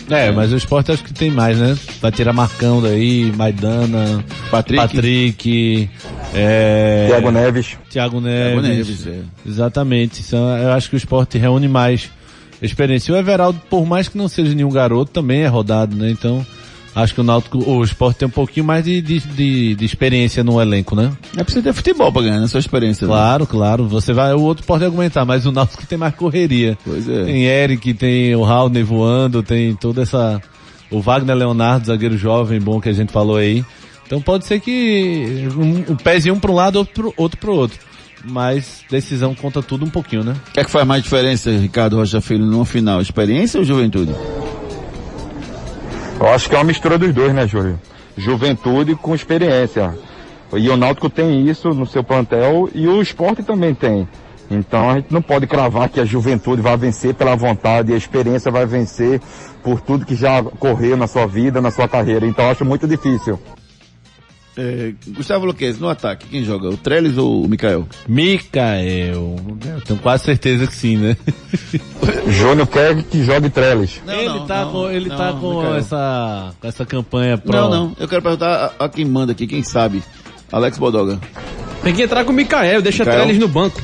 É, 0.10 0.32
mas 0.32 0.52
o 0.52 0.58
esporte 0.58 0.92
acho 0.92 1.04
que 1.04 1.14
tem 1.14 1.32
mais, 1.32 1.58
né? 1.58 1.78
Vai 2.02 2.12
tirar 2.12 2.34
Marcão 2.34 2.82
daí, 2.82 3.32
Maidana, 3.36 4.24
Patrick, 4.52 4.82
Patrick 4.82 5.90
é... 6.34 7.08
Thiago 7.08 7.32
Neves. 7.32 7.78
Thiago 7.90 8.20
Neves. 8.20 8.62
Thiago 8.62 8.62
Neves, 8.62 9.08
é. 9.08 9.20
Exatamente. 9.48 10.22
Então, 10.26 10.58
eu 10.58 10.72
acho 10.74 10.90
que 10.90 10.96
o 10.96 10.98
esporte 10.98 11.38
reúne 11.38 11.68
mais 11.68 12.10
experiência. 12.62 13.12
E 13.12 13.16
o 13.16 13.18
Everaldo, 13.18 13.62
por 13.70 13.86
mais 13.86 14.08
que 14.08 14.18
não 14.18 14.28
seja 14.28 14.54
nenhum 14.54 14.70
garoto, 14.70 15.12
também 15.12 15.42
é 15.42 15.48
rodado, 15.48 15.96
né? 15.96 16.10
Então, 16.10 16.46
acho 16.96 17.14
que 17.14 17.22
o 17.22 17.24
Náutico, 17.24 17.58
o 17.70 17.84
esporte 17.84 18.18
tem 18.18 18.28
um 18.28 18.32
pouquinho 18.32 18.66
mais 18.66 18.86
de, 18.86 19.02
de, 19.02 19.20
de, 19.20 19.76
de 19.76 19.86
experiência 19.86 20.44
no 20.44 20.62
elenco, 20.62 20.96
né? 20.96 21.12
É 21.36 21.44
preciso 21.44 21.64
ter 21.64 21.74
futebol 21.74 22.12
pra 22.12 22.22
ganhar, 22.22 22.40
né? 22.40 22.48
Sua 22.48 22.60
experiência. 22.60 23.08
né? 23.08 23.14
Claro, 23.14 23.48
claro. 23.48 23.88
Você 23.88 24.14
vai, 24.14 24.34
o 24.34 24.42
outro 24.42 24.66
pode 24.66 24.84
argumentar, 24.86 25.26
mas 25.26 25.46
o 25.46 25.52
Náutico 25.52 25.86
tem 25.86 25.98
mais 25.98 26.16
correria. 26.16 26.78
Pois 26.84 27.08
é. 27.08 27.26
Tem 27.26 27.46
Eric, 27.46 27.94
tem 27.94 28.36
o 28.36 28.44
Raul 28.44 28.72
voando, 28.86 29.42
tem 29.44 29.76
toda 29.76 30.02
essa, 30.02 30.42
o 30.92 31.02
Wagner 31.02 31.36
Leonardo, 31.36 31.88
zagueiro 31.88 32.18
jovem, 32.18 32.60
bom 32.60 32.80
que 32.80 32.90
a 32.90 32.94
gente 32.94 33.12
falou 33.12 33.38
aí. 33.38 33.64
Então 34.06 34.22
pode 34.22 34.46
ser 34.46 34.60
que 34.60 35.48
um, 35.56 35.94
um 35.94 35.96
pese 35.96 36.30
um 36.30 36.40
para 36.40 36.52
um 36.52 36.56
lado, 36.56 36.76
outro 36.78 36.94
pro, 36.94 37.14
outro 37.18 37.38
pro 37.40 37.56
outro. 37.56 37.80
Mas 38.26 38.86
decisão 38.90 39.36
conta 39.36 39.62
tudo 39.62 39.84
um 39.86 39.90
pouquinho, 39.90 40.24
né? 40.24 40.34
O 40.50 40.52
que 40.54 40.60
é 40.60 40.64
que 40.64 40.72
faz 40.72 40.88
mais 40.88 41.04
diferença, 41.04 41.52
Ricardo 41.52 41.98
Rocha 41.98 42.22
Filho, 42.22 42.46
numa 42.46 42.66
final? 42.66 43.02
Experiência 43.02 43.60
ou 43.60 43.66
juventude? 43.66 44.14
Eu 46.24 46.30
acho 46.30 46.48
que 46.48 46.56
é 46.56 46.58
uma 46.58 46.64
mistura 46.64 46.98
dos 46.98 47.14
dois, 47.14 47.34
né, 47.34 47.46
Júlio? 47.46 47.78
Juventude 48.16 48.96
com 48.96 49.14
experiência. 49.14 49.94
E 50.54 50.70
o 50.70 50.78
Náutico 50.78 51.10
tem 51.10 51.50
isso 51.50 51.72
no 51.72 51.86
seu 51.86 52.02
plantel 52.02 52.70
e 52.74 52.88
o 52.88 53.02
esporte 53.02 53.44
também 53.44 53.76
tem. 53.76 54.08
Então 54.50 54.90
a 54.90 54.96
gente 54.96 55.12
não 55.12 55.22
pode 55.22 55.46
cravar 55.48 55.90
que 55.90 56.00
a 56.00 56.06
juventude 56.06 56.62
vai 56.62 56.78
vencer 56.78 57.14
pela 57.14 57.36
vontade 57.36 57.92
a 57.92 57.98
experiência 57.98 58.50
vai 58.50 58.66
vencer 58.66 59.20
por 59.62 59.82
tudo 59.82 60.06
que 60.06 60.16
já 60.16 60.42
correu 60.42 60.96
na 60.96 61.08
sua 61.08 61.28
vida, 61.28 61.60
na 61.60 61.72
sua 61.72 61.90
carreira. 61.90 62.26
Então 62.26 62.50
acho 62.50 62.64
muito 62.64 62.88
difícil. 62.88 63.38
É, 64.56 64.94
Gustavo 65.08 65.46
Luquez, 65.46 65.80
no 65.80 65.90
ataque, 65.90 66.28
quem 66.28 66.44
joga? 66.44 66.70
O 66.70 66.78
Trellis 66.78 67.18
ou 67.18 67.44
o 67.44 67.48
Mikael? 67.48 67.88
Mikael. 68.08 69.36
Eu 69.66 69.82
tenho 69.82 70.00
quase 70.00 70.26
certeza 70.26 70.68
que 70.68 70.76
sim, 70.76 70.98
né? 70.98 71.18
Júnior 72.30 72.68
quer 72.68 73.02
que 73.04 73.24
jogue 73.24 73.50
Trellis. 73.50 74.02
ele 74.08 74.30
não, 74.30 74.46
tá 74.46 74.66
não, 74.66 74.72
com, 74.72 74.90
ele 74.90 75.10
não, 75.10 75.18
tá 75.18 75.34
com 75.34 75.58
Mikael. 75.58 75.76
essa, 75.76 76.54
com 76.62 76.68
essa 76.68 76.86
campanha 76.86 77.38
pro... 77.38 77.52
Não, 77.52 77.70
não. 77.70 77.96
Eu 78.00 78.08
quero 78.08 78.22
perguntar 78.22 78.74
a, 78.80 78.86
a 78.86 78.90
quem 78.90 79.06
manda 79.06 79.32
aqui, 79.32 79.48
quem 79.48 79.64
sabe. 79.64 80.04
Alex 80.52 80.78
Bodoga. 80.78 81.20
Tem 81.82 81.94
que 81.94 82.04
entrar 82.04 82.24
com 82.24 82.32
o 82.32 82.36
Mikael, 82.36 82.82
deixa 82.82 83.04
Mikael. 83.04 83.24
Trellis 83.24 83.40
no 83.40 83.48
banco. 83.48 83.82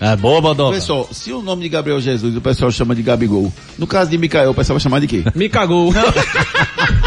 É 0.00 0.16
boa, 0.16 0.40
Bodoca. 0.40 0.74
Pessoal, 0.74 1.08
se 1.12 1.32
o 1.32 1.42
nome 1.42 1.62
de 1.62 1.68
Gabriel 1.68 2.00
Jesus 2.00 2.36
o 2.36 2.40
pessoal 2.40 2.70
chama 2.72 2.94
de 2.94 3.02
Gabigol, 3.02 3.52
no 3.78 3.86
caso 3.86 4.10
de 4.10 4.18
Mikael, 4.18 4.50
o 4.50 4.54
pessoal 4.54 4.76
vai 4.76 4.82
chamar 4.82 5.00
de 5.00 5.06
quê? 5.06 5.24
Me 5.34 5.48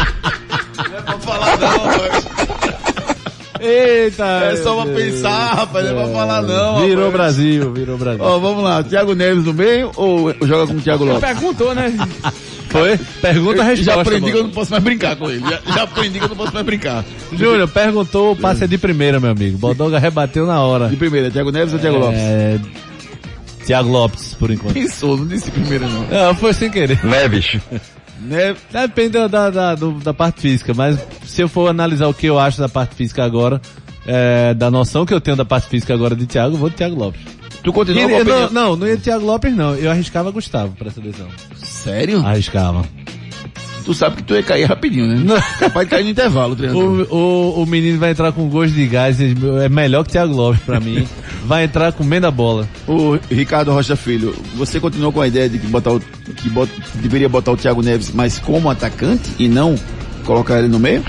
Eita! 3.66 4.24
É 4.52 4.56
só 4.56 4.82
pra 4.82 4.94
pensar, 4.94 5.54
rapaz, 5.54 5.84
não 5.84 5.92
é 5.92 6.04
pra 6.04 6.12
falar 6.12 6.42
não. 6.42 6.80
Virou 6.86 7.06
rapaz. 7.06 7.12
Brasil, 7.12 7.72
virou 7.72 7.98
Brasil. 7.98 8.24
Ó, 8.24 8.38
vamos 8.38 8.62
lá, 8.62 8.82
Thiago 8.82 9.14
Neves 9.14 9.44
no 9.44 9.54
meio 9.54 9.90
ou 9.96 10.32
joga 10.42 10.66
com 10.66 10.78
o 10.78 10.80
Thiago 10.80 11.04
Lopes? 11.04 11.20
Perguntou, 11.20 11.74
né? 11.74 11.92
Foi? 12.68 12.98
Pergunta 13.22 13.62
a 13.62 13.64
resposta. 13.64 13.92
Já 13.94 14.00
aprendi 14.00 14.30
que 14.30 14.36
eu 14.36 14.42
não 14.44 14.50
posso 14.50 14.70
mais 14.70 14.82
brincar 14.82 15.16
com 15.16 15.30
ele. 15.30 15.40
Já, 15.40 15.60
já 15.74 15.82
aprendi 15.84 16.18
que 16.18 16.24
eu 16.24 16.28
não 16.28 16.36
posso 16.36 16.52
mais 16.52 16.66
brincar. 16.66 17.04
Júnior, 17.32 17.68
perguntou, 17.68 18.32
o 18.32 18.36
passe 18.36 18.64
é 18.64 18.66
de 18.66 18.76
primeira, 18.76 19.20
meu 19.20 19.30
amigo. 19.30 19.56
Bodoga 19.56 19.98
rebateu 19.98 20.46
na 20.46 20.60
hora. 20.60 20.88
De 20.88 20.96
primeira, 20.96 21.30
Thiago 21.30 21.50
Neves 21.50 21.72
ou 21.72 21.78
Thiago 21.78 21.98
Lopes? 21.98 22.18
É... 22.20 22.58
Thiago 23.64 23.88
Lopes, 23.88 24.34
por 24.34 24.50
enquanto. 24.50 24.74
Pensou, 24.74 25.16
não 25.16 25.26
disse 25.26 25.50
primeira 25.50 25.88
não. 25.88 26.06
Não, 26.06 26.34
foi 26.34 26.52
sem 26.52 26.70
querer. 26.70 27.04
Neves. 27.04 27.56
Neves. 28.20 28.62
Depende 28.72 29.10
da, 29.10 29.26
da, 29.28 29.50
da, 29.50 29.74
do- 29.74 30.00
da 30.00 30.14
parte 30.14 30.40
física, 30.40 30.72
mas 30.74 30.98
se 31.26 31.42
eu 31.42 31.48
for 31.48 31.68
analisar 31.68 32.06
o 32.08 32.14
que 32.14 32.26
eu 32.26 32.38
acho 32.38 32.58
da 32.58 32.68
parte 32.68 32.94
física 32.94 33.24
agora, 33.24 33.60
é, 34.06 34.54
da 34.54 34.70
noção 34.70 35.04
que 35.04 35.12
eu 35.14 35.20
tenho 35.20 35.36
da 35.36 35.44
parte 35.44 35.68
física 35.68 35.92
agora 35.94 36.14
de 36.16 36.26
Thiago, 36.26 36.54
eu 36.54 36.58
vou 36.58 36.70
de 36.70 36.76
Thiago 36.76 36.96
Lopes. 36.96 37.20
Tu 37.62 37.72
continua 37.72 38.02
E- 38.02 38.08
com 38.08 38.14
a 38.14 38.24
não, 38.24 38.44
opinião? 38.44 38.50
não, 38.52 38.76
não 38.76 38.86
ia 38.86 38.96
de 38.96 39.02
Thiago 39.02 39.24
Lopes 39.26 39.54
não, 39.54 39.74
eu 39.74 39.90
arriscava 39.90 40.30
Gustavo 40.30 40.72
pra 40.76 40.88
essa 40.88 41.00
decisão. 41.00 41.28
Sério? 41.56 42.24
Arriscava. 42.24 42.84
Tu 43.86 43.94
sabe 43.94 44.16
que 44.16 44.22
tu 44.24 44.34
ia 44.34 44.42
cair 44.42 44.64
rapidinho, 44.64 45.06
né? 45.06 45.14
Não. 45.24 45.40
Capaz 45.60 45.86
de 45.86 45.90
cair 45.90 46.02
no 46.04 46.10
intervalo. 46.10 46.56
O, 47.08 47.14
o, 47.16 47.62
o 47.62 47.66
menino 47.66 47.98
vai 47.98 48.10
entrar 48.10 48.32
com 48.32 48.48
gosto 48.48 48.74
de 48.74 48.84
gás, 48.86 49.18
é 49.20 49.68
melhor 49.68 50.04
que 50.04 50.10
Thiago 50.10 50.34
Lopes 50.34 50.60
pra 50.62 50.80
mim. 50.80 51.06
Vai 51.44 51.64
entrar 51.64 51.92
comendo 51.92 52.26
a 52.26 52.30
bola. 52.32 52.68
O 52.88 53.16
Ricardo 53.30 53.70
Rocha 53.72 53.94
Filho, 53.94 54.34
você 54.56 54.80
continuou 54.80 55.12
com 55.12 55.20
a 55.20 55.28
ideia 55.28 55.48
de 55.48 55.58
que, 55.60 55.66
botar 55.68 55.92
o, 55.92 56.00
que, 56.00 56.50
bot- 56.50 56.68
que 56.68 56.98
deveria 56.98 57.28
botar 57.28 57.52
o 57.52 57.56
Thiago 57.56 57.80
Neves, 57.80 58.10
mas 58.12 58.40
como 58.40 58.68
atacante 58.68 59.30
e 59.38 59.46
não 59.48 59.76
colocar 60.24 60.58
ele 60.58 60.66
no 60.68 60.80
meio? 60.80 61.04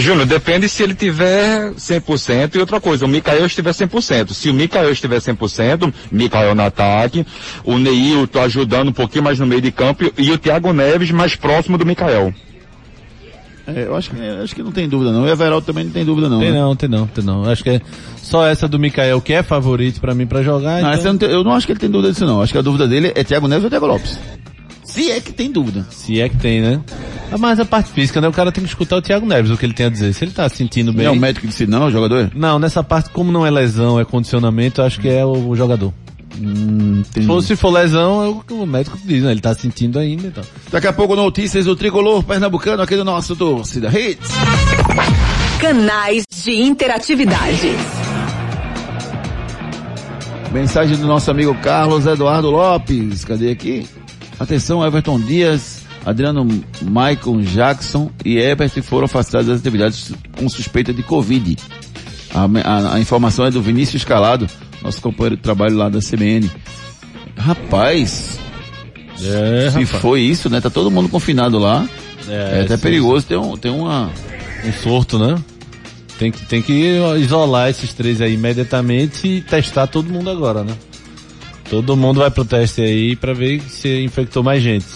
Júnior, 0.00 0.26
depende 0.26 0.68
se 0.68 0.82
ele 0.82 0.94
tiver 0.94 1.72
100% 1.72 2.54
e 2.54 2.58
outra 2.58 2.80
coisa, 2.80 3.04
o 3.04 3.08
Mikael 3.08 3.44
estiver 3.46 3.72
100%. 3.72 4.32
Se 4.32 4.48
o 4.48 4.54
Mikael 4.54 4.90
estiver 4.92 5.18
100%, 5.18 5.92
Mikael 6.12 6.54
no 6.54 6.62
ataque, 6.62 7.26
o 7.64 7.78
Neilton 7.78 8.40
ajudando 8.40 8.88
um 8.88 8.92
pouquinho 8.92 9.24
mais 9.24 9.38
no 9.40 9.46
meio 9.46 9.60
de 9.60 9.72
campo 9.72 10.10
e 10.16 10.30
o 10.30 10.38
Thiago 10.38 10.72
Neves 10.72 11.10
mais 11.10 11.34
próximo 11.34 11.76
do 11.76 11.84
Mikael. 11.84 12.32
É, 13.66 13.82
eu 13.84 13.94
acho 13.96 14.10
que, 14.10 14.16
eu 14.16 14.42
acho 14.42 14.54
que 14.54 14.62
não 14.62 14.72
tem 14.72 14.88
dúvida 14.88 15.12
não. 15.12 15.26
E 15.26 15.28
o 15.28 15.32
Everaldo 15.32 15.66
também 15.66 15.84
não 15.84 15.90
tem 15.92 16.04
dúvida 16.04 16.28
não. 16.28 16.38
Tem 16.38 16.52
né? 16.52 16.58
não, 16.58 16.74
tem 16.76 16.88
não, 16.88 17.06
tem 17.06 17.22
não. 17.24 17.44
Acho 17.44 17.62
que 17.62 17.70
é 17.70 17.80
só 18.16 18.46
essa 18.46 18.66
do 18.66 18.78
Mikael 18.78 19.20
que 19.20 19.32
é 19.34 19.42
favorito 19.42 20.00
pra 20.00 20.14
mim 20.14 20.26
pra 20.26 20.42
jogar. 20.42 20.80
Não, 20.80 20.88
então- 20.88 20.92
essa 20.92 21.08
eu, 21.08 21.12
não 21.12 21.18
tenho- 21.18 21.32
eu 21.32 21.44
não 21.44 21.52
acho 21.52 21.66
que 21.66 21.72
ele 21.72 21.80
tem 21.80 21.90
dúvida 21.90 22.12
disso 22.12 22.24
não. 22.24 22.40
Acho 22.40 22.52
que 22.52 22.58
a 22.58 22.62
dúvida 22.62 22.88
dele 22.88 23.12
é 23.14 23.22
Thiago 23.22 23.46
Neves 23.46 23.64
ou 23.64 23.70
Thiago 23.70 23.86
Lopes. 23.86 24.18
Se 24.88 25.10
é 25.10 25.20
que 25.20 25.32
tem 25.32 25.52
dúvida. 25.52 25.86
Se 25.90 26.20
é 26.20 26.28
que 26.28 26.36
tem, 26.38 26.60
né? 26.62 26.80
Mas 27.38 27.60
a 27.60 27.64
parte 27.64 27.90
física, 27.90 28.20
né? 28.20 28.28
O 28.28 28.32
cara 28.32 28.50
tem 28.50 28.64
que 28.64 28.70
escutar 28.70 28.96
o 28.96 29.02
Thiago 29.02 29.26
Neves, 29.26 29.50
o 29.50 29.56
que 29.56 29.66
ele 29.66 29.74
tem 29.74 29.86
a 29.86 29.90
dizer. 29.90 30.12
Se 30.14 30.24
ele 30.24 30.32
tá 30.32 30.48
sentindo 30.48 30.92
bem. 30.92 31.04
Não 31.04 31.12
é 31.12 31.16
o 31.16 31.20
médico 31.20 31.42
que 31.42 31.48
disse 31.48 31.66
não, 31.66 31.86
o 31.86 31.90
jogador? 31.90 32.30
Não, 32.34 32.58
nessa 32.58 32.82
parte, 32.82 33.10
como 33.10 33.30
não 33.30 33.44
é 33.46 33.50
lesão, 33.50 34.00
é 34.00 34.04
condicionamento, 34.04 34.80
eu 34.80 34.86
acho 34.86 34.98
que 34.98 35.08
é 35.08 35.24
o, 35.24 35.48
o 35.50 35.54
jogador. 35.54 35.92
Hum, 36.40 37.02
Se 37.12 37.22
for, 37.22 37.42
se 37.42 37.56
for 37.56 37.70
lesão, 37.70 38.24
é 38.24 38.28
o 38.28 38.40
que 38.40 38.52
o 38.54 38.64
médico 38.64 38.98
diz, 39.04 39.22
né? 39.24 39.32
Ele 39.32 39.40
tá 39.40 39.52
sentindo 39.54 39.98
ainda, 39.98 40.28
então. 40.28 40.44
Daqui 40.70 40.86
a 40.86 40.92
pouco 40.92 41.14
notícias 41.14 41.66
do 41.66 41.76
tricolor 41.76 42.22
pernambucano 42.22 42.82
aqui 42.82 42.96
do 42.96 43.04
nosso 43.04 43.36
torcida 43.36 43.88
Hits. 43.88 44.30
Canais 45.60 46.24
de 46.44 46.52
interatividade. 46.52 47.72
Mensagem 50.52 50.96
do 50.96 51.06
nosso 51.06 51.30
amigo 51.30 51.54
Carlos 51.56 52.06
Eduardo 52.06 52.50
Lopes. 52.50 53.24
Cadê 53.24 53.50
aqui? 53.50 53.86
Atenção, 54.38 54.84
Everton 54.86 55.18
Dias, 55.20 55.82
Adriano 56.06 56.46
Maicon 56.82 57.40
Jackson 57.40 58.10
e 58.24 58.36
Herbert 58.38 58.70
foram 58.82 59.06
afastados 59.06 59.48
das 59.48 59.60
atividades 59.60 60.12
com 60.36 60.48
suspeita 60.48 60.92
de 60.92 61.02
Covid. 61.02 61.56
A, 62.32 62.44
a- 62.64 62.94
a 62.94 63.00
informação 63.00 63.44
é 63.46 63.50
do 63.50 63.60
Vinícius 63.60 64.04
Calado, 64.04 64.46
nosso 64.82 65.00
companheiro 65.00 65.36
de 65.36 65.42
trabalho 65.42 65.76
lá 65.76 65.88
da 65.88 65.98
CBN. 66.00 66.50
Rapaz, 67.36 68.38
É, 69.20 69.70
se 69.70 69.82
rapaz. 69.82 70.02
foi 70.02 70.20
isso, 70.20 70.48
né? 70.48 70.60
Tá 70.60 70.70
todo 70.70 70.90
mundo 70.90 71.08
confinado 71.08 71.58
lá. 71.58 71.88
É, 72.28 72.62
até 72.64 72.76
sim, 72.76 72.82
perigoso 72.82 73.26
ter, 73.26 73.36
um, 73.36 73.56
ter 73.56 73.70
uma... 73.70 74.10
Um 74.64 74.72
surto, 74.72 75.18
né? 75.18 75.36
Tem 76.18 76.30
que, 76.32 76.44
tem 76.46 76.60
que 76.60 76.98
isolar 77.18 77.70
esses 77.70 77.92
três 77.92 78.20
aí 78.20 78.34
imediatamente 78.34 79.26
e 79.26 79.40
testar 79.40 79.86
todo 79.86 80.10
mundo 80.12 80.28
agora, 80.30 80.64
né? 80.64 80.74
Todo 81.70 81.96
mundo 81.96 82.20
vai 82.20 82.30
pro 82.30 82.44
teste 82.44 82.80
aí 82.80 83.14
pra 83.16 83.32
ver 83.34 83.60
se 83.62 84.02
infectou 84.02 84.42
mais 84.42 84.62
gente. 84.62 84.86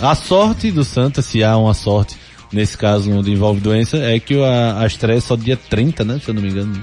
A 0.00 0.14
sorte 0.14 0.70
do 0.70 0.84
Santa, 0.84 1.22
se 1.22 1.42
há 1.42 1.56
uma 1.56 1.74
sorte, 1.74 2.16
nesse 2.52 2.76
caso 2.76 3.10
onde 3.10 3.32
envolve 3.32 3.60
doença, 3.60 3.96
é 3.96 4.18
que 4.20 4.40
a, 4.42 4.80
a 4.80 4.86
estreia 4.86 5.18
é 5.18 5.20
só 5.20 5.34
dia 5.34 5.56
30, 5.56 6.04
né? 6.04 6.20
Se 6.22 6.28
eu 6.30 6.34
não 6.34 6.42
me 6.42 6.50
engano. 6.50 6.78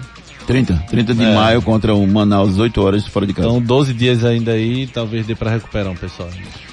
30, 0.47 0.73
30 0.89 1.13
de 1.15 1.23
É. 1.23 1.33
maio 1.33 1.61
contra 1.61 1.95
o 1.95 2.05
Manaus, 2.07 2.49
18 2.51 2.81
horas 2.83 3.07
fora 3.07 3.25
de 3.25 3.33
casa. 3.33 3.47
Então 3.47 3.59
12 3.61 3.93
dias 3.93 4.23
ainda 4.23 4.51
aí, 4.51 4.85
talvez 4.87 5.25
dê 5.25 5.33
pra 5.33 5.49
recuperar 5.51 5.91
um 5.91 5.95
pessoal. 5.95 6.29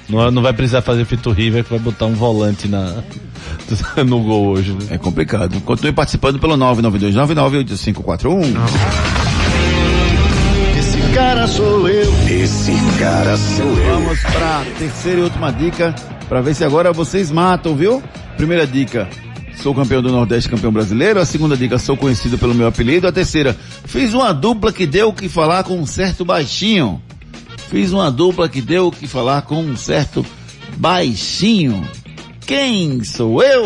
Não, 0.09 0.29
não 0.29 0.41
vai 0.41 0.53
precisar 0.53 0.81
fazer 0.81 1.05
feito 1.05 1.29
o 1.29 1.33
River 1.33 1.63
que 1.63 1.69
vai 1.71 1.79
botar 1.79 2.05
um 2.05 2.13
volante 2.13 2.67
na, 2.67 3.01
no 4.05 4.19
gol 4.19 4.47
hoje, 4.49 4.73
né? 4.73 4.79
É 4.91 4.97
complicado. 4.97 5.59
Continue 5.61 5.91
participando 5.93 6.39
pelo 6.39 6.55
992998541. 6.57 8.41
Esse 8.43 9.32
cara 11.13 11.47
sou 11.47 11.87
eu. 11.87 12.11
Esse 12.27 12.73
cara 12.99 13.37
sou 13.37 13.65
eu. 13.65 13.93
Vamos 13.93 14.19
pra 14.21 14.63
terceira 14.77 15.19
e 15.19 15.23
última 15.23 15.51
dica, 15.51 15.93
pra 16.27 16.41
ver 16.41 16.55
se 16.55 16.63
agora 16.63 16.91
vocês 16.91 17.29
matam, 17.31 17.75
viu? 17.75 18.01
Primeira 18.35 18.65
dica, 18.65 19.07
sou 19.61 19.75
campeão 19.75 20.01
do 20.01 20.11
Nordeste, 20.11 20.49
campeão 20.49 20.71
brasileiro. 20.71 21.19
A 21.19 21.25
segunda 21.25 21.55
dica, 21.55 21.77
sou 21.77 21.95
conhecido 21.95 22.37
pelo 22.37 22.55
meu 22.55 22.67
apelido. 22.67 23.07
A 23.07 23.11
terceira, 23.11 23.55
fiz 23.85 24.13
uma 24.13 24.33
dupla 24.33 24.73
que 24.73 24.87
deu 24.87 25.09
o 25.09 25.13
que 25.13 25.29
falar 25.29 25.63
com 25.63 25.79
um 25.79 25.85
certo 25.85 26.25
baixinho. 26.25 27.01
Fiz 27.69 27.91
uma 27.91 28.11
dupla 28.11 28.49
que 28.49 28.61
deu 28.61 28.87
o 28.87 28.91
que 28.91 29.07
falar 29.07 29.43
com 29.43 29.61
um 29.61 29.77
certo 29.77 30.25
baixinho. 30.77 31.87
Quem 32.45 33.03
sou 33.03 33.41
eu? 33.41 33.63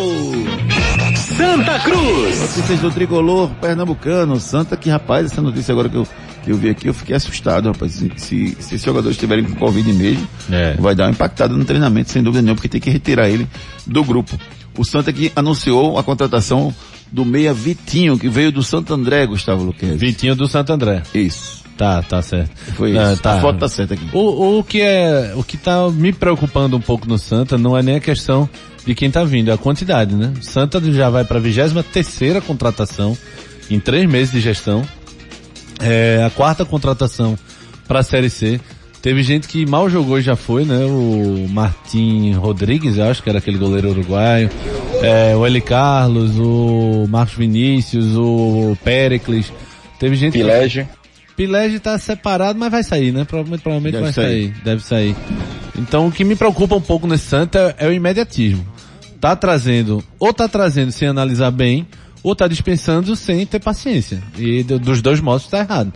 Santa 1.15 1.79
Cruz. 1.79 2.39
Notícias 2.39 2.79
do 2.79 2.91
tricolor 2.91 3.49
pernambucano. 3.61 4.39
Santa, 4.39 4.77
que 4.77 4.89
rapaz, 4.89 5.31
essa 5.31 5.41
notícia 5.41 5.71
agora 5.71 5.89
que 5.89 5.95
eu, 5.95 6.07
eu 6.51 6.57
vi 6.57 6.69
aqui, 6.69 6.87
eu 6.87 6.93
fiquei 6.93 7.15
assustado, 7.15 7.67
rapaz. 7.67 7.93
Se, 7.93 8.11
se, 8.17 8.49
se 8.59 8.75
esses 8.75 8.83
jogadores 8.83 9.15
estiverem 9.15 9.43
com 9.43 9.55
Covid 9.55 9.91
mesmo, 9.93 10.27
vai 10.79 10.95
dar 10.95 11.05
uma 11.05 11.11
impactada 11.11 11.53
no 11.55 11.65
treinamento, 11.65 12.11
sem 12.11 12.21
dúvida 12.23 12.41
nenhuma, 12.41 12.55
porque 12.55 12.69
tem 12.69 12.81
que 12.81 12.89
retirar 12.89 13.29
ele 13.29 13.47
do 13.85 14.03
grupo. 14.03 14.37
O 14.77 14.85
Santa 14.85 15.11
que 15.11 15.31
anunciou 15.35 15.97
a 15.97 16.03
contratação 16.03 16.73
do 17.11 17.25
meia 17.25 17.53
Vitinho, 17.53 18.17
que 18.17 18.29
veio 18.29 18.51
do 18.51 18.61
Santo 18.61 18.93
André, 18.93 19.25
Gustavo 19.25 19.63
Luquez. 19.63 19.99
Vitinho 19.99 20.35
do 20.35 20.47
Santo 20.47 20.71
André. 20.73 21.01
Isso. 21.13 21.65
Tá, 21.77 22.01
tá 22.01 22.21
certo. 22.21 22.51
Foi 22.75 22.97
Ah, 22.97 23.13
isso. 23.13 23.27
A 23.27 23.39
foto 23.39 23.59
tá 23.59 23.69
certa 23.69 23.93
aqui. 23.93 24.05
O, 24.11 24.59
o 24.59 24.63
que 24.63 24.81
é, 24.81 25.33
o 25.35 25.43
que 25.43 25.57
tá 25.57 25.89
me 25.89 26.11
preocupando 26.11 26.75
um 26.75 26.81
pouco 26.81 27.07
no 27.07 27.17
Santa 27.19 27.57
não 27.57 27.77
é 27.77 27.83
nem 27.83 27.95
a 27.95 27.99
questão 27.99 28.49
de 28.85 28.95
quem 28.95 29.11
tá 29.11 29.23
vindo, 29.23 29.51
é 29.51 29.53
a 29.53 29.57
quantidade, 29.57 30.15
né? 30.15 30.33
Santa 30.41 30.81
já 30.91 31.09
vai 31.09 31.23
para 31.23 31.37
a 31.37 31.41
23 31.41 31.85
terceira 31.91 32.41
contratação 32.41 33.17
em 33.69 33.79
três 33.79 34.09
meses 34.09 34.31
de 34.31 34.39
gestão. 34.41 34.81
É 35.81 36.23
a 36.25 36.29
quarta 36.29 36.65
contratação 36.65 37.37
para 37.87 37.99
a 37.99 38.03
Série 38.03 38.29
C. 38.29 38.59
Teve 39.01 39.23
gente 39.23 39.47
que 39.47 39.65
mal 39.65 39.89
jogou 39.89 40.19
e 40.19 40.21
já 40.21 40.35
foi, 40.35 40.65
né? 40.65 40.83
O 40.85 41.47
Martim 41.49 42.33
Rodrigues, 42.33 42.97
eu 42.97 43.05
acho 43.05 43.21
que 43.21 43.29
era 43.29 43.37
aquele 43.37 43.57
goleiro 43.57 43.89
uruguaio. 43.89 44.49
É, 45.01 45.35
o 45.35 45.45
Eli 45.45 45.61
Carlos, 45.61 46.37
o 46.37 47.05
Marcos 47.07 47.35
Vinícius, 47.35 48.15
o 48.15 48.75
Pericles. 48.83 49.53
Teve 49.99 50.15
gente 50.15 50.33
Pilege. 50.33 50.87
Pilege 51.35 51.79
tá 51.79 51.97
separado, 51.99 52.57
mas 52.57 52.71
vai 52.71 52.83
sair, 52.83 53.11
né? 53.11 53.23
Provavelmente, 53.23 53.61
provavelmente 53.61 53.93
Deve 53.93 54.03
vai 54.03 54.13
sair. 54.13 54.25
sair. 54.25 54.63
Deve 54.63 54.83
sair. 54.83 55.15
Então 55.77 56.07
o 56.07 56.11
que 56.11 56.23
me 56.23 56.35
preocupa 56.35 56.75
um 56.75 56.81
pouco 56.81 57.07
nesse 57.07 57.27
Santa 57.27 57.75
é 57.77 57.87
o 57.87 57.93
imediatismo. 57.93 58.65
Tá 59.21 59.35
trazendo, 59.35 60.03
ou 60.19 60.33
tá 60.33 60.47
trazendo 60.47 60.91
sem 60.91 61.07
analisar 61.07 61.51
bem, 61.51 61.87
ou 62.27 62.35
tá 62.35 62.47
dispensando 62.47 63.15
sem 63.15 63.45
ter 63.45 63.59
paciência. 63.59 64.21
E 64.37 64.63
do- 64.63 64.79
dos 64.79 65.01
dois 65.01 65.19
modos 65.19 65.47
tá 65.47 65.59
errado. 65.59 65.93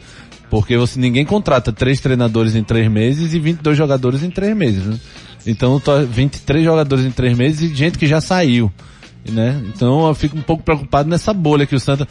Porque 0.49 0.77
você, 0.77 0.99
ninguém 0.99 1.25
contrata 1.25 1.71
três 1.71 1.99
treinadores 1.99 2.55
em 2.55 2.63
três 2.63 2.89
meses 2.91 3.33
e 3.33 3.39
22 3.39 3.77
jogadores 3.77 4.21
em 4.23 4.29
três 4.29 4.55
meses, 4.55 4.85
né? 4.85 4.99
Então, 5.45 5.79
tá 5.79 6.01
23 6.03 6.63
jogadores 6.63 7.05
em 7.05 7.11
três 7.11 7.37
meses 7.37 7.71
e 7.71 7.73
gente 7.73 7.97
que 7.97 8.05
já 8.07 8.19
saiu. 8.21 8.71
Né? 9.29 9.61
Então 9.67 10.07
eu 10.07 10.15
fico 10.15 10.35
um 10.35 10.41
pouco 10.41 10.63
preocupado 10.63 11.07
nessa 11.07 11.31
bolha 11.31 11.67
que 11.67 11.75
o 11.75 11.79
Santa. 11.79 12.07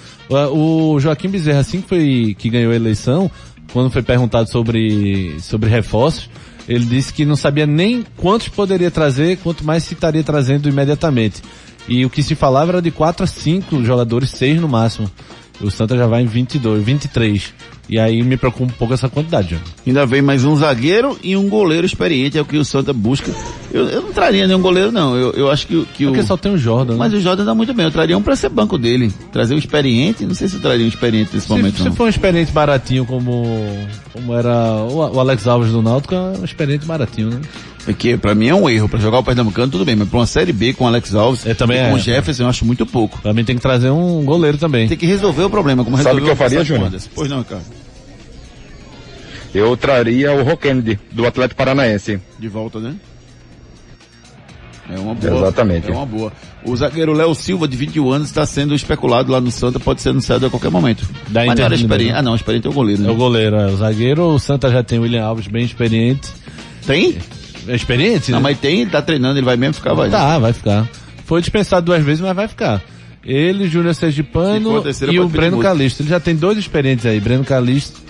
O 0.53 0.99
Joaquim 1.01 1.29
Bezerra, 1.29 1.59
assim 1.59 1.81
que 1.81 1.89
foi 1.89 2.37
que 2.39 2.49
ganhou 2.49 2.71
a 2.73 2.77
eleição, 2.77 3.29
quando 3.73 3.91
foi 3.91 4.01
perguntado 4.01 4.49
sobre, 4.49 5.35
sobre 5.41 5.69
reforços, 5.69 6.31
ele 6.69 6.85
disse 6.85 7.13
que 7.13 7.25
não 7.25 7.35
sabia 7.35 7.67
nem 7.67 8.05
quantos 8.17 8.49
poderia 8.49 8.93
trazer, 8.93 9.39
quanto 9.39 9.65
mais 9.65 9.83
se 9.83 9.95
estaria 9.95 10.23
trazendo 10.23 10.69
imediatamente. 10.69 11.43
E 11.91 12.07
o 12.07 12.11
que 12.11 12.23
se 12.23 12.35
falava 12.35 12.71
era 12.73 12.81
de 12.81 12.91
4 12.91 13.25
a 13.25 13.27
5 13.27 13.85
jogadores, 13.85 14.31
6 14.31 14.61
no 14.61 14.69
máximo. 14.69 15.11
O 15.61 15.71
Santa 15.71 15.95
já 15.95 16.07
vai 16.07 16.23
em 16.23 16.27
22, 16.27 16.83
23. 16.83 17.53
E 17.87 17.99
aí 17.99 18.23
me 18.23 18.37
preocupa 18.37 18.65
um 18.73 18.77
pouco 18.77 18.95
essa 18.95 19.09
quantidade. 19.11 19.51
João. 19.51 19.61
Ainda 19.87 20.07
vem 20.07 20.23
mais 20.23 20.43
um 20.45 20.57
zagueiro 20.57 21.19
e 21.23 21.37
um 21.37 21.49
goleiro 21.51 21.85
experiente, 21.85 22.39
é 22.39 22.41
o 22.41 22.45
que 22.47 22.57
o 22.57 22.65
Santa 22.65 22.93
busca. 22.95 23.31
Eu, 23.71 23.87
eu 23.89 24.01
não 24.01 24.13
traria 24.13 24.47
nenhum 24.47 24.61
goleiro, 24.63 24.91
não. 24.91 25.15
Eu, 25.17 25.33
eu 25.33 25.51
acho 25.51 25.67
que, 25.67 25.77
o- 25.77 25.85
que 25.85 26.05
Porque 26.07 26.21
o. 26.21 26.25
só 26.27 26.37
tem 26.37 26.51
o 26.55 26.57
Jordan, 26.57 26.93
né? 26.93 26.99
Mas 27.01 27.13
o 27.13 27.21
Jordan 27.21 27.45
dá 27.45 27.55
muito 27.55 27.75
bem. 27.75 27.85
Eu 27.85 27.91
traria 27.91 28.17
um 28.17 28.23
pra 28.23 28.37
ser 28.37 28.49
banco 28.49 28.79
dele. 28.79 29.13
Trazer 29.33 29.55
um 29.55 29.59
experiente, 29.59 30.25
não 30.25 30.35
sei 30.35 30.49
se 30.49 30.55
eu 30.55 30.61
traria 30.63 30.85
um 30.85 30.89
experiente 30.89 31.31
nesse 31.35 31.47
Se, 31.47 31.53
momento, 31.53 31.77
se 31.79 31.85
não. 31.85 31.93
for 31.95 32.05
um 32.05 32.09
experiente 32.09 32.53
baratinho 32.53 33.05
como, 33.05 33.45
como 34.15 34.33
era 34.35 34.55
o, 34.89 34.97
o 35.17 35.21
Alex 35.21 35.47
Alves 35.47 35.73
do 35.73 35.83
Náutico, 35.83 36.15
é 36.15 36.21
um 36.41 36.45
experiente 36.45 36.87
baratinho, 36.87 37.29
né? 37.31 37.41
Porque 37.85 38.17
pra 38.17 38.35
mim 38.35 38.49
é 38.49 38.55
um 38.55 38.69
erro. 38.69 38.89
Pra 38.89 38.99
jogar 38.99 39.19
o 39.19 39.25
Pernambucano, 39.25 39.71
tudo 39.71 39.85
bem. 39.85 39.97
Mas 39.97 40.09
pra 40.09 40.19
uma 40.19 40.27
Série 40.27 40.53
B 40.53 40.73
com 40.73 40.85
o 40.85 40.87
Alex 40.87 41.15
Alves 41.15 41.45
também 41.57 41.79
e 41.79 41.81
é. 41.81 41.89
com 41.89 41.95
o 41.95 41.99
Jefferson, 41.99 42.45
eu 42.45 42.49
acho 42.49 42.65
muito 42.65 42.85
pouco. 42.87 43.19
Pra 43.21 43.33
mim 43.33 43.45
tem 43.45 43.57
que 43.57 43.63
trazer 43.63 43.91
um 43.91 44.25
goleiro 44.25 44.59
também. 44.59 44.89
Tem 44.89 44.97
que 44.99 45.07
resolver 45.07 45.45
o 45.45 45.51
problema, 45.51 45.85
como 45.85 45.97
Sabe 45.99 46.21
o 46.21 46.25
que 46.25 46.31
eu 46.31 46.37
faria, 46.37 46.65
Júnior? 46.65 46.93
Pois 47.15 47.29
não, 47.29 47.43
cara. 47.43 47.63
Eu 49.55 49.77
traria 49.77 50.33
o 50.33 50.45
Roquende, 50.45 50.99
do 51.11 51.27
Atlético 51.27 51.59
Paranaense. 51.59 52.21
De 52.39 52.49
volta, 52.49 52.79
né? 52.79 52.95
É 54.89 54.99
uma 54.99 55.15
boa. 55.15 55.37
Exatamente. 55.39 55.91
É 55.91 55.95
uma 55.95 56.07
boa. 56.07 56.33
O 56.65 56.77
zagueiro 56.77 57.13
Léo 57.13 57.35
Silva, 57.35 57.67
de 57.67 57.77
21 57.77 58.11
anos, 58.11 58.29
está 58.29 58.45
sendo 58.45 58.75
especulado 58.75 59.31
lá 59.31 59.41
no 59.41 59.51
Santa, 59.51 59.79
pode 59.79 60.03
ser 60.03 60.11
anunciado 60.11 60.47
a 60.47 60.51
qualquer 60.51 60.71
momento. 60.71 61.09
Da 61.29 61.47
Mas 61.47 61.47
não 61.47 61.53
era 61.53 61.53
Inter 61.53 61.69
de 61.69 61.75
experiente. 61.85 62.05
Minas, 62.09 62.19
Ah, 62.19 62.23
não, 62.23 62.35
experiente 62.35 62.67
é 62.67 62.71
o 62.71 62.73
goleiro, 62.73 63.03
né? 63.03 63.09
É 63.09 63.13
o 63.13 63.15
goleiro, 63.15 63.57
é 63.57 63.67
o 63.67 63.77
zagueiro. 63.77 64.23
O 64.25 64.39
Santa 64.39 64.71
já 64.71 64.83
tem 64.83 64.99
o 64.99 65.03
William 65.03 65.25
Alves 65.25 65.47
bem 65.47 65.65
experiente. 65.65 66.29
Tem? 66.87 67.17
É 67.17 67.40
experiente, 67.69 68.31
Não, 68.31 68.39
né? 68.39 68.43
mas 68.45 68.59
tem, 68.59 68.81
ele 68.83 68.91
tá 68.91 69.01
treinando, 69.03 69.39
ele 69.39 69.45
vai 69.47 69.57
mesmo 69.57 69.75
ficar, 69.75 69.95
vai. 69.95 70.09
Tá, 70.11 70.39
vai 70.39 70.53
ficar. 70.53 70.89
Foi 71.25 71.41
dispensado 71.41 71.87
duas 71.87 72.03
vezes, 72.05 72.21
mas 72.21 72.35
vai 72.35 72.49
ficar. 72.49 72.83
Ele, 73.25 73.69
Júnior 73.69 73.95
Sergipano 73.95 74.81
terceira, 74.83 75.13
e 75.13 75.21
o 75.21 75.29
Breno 75.29 75.57
multa. 75.57 75.69
Calixto. 75.69 76.03
Ele 76.03 76.09
já 76.09 76.19
tem 76.19 76.35
dois 76.35 76.57
experientes 76.59 77.05
aí, 77.07 77.21
Breno 77.21 77.45
Calixto 77.45 78.01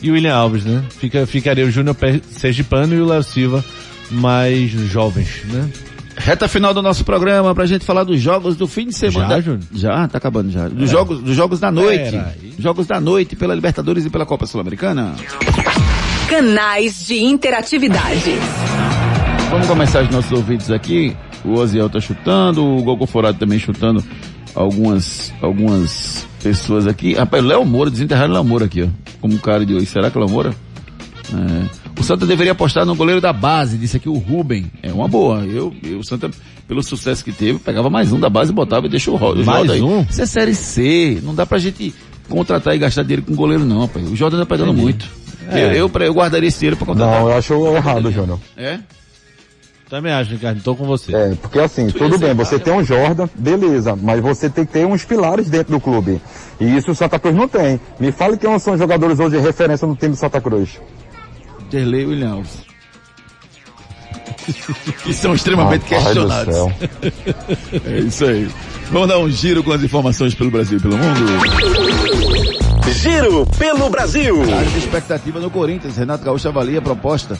e 0.00 0.10
o 0.10 0.14
William 0.14 0.34
Alves, 0.34 0.64
né? 0.64 0.82
Fica, 0.98 1.26
ficaria 1.26 1.66
o 1.66 1.70
Júnior 1.70 1.96
Sergipano 2.30 2.94
e 2.94 3.00
o 3.00 3.06
Léo 3.06 3.22
Silva 3.22 3.64
mais 4.10 4.70
jovens, 4.70 5.42
né? 5.52 5.68
Reta 6.16 6.46
final 6.48 6.74
do 6.74 6.82
nosso 6.82 7.04
programa 7.04 7.54
pra 7.54 7.64
gente 7.66 7.84
falar 7.84 8.04
dos 8.04 8.20
jogos 8.20 8.54
do 8.56 8.66
fim 8.66 8.86
de 8.88 8.94
semana. 8.94 9.28
Já, 9.36 9.40
Júnior? 9.40 9.60
Já, 9.74 10.08
tá 10.08 10.18
acabando 10.18 10.50
já. 10.52 10.68
Dos 10.68 10.88
É. 10.90 10.92
jogos, 10.92 11.20
dos 11.20 11.34
jogos 11.34 11.58
da 11.60 11.70
noite. 11.70 12.20
Jogos 12.58 12.86
da 12.86 13.00
noite 13.00 13.34
pela 13.36 13.54
Libertadores 13.54 14.04
e 14.04 14.10
pela 14.10 14.26
Copa 14.26 14.46
Sul-Americana. 14.46 15.14
Canais 16.28 17.06
de 17.06 17.16
interatividade. 17.22 18.34
Vamos 19.50 19.66
começar 19.66 20.02
os 20.04 20.10
nossos 20.10 20.30
ouvintes 20.32 20.70
aqui. 20.70 21.16
O 21.44 21.54
Oziel 21.54 21.90
tá 21.90 22.00
chutando, 22.00 22.64
o 22.64 22.82
Gogo 22.82 23.06
Forado 23.06 23.38
também 23.38 23.58
chutando 23.58 24.02
algumas, 24.54 25.32
algumas 25.42 26.26
pessoas 26.42 26.86
aqui. 26.86 27.14
Rapaz, 27.14 27.42
o 27.42 27.46
Léo 27.46 27.64
Moura, 27.64 27.90
desenterraram 27.90 28.30
o 28.30 28.34
Léo 28.34 28.44
Moura 28.44 28.64
aqui, 28.66 28.82
ó. 28.82 28.88
Como 29.20 29.36
cara 29.38 29.66
de 29.66 29.74
hoje. 29.74 29.86
Será 29.86 30.10
que 30.10 30.16
o 30.16 30.20
Léo 30.20 30.30
Moura? 30.30 30.54
É. 31.32 32.00
O 32.00 32.02
Santa 32.02 32.24
deveria 32.26 32.52
apostar 32.52 32.86
no 32.86 32.94
goleiro 32.94 33.20
da 33.20 33.32
base, 33.32 33.76
disse 33.76 33.96
aqui 33.96 34.08
o 34.08 34.16
Rubem. 34.18 34.70
É 34.82 34.92
uma 34.92 35.08
boa. 35.08 35.44
Eu, 35.44 35.74
eu, 35.82 35.98
o 35.98 36.04
Santa, 36.04 36.30
pelo 36.66 36.82
sucesso 36.82 37.24
que 37.24 37.32
teve, 37.32 37.58
pegava 37.58 37.90
mais 37.90 38.12
um 38.12 38.18
da 38.20 38.30
base, 38.30 38.52
botava 38.52 38.86
e 38.86 38.88
deixa 38.88 39.10
o 39.10 39.16
Roda. 39.16 39.42
Mais 39.44 39.68
aí. 39.68 39.82
um? 39.82 40.02
Isso 40.08 40.22
é 40.22 40.26
série 40.26 40.54
C. 40.54 41.20
Não 41.22 41.34
dá 41.34 41.44
pra 41.44 41.58
gente 41.58 41.92
contratar 42.28 42.74
e 42.74 42.78
gastar 42.78 43.02
dinheiro 43.02 43.22
com 43.22 43.34
goleiro, 43.34 43.64
não, 43.64 43.80
rapaz. 43.82 44.08
O 44.08 44.16
Jordan 44.16 44.44
tá 44.44 44.54
Entendi. 44.54 44.72
muito. 44.80 45.06
É. 45.50 45.76
Eu, 45.76 45.88
eu, 45.88 45.90
eu 46.00 46.14
guardaria 46.14 46.48
esse 46.48 46.60
dinheiro 46.60 46.76
pra 46.76 46.86
contratar. 46.86 47.20
Não, 47.20 47.30
eu 47.30 47.36
acho 47.36 47.76
errado, 47.76 48.10
Júnior. 48.10 48.38
É? 48.56 48.78
Também 49.90 50.12
acho, 50.12 50.30
Ricardo, 50.30 50.62
tô 50.62 50.76
com 50.76 50.84
você. 50.84 51.12
É, 51.12 51.34
porque 51.34 51.58
assim, 51.58 51.88
tudo 51.88 52.16
bem, 52.16 52.32
você 52.32 52.60
tem 52.60 52.72
um 52.72 52.84
Jordan, 52.84 53.28
beleza, 53.34 53.98
mas 54.00 54.20
você 54.20 54.48
tem 54.48 54.64
que 54.64 54.72
ter 54.72 54.86
uns 54.86 55.04
pilares 55.04 55.50
dentro 55.50 55.72
do 55.72 55.80
clube. 55.80 56.22
E 56.60 56.76
isso 56.76 56.92
o 56.92 56.94
Santa 56.94 57.18
Cruz 57.18 57.34
não 57.34 57.48
tem. 57.48 57.80
Me 57.98 58.12
fale 58.12 58.36
quem 58.36 58.56
são 58.60 58.74
os 58.74 58.78
jogadores 58.78 59.18
hoje 59.18 59.36
de 59.36 59.42
referência 59.42 59.88
no 59.88 59.96
time 59.96 60.12
do 60.12 60.16
Santa 60.16 60.40
Cruz. 60.40 60.80
Derlei 61.72 62.06
William 62.06 62.34
Alves. 62.34 62.70
que 65.02 65.12
são 65.12 65.34
extremamente 65.34 65.84
questionados. 65.86 66.54
é 67.84 67.98
isso 67.98 68.24
aí. 68.26 68.48
Vamos 68.92 69.08
dar 69.08 69.18
um 69.18 69.28
giro 69.28 69.64
com 69.64 69.72
as 69.72 69.82
informações 69.82 70.36
pelo 70.36 70.52
Brasil 70.52 70.78
e 70.78 70.80
pelo 70.80 70.96
mundo. 70.96 71.20
Giro 72.92 73.44
pelo 73.58 73.90
Brasil. 73.90 74.40
Área 74.42 74.70
de 74.70 74.78
expectativa 74.78 75.40
no 75.40 75.50
Corinthians. 75.50 75.96
Renato 75.96 76.24
Gaúcho 76.24 76.46
avalia 76.46 76.78
a 76.78 76.82
proposta 76.82 77.36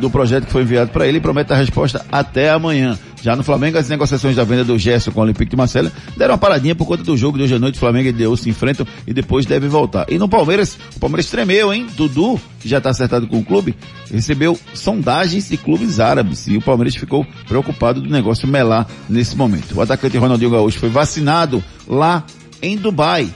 do 0.00 0.10
projeto 0.10 0.46
que 0.46 0.52
foi 0.52 0.62
enviado 0.62 0.90
para 0.90 1.06
ele 1.06 1.18
e 1.18 1.20
promete 1.20 1.52
a 1.52 1.56
resposta 1.56 2.04
até 2.10 2.50
amanhã. 2.50 2.98
Já 3.22 3.34
no 3.34 3.42
Flamengo, 3.42 3.76
as 3.78 3.88
negociações 3.88 4.36
da 4.36 4.44
venda 4.44 4.62
do 4.62 4.78
Gerson 4.78 5.10
com 5.10 5.20
o 5.20 5.22
Olympique 5.24 5.50
de 5.50 5.56
Marcelo 5.56 5.90
deram 6.16 6.34
uma 6.34 6.38
paradinha 6.38 6.74
por 6.74 6.86
conta 6.86 7.02
do 7.02 7.16
jogo 7.16 7.36
de 7.38 7.44
hoje 7.44 7.54
à 7.56 7.58
noite. 7.58 7.78
Flamengo 7.78 8.08
e 8.08 8.12
Deus 8.12 8.40
se 8.40 8.50
enfrentam 8.50 8.86
e 9.06 9.12
depois 9.12 9.46
deve 9.46 9.66
voltar. 9.68 10.06
E 10.08 10.18
no 10.18 10.28
Palmeiras, 10.28 10.78
o 10.94 11.00
Palmeiras 11.00 11.26
tremeu, 11.28 11.72
hein? 11.72 11.86
Dudu, 11.96 12.40
que 12.60 12.68
já 12.68 12.78
está 12.78 12.90
acertado 12.90 13.26
com 13.26 13.38
o 13.38 13.44
clube, 13.44 13.74
recebeu 14.12 14.58
sondagens 14.74 15.48
de 15.48 15.56
clubes 15.56 15.98
árabes 15.98 16.46
e 16.46 16.56
o 16.56 16.62
Palmeiras 16.62 16.94
ficou 16.94 17.26
preocupado 17.48 18.00
do 18.00 18.08
negócio 18.08 18.46
melar 18.46 18.86
nesse 19.08 19.36
momento. 19.36 19.76
O 19.76 19.80
atacante 19.80 20.16
Ronaldinho 20.18 20.50
Gaúcho 20.50 20.78
foi 20.78 20.88
vacinado 20.88 21.64
lá 21.88 22.24
em 22.62 22.76
Dubai. 22.76 23.28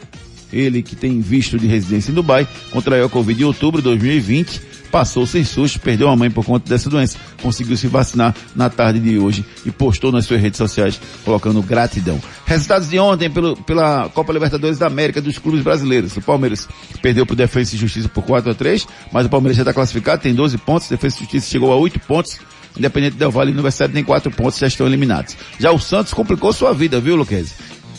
Ele 0.52 0.82
que 0.82 0.96
tem 0.96 1.20
visto 1.20 1.58
de 1.58 1.66
residência 1.66 2.10
em 2.10 2.14
Dubai, 2.14 2.46
contraiu 2.70 3.04
a 3.04 3.08
Covid 3.08 3.40
em 3.40 3.44
outubro 3.44 3.80
de 3.80 3.84
2020, 3.84 4.60
passou 4.90 5.24
sem 5.24 5.44
susto, 5.44 5.78
perdeu 5.78 6.08
a 6.08 6.16
mãe 6.16 6.28
por 6.28 6.44
conta 6.44 6.68
dessa 6.68 6.90
doença, 6.90 7.16
conseguiu 7.40 7.76
se 7.76 7.86
vacinar 7.86 8.34
na 8.56 8.68
tarde 8.68 8.98
de 8.98 9.16
hoje 9.18 9.44
e 9.64 9.70
postou 9.70 10.10
nas 10.10 10.24
suas 10.26 10.40
redes 10.40 10.58
sociais 10.58 11.00
colocando 11.24 11.62
gratidão. 11.62 12.20
Resultados 12.44 12.88
de 12.90 12.98
ontem 12.98 13.30
pelo, 13.30 13.54
pela 13.62 14.08
Copa 14.08 14.32
Libertadores 14.32 14.78
da 14.78 14.88
América 14.88 15.20
dos 15.22 15.38
clubes 15.38 15.62
brasileiros. 15.62 16.16
O 16.16 16.20
Palmeiras 16.20 16.68
perdeu 17.00 17.24
para 17.24 17.34
o 17.34 17.36
Defensa 17.36 17.76
e 17.76 17.78
Justiça 17.78 18.08
por 18.08 18.24
4 18.24 18.50
a 18.50 18.54
3, 18.54 18.86
mas 19.12 19.26
o 19.26 19.28
Palmeiras 19.28 19.56
já 19.56 19.62
está 19.62 19.72
classificado, 19.72 20.22
tem 20.22 20.34
12 20.34 20.58
pontos, 20.58 20.88
Defensa 20.88 21.18
e 21.18 21.20
Justiça 21.20 21.48
chegou 21.48 21.72
a 21.72 21.76
8 21.76 22.00
pontos, 22.00 22.38
Independente 22.76 23.16
Del 23.16 23.30
Vale 23.30 23.50
e 23.50 23.54
Universidade 23.54 23.92
tem 23.92 24.02
4 24.02 24.30
pontos, 24.32 24.58
já 24.58 24.66
estão 24.66 24.86
eliminados. 24.88 25.36
Já 25.60 25.70
o 25.70 25.78
Santos 25.78 26.12
complicou 26.12 26.52
sua 26.52 26.72
vida, 26.74 27.00
viu, 27.00 27.14
Luquezzi? 27.14 27.52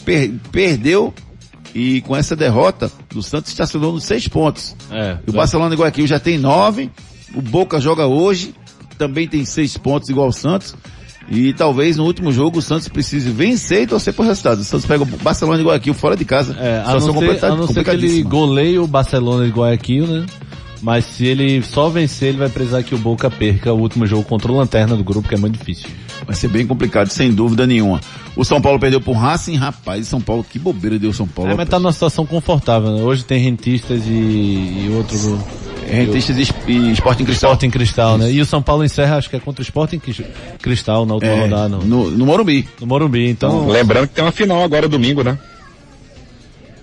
Per- 0.04 0.34
perdeu 0.52 1.14
e 1.74 2.02
com 2.02 2.16
essa 2.16 2.36
derrota, 2.36 2.92
o 3.16 3.22
Santos 3.22 3.52
estacionou 3.52 3.94
nos 3.94 4.04
seis 4.04 4.28
pontos. 4.28 4.76
É, 4.92 5.18
o 5.28 5.32
Barcelona 5.32 5.74
igual 5.74 5.88
aqui 5.88 6.06
já 6.06 6.20
tem 6.20 6.38
nove, 6.38 6.90
o 7.34 7.42
Boca 7.42 7.80
joga 7.80 8.06
hoje, 8.06 8.54
também 8.98 9.28
tem 9.28 9.46
seis 9.46 9.78
pontos 9.78 10.10
igual 10.10 10.28
o 10.28 10.34
Santos. 10.34 10.76
E 11.30 11.54
talvez 11.54 11.96
no 11.96 12.04
último 12.04 12.32
jogo 12.32 12.60
o 12.60 12.62
Santos 12.62 12.90
precise 12.90 13.30
vencer 13.30 13.84
e 13.84 13.88
torcer 13.88 14.14
por 14.14 14.26
resultado. 14.26 14.60
O 14.60 14.64
Santos 14.64 14.86
pega 14.86 15.04
o 15.04 15.06
Barcelona 15.06 15.58
de 15.58 15.64
Guayaquil 15.64 15.94
fora 15.94 16.16
de 16.16 16.26
casa. 16.26 16.58
É, 16.60 16.84
a 16.86 16.94
não, 16.94 17.00
ser, 17.00 17.46
a 17.46 17.56
não 17.56 17.68
ser 17.68 17.84
que 17.86 17.90
ele 17.90 18.22
goleie 18.24 18.78
o 18.78 18.86
Barcelona 18.86 19.46
de 19.46 19.52
Guayaquil, 19.52 20.08
né? 20.08 20.26
Mas 20.82 21.06
se 21.06 21.28
ele 21.28 21.62
só 21.62 21.90
vencer, 21.90 22.30
ele 22.30 22.40
vai 22.40 22.50
precisar 22.50 22.82
que 22.82 22.96
o 22.96 22.98
Boca 22.98 23.30
perca 23.30 23.72
o 23.72 23.80
último 23.80 24.08
jogo 24.08 24.24
contra 24.24 24.52
o 24.52 24.58
Lanterna 24.58 24.96
do 24.96 25.04
grupo, 25.04 25.30
que 25.30 25.36
é 25.36 25.38
muito 25.38 25.58
difícil. 25.60 25.88
Vai 26.26 26.36
ser 26.36 26.48
bem 26.48 26.66
complicado, 26.66 27.10
sem 27.10 27.32
dúvida 27.32 27.68
nenhuma. 27.68 28.02
O 28.36 28.44
São 28.44 28.60
Paulo 28.60 28.80
perdeu 28.80 29.00
pro 29.00 29.12
Racing, 29.14 29.56
rapaz, 29.58 30.08
São 30.08 30.20
Paulo, 30.20 30.44
que 30.44 30.58
bobeira 30.58 30.98
deu 30.98 31.12
o 31.12 31.14
São 31.14 31.28
Paulo. 31.28 31.52
É, 31.52 31.56
mas 31.56 31.70
tá 31.70 31.78
numa 31.78 31.94
situação 31.94 32.26
confortável, 32.26 32.92
né? 32.96 33.04
Hoje 33.04 33.24
tem 33.24 33.40
rentistas 33.40 34.02
e, 34.08 34.10
e 34.10 34.92
outro... 34.96 35.18
Rentistas 35.88 36.38
e, 36.38 36.72
e 36.72 36.92
Sporting 36.94 37.26
Cristal. 37.26 37.52
Sporting 37.52 37.70
Cristal, 37.70 38.18
né? 38.18 38.32
E 38.32 38.42
o 38.42 38.46
São 38.46 38.62
Paulo 38.62 38.84
encerra, 38.84 39.18
acho 39.18 39.30
que 39.30 39.36
é 39.36 39.40
contra 39.40 39.62
o 39.62 39.64
Sporting 39.64 40.00
Cris- 40.00 40.22
Cristal 40.62 41.06
na 41.06 41.16
última 41.16 41.32
É, 41.34 41.42
rodada. 41.42 41.78
no, 41.78 42.10
no 42.10 42.26
Morumbi. 42.26 42.68
No 42.80 42.88
Morumbi, 42.88 43.28
então... 43.30 43.68
Lembrando 43.68 44.08
que 44.08 44.16
tem 44.16 44.24
uma 44.24 44.32
final 44.32 44.64
agora 44.64 44.88
domingo, 44.88 45.22
né? 45.24 45.38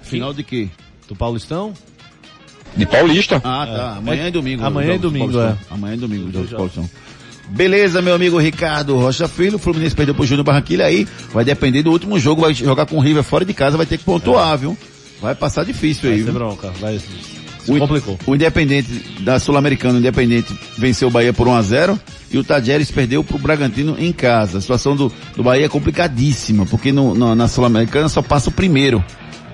Final 0.03 0.33
de 0.33 0.43
quê? 0.45 0.69
Do 1.09 1.17
Paulistão? 1.17 1.73
De 2.79 2.87
Paulista. 2.87 3.37
Ah, 3.45 3.67
tá. 3.67 3.95
Amanhã 3.99 4.27
é, 4.27 4.31
domingo. 4.31 4.65
Amanhã 4.65 4.93
é 4.95 4.99
do 4.99 5.03
domingo, 5.11 5.33
Paulistão. 5.33 5.59
Amanhã 5.71 5.95
é 5.95 5.97
domingo, 5.97 6.33
jogos 6.33 6.49
do 6.51 6.57
Paulistão. 6.57 6.91
Beleza, 7.51 8.03
meu 8.03 8.15
amigo 8.15 8.39
Ricardo 8.39 8.97
Rocha 8.97 9.27
Filho. 9.27 9.57
O 9.57 9.59
Fluminense 9.59 9.95
perdeu 9.95 10.15
pro 10.15 10.25
Júnior 10.27 10.45
Barranquilha 10.45 10.85
aí. 10.87 11.07
Vai 11.33 11.45
depender 11.45 11.83
do 11.83 11.91
último 11.91 12.19
jogo. 12.19 12.43
Vai 12.43 12.55
jogar 12.55 12.87
com 12.87 12.97
o 12.97 13.01
River 13.01 13.23
fora 13.23 13.45
de 13.45 13.53
casa. 13.55 13.77
Vai 13.77 13.87
ter 13.87 13.99
que 13.99 14.05
pontuar, 14.05 14.57
viu? 14.59 14.77
Vai 15.21 15.35
passar 15.35 15.65
difícil 15.65 16.11
aí. 16.11 16.17
Vai 16.17 16.25
ser 16.27 16.31
viu? 16.31 16.35
bronca, 16.41 16.71
vai... 16.81 17.01
O, 17.67 17.79
complicou. 17.79 18.19
o 18.27 18.35
Independente 18.35 18.89
da 19.21 19.39
Sul-Americana, 19.39 19.97
o 19.97 19.99
Independente 19.99 20.55
venceu 20.79 21.09
o 21.09 21.11
Bahia 21.11 21.35
por 21.35 21.47
1 21.47 21.55
a 21.55 21.61
0 21.63 22.01
e 22.31 22.39
o 22.39 22.45
Tajeres 22.45 22.91
perdeu 22.91 23.23
pro 23.23 23.37
Bragantino 23.37 23.95
em 23.99 24.11
casa. 24.11 24.57
A 24.57 24.61
situação 24.63 24.97
do, 24.97 25.13
do 25.37 25.43
Bahia 25.43 25.67
é 25.67 25.69
complicadíssima, 25.69 26.65
porque 26.65 26.93
no- 26.93 27.15
no- 27.15 27.35
na 27.35 27.47
Sul-Americana 27.47 28.09
só 28.09 28.23
passa 28.23 28.49
o 28.49 28.53
primeiro. 28.53 29.05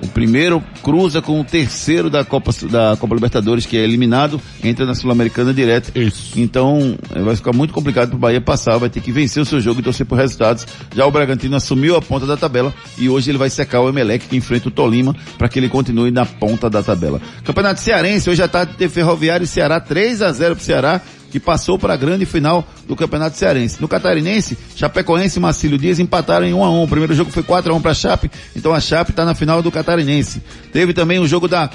O 0.03 0.09
primeiro 0.09 0.63
cruza 0.83 1.23
com 1.23 1.41
o 1.41 1.45
terceiro 1.45 2.11
da 2.11 2.25
Copa, 2.25 2.53
da 2.69 2.97
Copa 2.99 3.15
Libertadores, 3.15 3.67
que 3.67 3.77
é 3.77 3.83
eliminado, 3.83 4.41
entra 4.63 4.85
na 4.85 4.95
Sul-Americana 4.95 5.55
direto. 5.55 5.97
Isso. 5.99 6.39
Então, 6.39 6.97
eh, 7.15 7.21
vai 7.23 7.37
ficar 7.37 7.53
muito 7.53 7.73
complicado 7.73 8.11
pro 8.11 8.19
Bahia 8.19 8.41
passar, 8.41 8.77
vai 8.79 8.91
ter 8.91 9.01
que 9.01 9.13
vencer 9.13 9.43
o 9.43 9.47
seu 9.47 9.61
jogo 9.61 9.81
e 9.81 9.83
torcer 9.83 10.07
por 10.07 10.17
resultados. 10.17 10.67
Já 10.95 11.07
o 11.07 11.11
Bragantino 11.11 11.57
assumiu 11.57 11.97
a 11.97 12.03
ponta 12.03 12.27
da 12.27 12.37
tabela 12.37 12.75
e 12.99 13.09
hoje 13.09 13.31
ele 13.31 13.39
vai 13.39 13.51
secar 13.51 13.81
o 13.81 13.89
Emelec, 13.89 14.27
que 14.27 14.37
enfrenta 14.37 14.69
o 14.69 14.71
Tolima, 14.71 15.15
para 15.39 15.49
que 15.49 15.59
ele 15.59 15.69
continue 15.69 16.11
na 16.11 16.27
ponta 16.27 16.69
da 16.69 16.83
tabela. 16.83 17.21
Campeonato 17.45 17.81
Cearense, 17.81 18.29
hoje 18.29 18.43
à 18.43 18.49
tarde 18.49 18.75
teve 18.77 18.93
Ferroviário 18.93 19.45
e 19.45 19.49
Ceará, 19.49 19.81
3 19.81 20.23
a 20.23 20.33
0 20.33 20.57
pro 20.57 20.65
Ceará, 20.65 21.01
que 21.35 21.41
passou 21.41 21.77
para 21.77 21.95
a 21.95 21.97
grande 21.97 22.25
final 22.25 22.65
do 22.87 22.95
Campeonato 22.95 23.37
Cearense. 23.37 23.83
No 23.83 23.89
Catarinense, 23.89 24.57
Chapecoense 24.77 25.37
e 25.37 25.43
Marcílio 25.43 25.77
Dias 25.77 25.99
empataram 25.99 26.47
em 26.47 26.55
1 26.55 26.63
a 26.63 26.71
1 26.71 26.85
O 26.85 26.87
primeiro 26.87 27.13
jogo 27.13 27.33
foi 27.33 27.43
4 27.43 27.73
a 27.73 27.77
1 27.77 27.81
para 27.81 27.91
a 27.91 27.95
Chape, 27.95 28.31
então 28.55 28.73
a 28.73 28.79
Chape 28.79 29.11
está 29.11 29.25
na 29.25 29.35
final 29.35 29.61
do 29.61 29.69
Catarinense. 29.69 30.41
Teve 30.73 30.93
também 30.93 31.19
o 31.19 31.27
jogo 31.27 31.49
da 31.49 31.69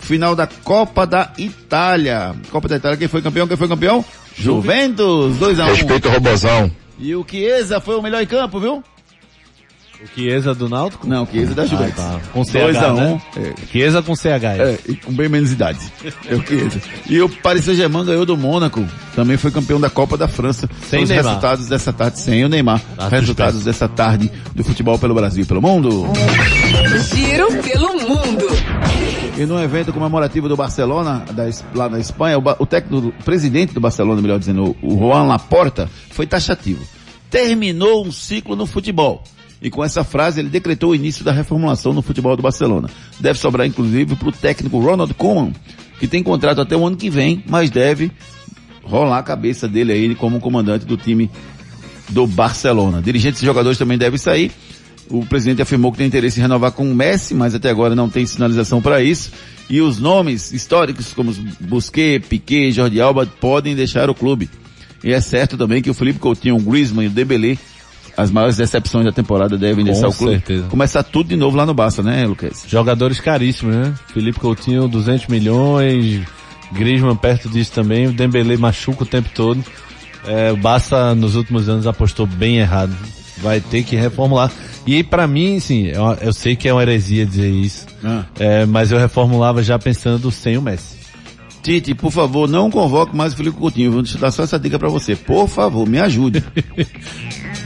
final 0.00 0.36
da 0.36 0.46
Copa 0.46 1.06
da 1.06 1.32
Itália. 1.38 2.36
Copa 2.50 2.68
da 2.68 2.76
Itália, 2.76 2.98
quem 2.98 3.08
foi 3.08 3.22
campeão? 3.22 3.48
Quem 3.48 3.56
foi 3.56 3.68
campeão? 3.68 4.04
Juventus, 4.36 5.38
2 5.38 5.60
a 5.60 5.64
1 5.64 5.68
Respeita 5.68 6.08
o 6.08 6.12
Robozão. 6.12 6.70
E 6.98 7.16
o 7.16 7.24
Chiesa 7.26 7.80
foi 7.80 7.96
o 7.96 8.02
melhor 8.02 8.22
em 8.22 8.26
campo, 8.26 8.60
viu? 8.60 8.84
O 10.02 10.06
Chiesa 10.14 10.54
do 10.54 10.68
Náutico? 10.68 11.06
Não, 11.06 11.24
o 11.24 11.26
Chiesa 11.26 11.54
da 11.54 11.64
Juventus. 11.64 11.98
Ah, 11.98 12.20
tá. 12.22 12.30
Com 12.32 12.44
CH, 12.44 12.52
2 12.52 12.76
a 12.76 12.92
1 12.92 12.96
né? 12.96 13.22
É. 13.36 13.66
Chiesa 13.70 14.02
com 14.02 14.14
CH. 14.14 14.26
É, 14.58 14.78
e 14.88 14.96
com 14.96 15.12
bem 15.12 15.28
menos 15.28 15.50
idade. 15.52 15.78
É 16.28 16.34
o 16.34 16.46
Chiesa. 16.46 16.80
E 17.08 17.20
o 17.20 17.28
Paris 17.28 17.64
Saint-Germain 17.64 18.04
ganhou 18.04 18.26
do 18.26 18.36
Mônaco. 18.36 18.84
Também 19.14 19.36
foi 19.36 19.50
campeão 19.50 19.80
da 19.80 19.88
Copa 19.88 20.16
da 20.16 20.28
França. 20.28 20.68
Sem 20.88 21.02
os 21.02 21.08
Neymar. 21.08 21.26
resultados 21.26 21.68
dessa 21.68 21.92
tarde, 21.92 22.20
sem 22.20 22.44
o 22.44 22.48
Neymar. 22.48 22.80
Tá 22.96 23.08
resultados 23.08 23.64
dessa 23.64 23.88
tarde 23.88 24.30
do 24.54 24.62
futebol 24.62 24.98
pelo 24.98 25.14
Brasil 25.14 25.42
e 25.42 25.46
pelo 25.46 25.62
mundo. 25.62 26.04
Giro 27.14 27.48
pelo 27.62 27.92
mundo. 28.00 28.46
E 29.38 29.44
no 29.44 29.62
evento 29.62 29.92
comemorativo 29.92 30.48
do 30.48 30.56
Barcelona, 30.56 31.24
da 31.32 31.44
lá 31.74 31.88
na 31.90 31.98
Espanha, 31.98 32.38
o, 32.38 32.42
o 32.58 32.66
técnico, 32.66 33.08
o 33.08 33.24
presidente 33.24 33.74
do 33.74 33.80
Barcelona, 33.80 34.22
melhor 34.22 34.38
dizendo, 34.38 34.74
o 34.82 34.98
Juan 34.98 35.24
Laporta, 35.24 35.90
foi 36.10 36.26
taxativo. 36.26 36.82
Terminou 37.30 38.06
um 38.06 38.10
ciclo 38.12 38.56
no 38.56 38.64
futebol. 38.66 39.22
E 39.60 39.70
com 39.70 39.82
essa 39.82 40.04
frase 40.04 40.40
ele 40.40 40.48
decretou 40.48 40.90
o 40.90 40.94
início 40.94 41.24
da 41.24 41.32
reformulação 41.32 41.92
no 41.92 42.02
futebol 42.02 42.36
do 42.36 42.42
Barcelona. 42.42 42.88
Deve 43.18 43.38
sobrar 43.38 43.66
inclusive 43.66 44.16
para 44.16 44.28
o 44.28 44.32
técnico 44.32 44.78
Ronald 44.78 45.12
Koeman, 45.14 45.52
que 45.98 46.06
tem 46.06 46.22
contrato 46.22 46.60
até 46.60 46.76
o 46.76 46.86
ano 46.86 46.96
que 46.96 47.08
vem, 47.08 47.42
mas 47.48 47.70
deve 47.70 48.10
rolar 48.82 49.18
a 49.18 49.22
cabeça 49.22 49.66
dele 49.66 49.92
aí 49.92 50.14
como 50.14 50.40
comandante 50.40 50.84
do 50.84 50.96
time 50.96 51.30
do 52.08 52.26
Barcelona. 52.26 53.02
Dirigentes 53.02 53.42
e 53.42 53.46
jogadores 53.46 53.78
também 53.78 53.98
devem 53.98 54.18
sair. 54.18 54.52
O 55.08 55.24
presidente 55.24 55.62
afirmou 55.62 55.92
que 55.92 55.98
tem 55.98 56.06
interesse 56.06 56.38
em 56.38 56.42
renovar 56.42 56.72
com 56.72 56.90
o 56.90 56.94
Messi, 56.94 57.34
mas 57.34 57.54
até 57.54 57.70
agora 57.70 57.94
não 57.94 58.08
tem 58.08 58.26
sinalização 58.26 58.82
para 58.82 59.02
isso. 59.02 59.30
E 59.68 59.80
os 59.80 59.98
nomes 59.98 60.52
históricos 60.52 61.12
como 61.12 61.32
Busquets, 61.60 62.28
Piquet, 62.28 62.72
Jordi 62.72 63.00
Alba 63.00 63.26
podem 63.26 63.74
deixar 63.74 64.10
o 64.10 64.14
clube. 64.14 64.48
E 65.02 65.12
é 65.12 65.20
certo 65.20 65.56
também 65.56 65.82
que 65.82 65.90
o 65.90 65.94
Felipe 65.94 66.18
Coutinho, 66.18 66.56
o 66.56 66.60
Griezmann 66.60 67.06
e 67.06 67.08
o 67.08 67.12
Dembélé, 67.12 67.56
as 68.16 68.30
maiores 68.30 68.56
decepções 68.56 69.04
da 69.04 69.12
temporada 69.12 69.58
devem 69.58 69.84
Com 69.84 69.92
deixar 69.92 70.08
o 70.08 70.12
clube. 70.12 70.32
certeza. 70.34 70.66
Começar 70.68 71.02
tudo 71.02 71.28
de 71.28 71.36
novo 71.36 71.56
lá 71.56 71.66
no 71.66 71.74
Barça, 71.74 72.02
né, 72.02 72.26
Lucas? 72.26 72.64
Jogadores 72.66 73.20
caríssimos, 73.20 73.74
né? 73.76 73.94
Felipe 74.08 74.40
Coutinho, 74.40 74.88
200 74.88 75.26
milhões. 75.28 76.22
Griezmann 76.72 77.16
perto 77.16 77.48
disso 77.48 77.72
também. 77.72 78.06
O 78.06 78.12
Dembele 78.12 78.56
machuca 78.56 79.02
o 79.02 79.06
tempo 79.06 79.28
todo. 79.34 79.62
É, 80.26 80.50
o 80.50 80.56
Barça 80.56 81.14
nos 81.14 81.36
últimos 81.36 81.68
anos 81.68 81.86
apostou 81.86 82.26
bem 82.26 82.56
errado. 82.58 82.96
Vai 83.38 83.60
ter 83.60 83.84
que 83.84 83.94
reformular. 83.94 84.50
E 84.86 85.02
pra 85.02 85.26
mim, 85.26 85.60
sim, 85.60 85.86
eu, 85.86 86.04
eu 86.22 86.32
sei 86.32 86.56
que 86.56 86.68
é 86.68 86.72
uma 86.72 86.82
heresia 86.82 87.26
dizer 87.26 87.50
isso. 87.50 87.86
Ah. 88.02 88.24
É, 88.38 88.64
mas 88.64 88.90
eu 88.90 88.98
reformulava 88.98 89.62
já 89.62 89.78
pensando 89.78 90.30
sem 90.30 90.56
o 90.56 90.62
Messi. 90.62 90.96
Tite, 91.62 91.94
por 91.94 92.12
favor, 92.12 92.48
não 92.48 92.70
convoque 92.70 93.14
mais 93.14 93.32
o 93.32 93.36
Felipe 93.36 93.56
Coutinho. 93.58 93.90
Vou 93.90 94.02
dar 94.20 94.30
só 94.30 94.44
essa 94.44 94.58
dica 94.58 94.78
para 94.78 94.88
você. 94.88 95.16
Por 95.16 95.48
favor, 95.48 95.86
me 95.88 95.98
ajude. 95.98 96.42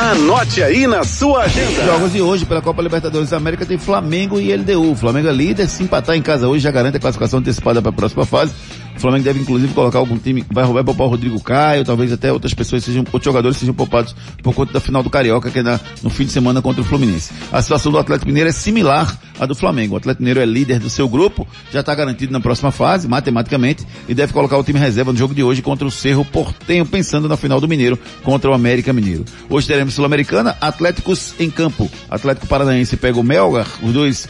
Anote 0.00 0.62
aí 0.62 0.86
na 0.86 1.04
sua 1.04 1.42
agenda. 1.42 1.84
Jogos 1.84 2.10
de 2.10 2.22
hoje 2.22 2.46
pela 2.46 2.62
Copa 2.62 2.80
Libertadores 2.80 3.28
da 3.28 3.36
América 3.36 3.66
tem 3.66 3.76
Flamengo 3.76 4.40
e 4.40 4.50
LDU. 4.50 4.94
Flamengo 4.96 5.28
é 5.28 5.32
líder, 5.32 5.68
se 5.68 5.82
empatar 5.82 6.16
em 6.16 6.22
casa 6.22 6.48
hoje 6.48 6.64
já 6.64 6.70
garante 6.70 6.96
a 6.96 7.00
classificação 7.00 7.40
antecipada 7.40 7.82
para 7.82 7.90
a 7.90 7.92
próxima 7.92 8.24
fase. 8.24 8.54
O 9.00 9.02
Flamengo 9.02 9.24
deve 9.24 9.40
inclusive 9.40 9.72
colocar 9.72 9.98
algum 9.98 10.18
time, 10.18 10.44
vai 10.52 10.62
roubar 10.62 10.84
poupar 10.84 11.06
o 11.06 11.10
Rodrigo 11.10 11.40
Caio, 11.40 11.86
talvez 11.86 12.12
até 12.12 12.30
outras 12.30 12.52
pessoas 12.52 12.84
sejam, 12.84 13.00
outros 13.10 13.24
jogadores 13.24 13.56
sejam 13.56 13.72
poupados 13.72 14.14
por 14.42 14.52
conta 14.54 14.74
da 14.74 14.78
final 14.80 15.02
do 15.02 15.08
Carioca, 15.08 15.50
que 15.50 15.60
é 15.60 15.62
na- 15.62 15.80
no 16.02 16.10
fim 16.10 16.26
de 16.26 16.32
semana 16.32 16.60
contra 16.60 16.82
o 16.82 16.84
Fluminense. 16.84 17.32
A 17.50 17.62
situação 17.62 17.90
do 17.90 17.96
Atlético 17.96 18.26
Mineiro 18.28 18.50
é 18.50 18.52
similar 18.52 19.18
à 19.38 19.46
do 19.46 19.54
Flamengo. 19.54 19.94
O 19.94 19.96
Atlético 19.96 20.22
Mineiro 20.22 20.40
é 20.40 20.44
líder 20.44 20.78
do 20.80 20.90
seu 20.90 21.08
grupo, 21.08 21.48
já 21.72 21.80
está 21.80 21.94
garantido 21.94 22.30
na 22.30 22.40
próxima 22.40 22.70
fase, 22.70 23.08
matematicamente, 23.08 23.86
e 24.06 24.12
deve 24.12 24.34
colocar 24.34 24.58
o 24.58 24.62
time 24.62 24.78
reserva 24.78 25.12
no 25.12 25.18
jogo 25.18 25.34
de 25.34 25.42
hoje 25.42 25.62
contra 25.62 25.88
o 25.88 25.90
Cerro 25.90 26.22
Portenho, 26.22 26.84
pensando 26.84 27.26
na 27.26 27.38
final 27.38 27.58
do 27.58 27.66
Mineiro 27.66 27.98
contra 28.22 28.50
o 28.50 28.52
América 28.52 28.92
Mineiro. 28.92 29.24
Hoje 29.48 29.66
teremos 29.66 29.94
Sul-Americana, 29.94 30.58
Atléticos 30.60 31.32
em 31.40 31.48
campo. 31.48 31.90
Atlético 32.10 32.46
Paranaense 32.46 32.98
pega 32.98 33.18
o 33.18 33.22
Melgar, 33.24 33.66
os 33.82 33.94
dois 33.94 34.28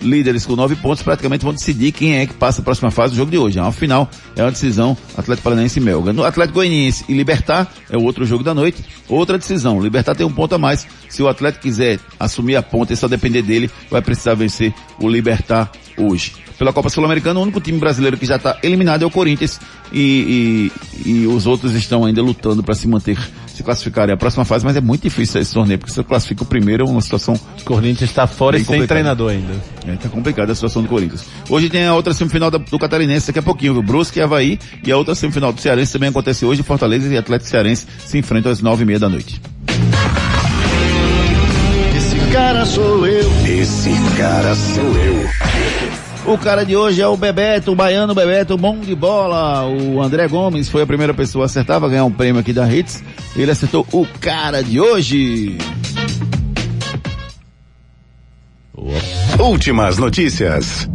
líderes 0.00 0.46
com 0.46 0.56
nove 0.56 0.76
pontos 0.76 1.02
praticamente 1.02 1.44
vão 1.44 1.52
decidir 1.52 1.92
quem 1.92 2.16
é 2.16 2.26
que 2.26 2.34
passa 2.34 2.60
a 2.60 2.64
próxima 2.64 2.90
fase 2.90 3.12
do 3.12 3.16
jogo 3.16 3.30
de 3.30 3.38
hoje. 3.38 3.58
É 3.58 3.62
uma 3.62 3.72
final, 3.72 4.08
é 4.36 4.42
uma 4.42 4.50
decisão 4.50 4.96
Atlético 5.16 5.44
Paranaense 5.44 5.78
e 5.78 5.82
Melga. 5.82 6.12
No 6.12 6.24
Atlético 6.24 6.54
Goianiense 6.54 7.04
e 7.08 7.14
Libertar 7.14 7.72
é 7.90 7.96
o 7.96 8.02
outro 8.02 8.24
jogo 8.24 8.44
da 8.44 8.54
noite. 8.54 8.84
Outra 9.08 9.38
decisão, 9.38 9.80
Libertar 9.80 10.14
tem 10.14 10.26
um 10.26 10.32
ponto 10.32 10.54
a 10.54 10.58
mais. 10.58 10.86
Se 11.08 11.22
o 11.22 11.28
Atlético 11.28 11.62
quiser 11.62 11.98
assumir 12.18 12.56
a 12.56 12.62
ponta 12.62 12.92
e 12.92 12.96
só 12.96 13.08
depender 13.08 13.42
dele, 13.42 13.70
vai 13.90 14.02
precisar 14.02 14.34
vencer 14.34 14.72
o 15.00 15.08
Libertar 15.08 15.70
hoje. 15.98 16.32
Pela 16.58 16.72
Copa 16.72 16.88
Sul-Americana, 16.88 17.38
o 17.38 17.42
único 17.42 17.60
time 17.60 17.78
brasileiro 17.78 18.16
que 18.16 18.26
já 18.26 18.36
está 18.36 18.58
eliminado 18.62 19.02
é 19.02 19.06
o 19.06 19.10
Corinthians 19.10 19.60
e, 19.92 20.70
e, 21.04 21.10
e 21.10 21.26
os 21.26 21.46
outros 21.46 21.74
estão 21.74 22.04
ainda 22.04 22.20
lutando 22.22 22.62
para 22.62 22.74
se 22.74 22.88
manter, 22.88 23.16
se 23.46 23.62
classificarem 23.62 24.12
à 24.12 24.16
próxima 24.16 24.44
fase, 24.44 24.64
mas 24.64 24.74
é 24.76 24.80
muito 24.80 25.02
difícil 25.02 25.40
esse 25.40 25.52
torneio, 25.54 25.78
porque 25.78 25.90
se 25.92 25.96
você 25.96 26.04
classifica 26.04 26.42
o 26.42 26.46
primeiro 26.46 26.84
é 26.84 26.90
uma 26.90 27.00
situação 27.00 27.38
O 27.60 27.64
Corinthians 27.64 28.10
está 28.10 28.26
fora 28.26 28.56
e 28.56 28.60
sem 28.60 28.66
complicado. 28.66 28.88
treinador 28.88 29.30
ainda. 29.30 29.54
é, 29.86 29.92
tá 29.96 30.08
complicada 30.08 30.50
a 30.50 30.54
situação 30.54 30.82
do 30.82 30.88
Corinthians. 30.88 31.24
Hoje 31.48 31.68
tem 31.70 31.84
a 31.86 31.94
outra 31.94 32.12
semifinal 32.12 32.50
da- 32.50 32.58
do 32.58 32.78
Catarinense 32.78 33.28
daqui 33.28 33.38
a 33.38 33.42
pouquinho, 33.42 33.74
viu? 33.74 33.82
Brusque 33.82 34.18
e 34.18 34.22
Havaí. 34.22 34.58
E 34.84 34.90
a 34.90 34.96
outra 34.96 35.14
semifinal 35.14 35.52
do 35.52 35.60
Cearense 35.60 35.92
também 35.92 36.08
acontece 36.08 36.44
hoje. 36.44 36.62
Fortaleza 36.62 37.06
e 37.12 37.16
Atlético 37.16 37.50
Cearense 37.50 37.86
se 38.04 38.18
enfrentam 38.18 38.50
às 38.50 38.60
nove 38.60 38.82
e 38.82 38.86
meia 38.86 38.98
da 38.98 39.08
noite. 39.08 39.40
Esse 41.96 42.18
cara 42.32 42.64
sou 42.66 43.06
eu. 43.06 43.28
Esse 43.60 43.90
cara 44.16 44.54
sou 44.54 44.96
eu. 44.96 46.32
O 46.32 46.38
cara 46.38 46.64
de 46.64 46.76
hoje 46.76 47.02
é 47.02 47.08
o 47.08 47.16
Bebeto, 47.16 47.72
o 47.72 47.74
baiano 47.74 48.14
Bebeto, 48.14 48.56
bom 48.56 48.78
de 48.78 48.94
bola. 48.94 49.66
O 49.66 50.00
André 50.00 50.28
Gomes 50.28 50.68
foi 50.68 50.82
a 50.82 50.86
primeira 50.86 51.12
pessoa 51.12 51.44
a 51.44 51.46
acertar, 51.46 51.80
vai 51.80 51.90
ganhar 51.90 52.04
um 52.04 52.12
prêmio 52.12 52.40
aqui 52.40 52.52
da 52.52 52.72
Hits. 52.72 53.02
Ele 53.34 53.50
acertou 53.50 53.84
o 53.92 54.06
cara 54.20 54.62
de 54.62 54.80
hoje. 54.80 55.58
Últimas 59.38 59.98
notícias. 59.98 60.88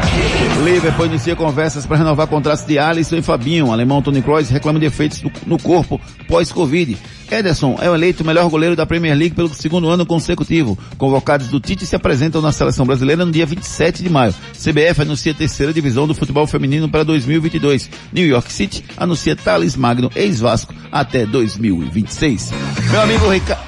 Liverpool 0.65 1.05
inicia 1.05 1.33
conversas 1.33 1.85
para 1.85 1.97
renovar 1.97 2.27
contratos 2.27 2.65
de 2.65 2.77
Alisson 2.77 3.15
e 3.15 3.21
Fabinho. 3.21 3.67
O 3.67 3.71
alemão 3.71 4.01
Tony 4.01 4.21
Kroos 4.21 4.49
reclama 4.49 4.79
de 4.79 4.85
efeitos 4.85 5.21
no, 5.21 5.31
no 5.47 5.57
corpo 5.57 5.99
pós-Covid. 6.27 6.97
Ederson 7.31 7.77
é 7.81 7.89
o 7.89 7.95
eleito 7.95 8.23
melhor 8.25 8.49
goleiro 8.49 8.75
da 8.75 8.85
Premier 8.85 9.15
League 9.17 9.33
pelo 9.33 9.47
segundo 9.53 9.87
ano 9.89 10.05
consecutivo. 10.05 10.77
Convocados 10.97 11.47
do 11.47 11.59
Tite 11.59 11.85
se 11.85 11.95
apresentam 11.95 12.41
na 12.41 12.51
seleção 12.51 12.85
brasileira 12.85 13.25
no 13.25 13.31
dia 13.31 13.45
27 13.45 14.03
de 14.03 14.09
maio. 14.09 14.35
CBF 14.53 15.01
anuncia 15.01 15.31
a 15.31 15.35
terceira 15.35 15.73
divisão 15.73 16.05
do 16.05 16.13
futebol 16.13 16.45
feminino 16.45 16.89
para 16.89 17.03
2022. 17.03 17.89
New 18.11 18.27
York 18.27 18.51
City 18.51 18.83
anuncia 18.97 19.37
Thales 19.37 19.77
Magno, 19.77 20.11
ex-Vasco, 20.13 20.75
até 20.91 21.25
2026. 21.25 22.51
Meu 22.91 23.01
amigo 23.01 23.29
Ricardo. 23.29 23.63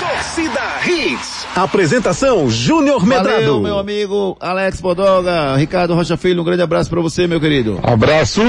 Torcida 0.00 0.62
Hits. 0.86 1.33
Apresentação 1.54 2.50
Júnior 2.50 3.06
Medrado. 3.06 3.30
Valeu, 3.30 3.60
meu 3.60 3.78
amigo 3.78 4.36
Alex 4.40 4.80
Bodoga, 4.80 5.54
Ricardo 5.56 5.94
Rocha 5.94 6.16
Filho, 6.16 6.42
um 6.42 6.44
grande 6.44 6.62
abraço 6.62 6.90
para 6.90 7.00
você, 7.00 7.28
meu 7.28 7.40
querido. 7.40 7.78
Abraço! 7.80 8.42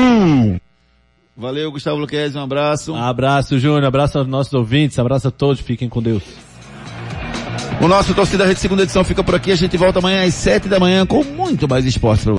Valeu, 1.37 1.71
Gustavo 1.71 1.97
Luquez, 1.97 2.35
um 2.35 2.41
abraço. 2.41 2.95
Abraço, 2.95 3.59
Júnior, 3.59 3.85
abraço 3.85 4.17
aos 4.17 4.27
nossos 4.27 4.53
ouvintes, 4.53 4.97
abraço 4.97 5.27
a 5.27 5.31
todos, 5.31 5.61
fiquem 5.61 5.87
com 5.87 6.01
Deus. 6.01 6.23
O 7.79 7.87
nosso 7.87 8.13
Torcida 8.15 8.45
Rede 8.45 8.59
segunda 8.59 8.83
edição 8.83 9.03
fica 9.03 9.23
por 9.23 9.35
aqui, 9.35 9.51
a 9.51 9.55
gente 9.55 9.77
volta 9.77 9.99
amanhã 9.99 10.25
às 10.25 10.33
sete 10.33 10.67
da 10.67 10.79
manhã 10.79 11.05
com 11.05 11.23
muito 11.23 11.67
mais 11.67 11.85
esporte 11.85 12.23
pra 12.23 12.33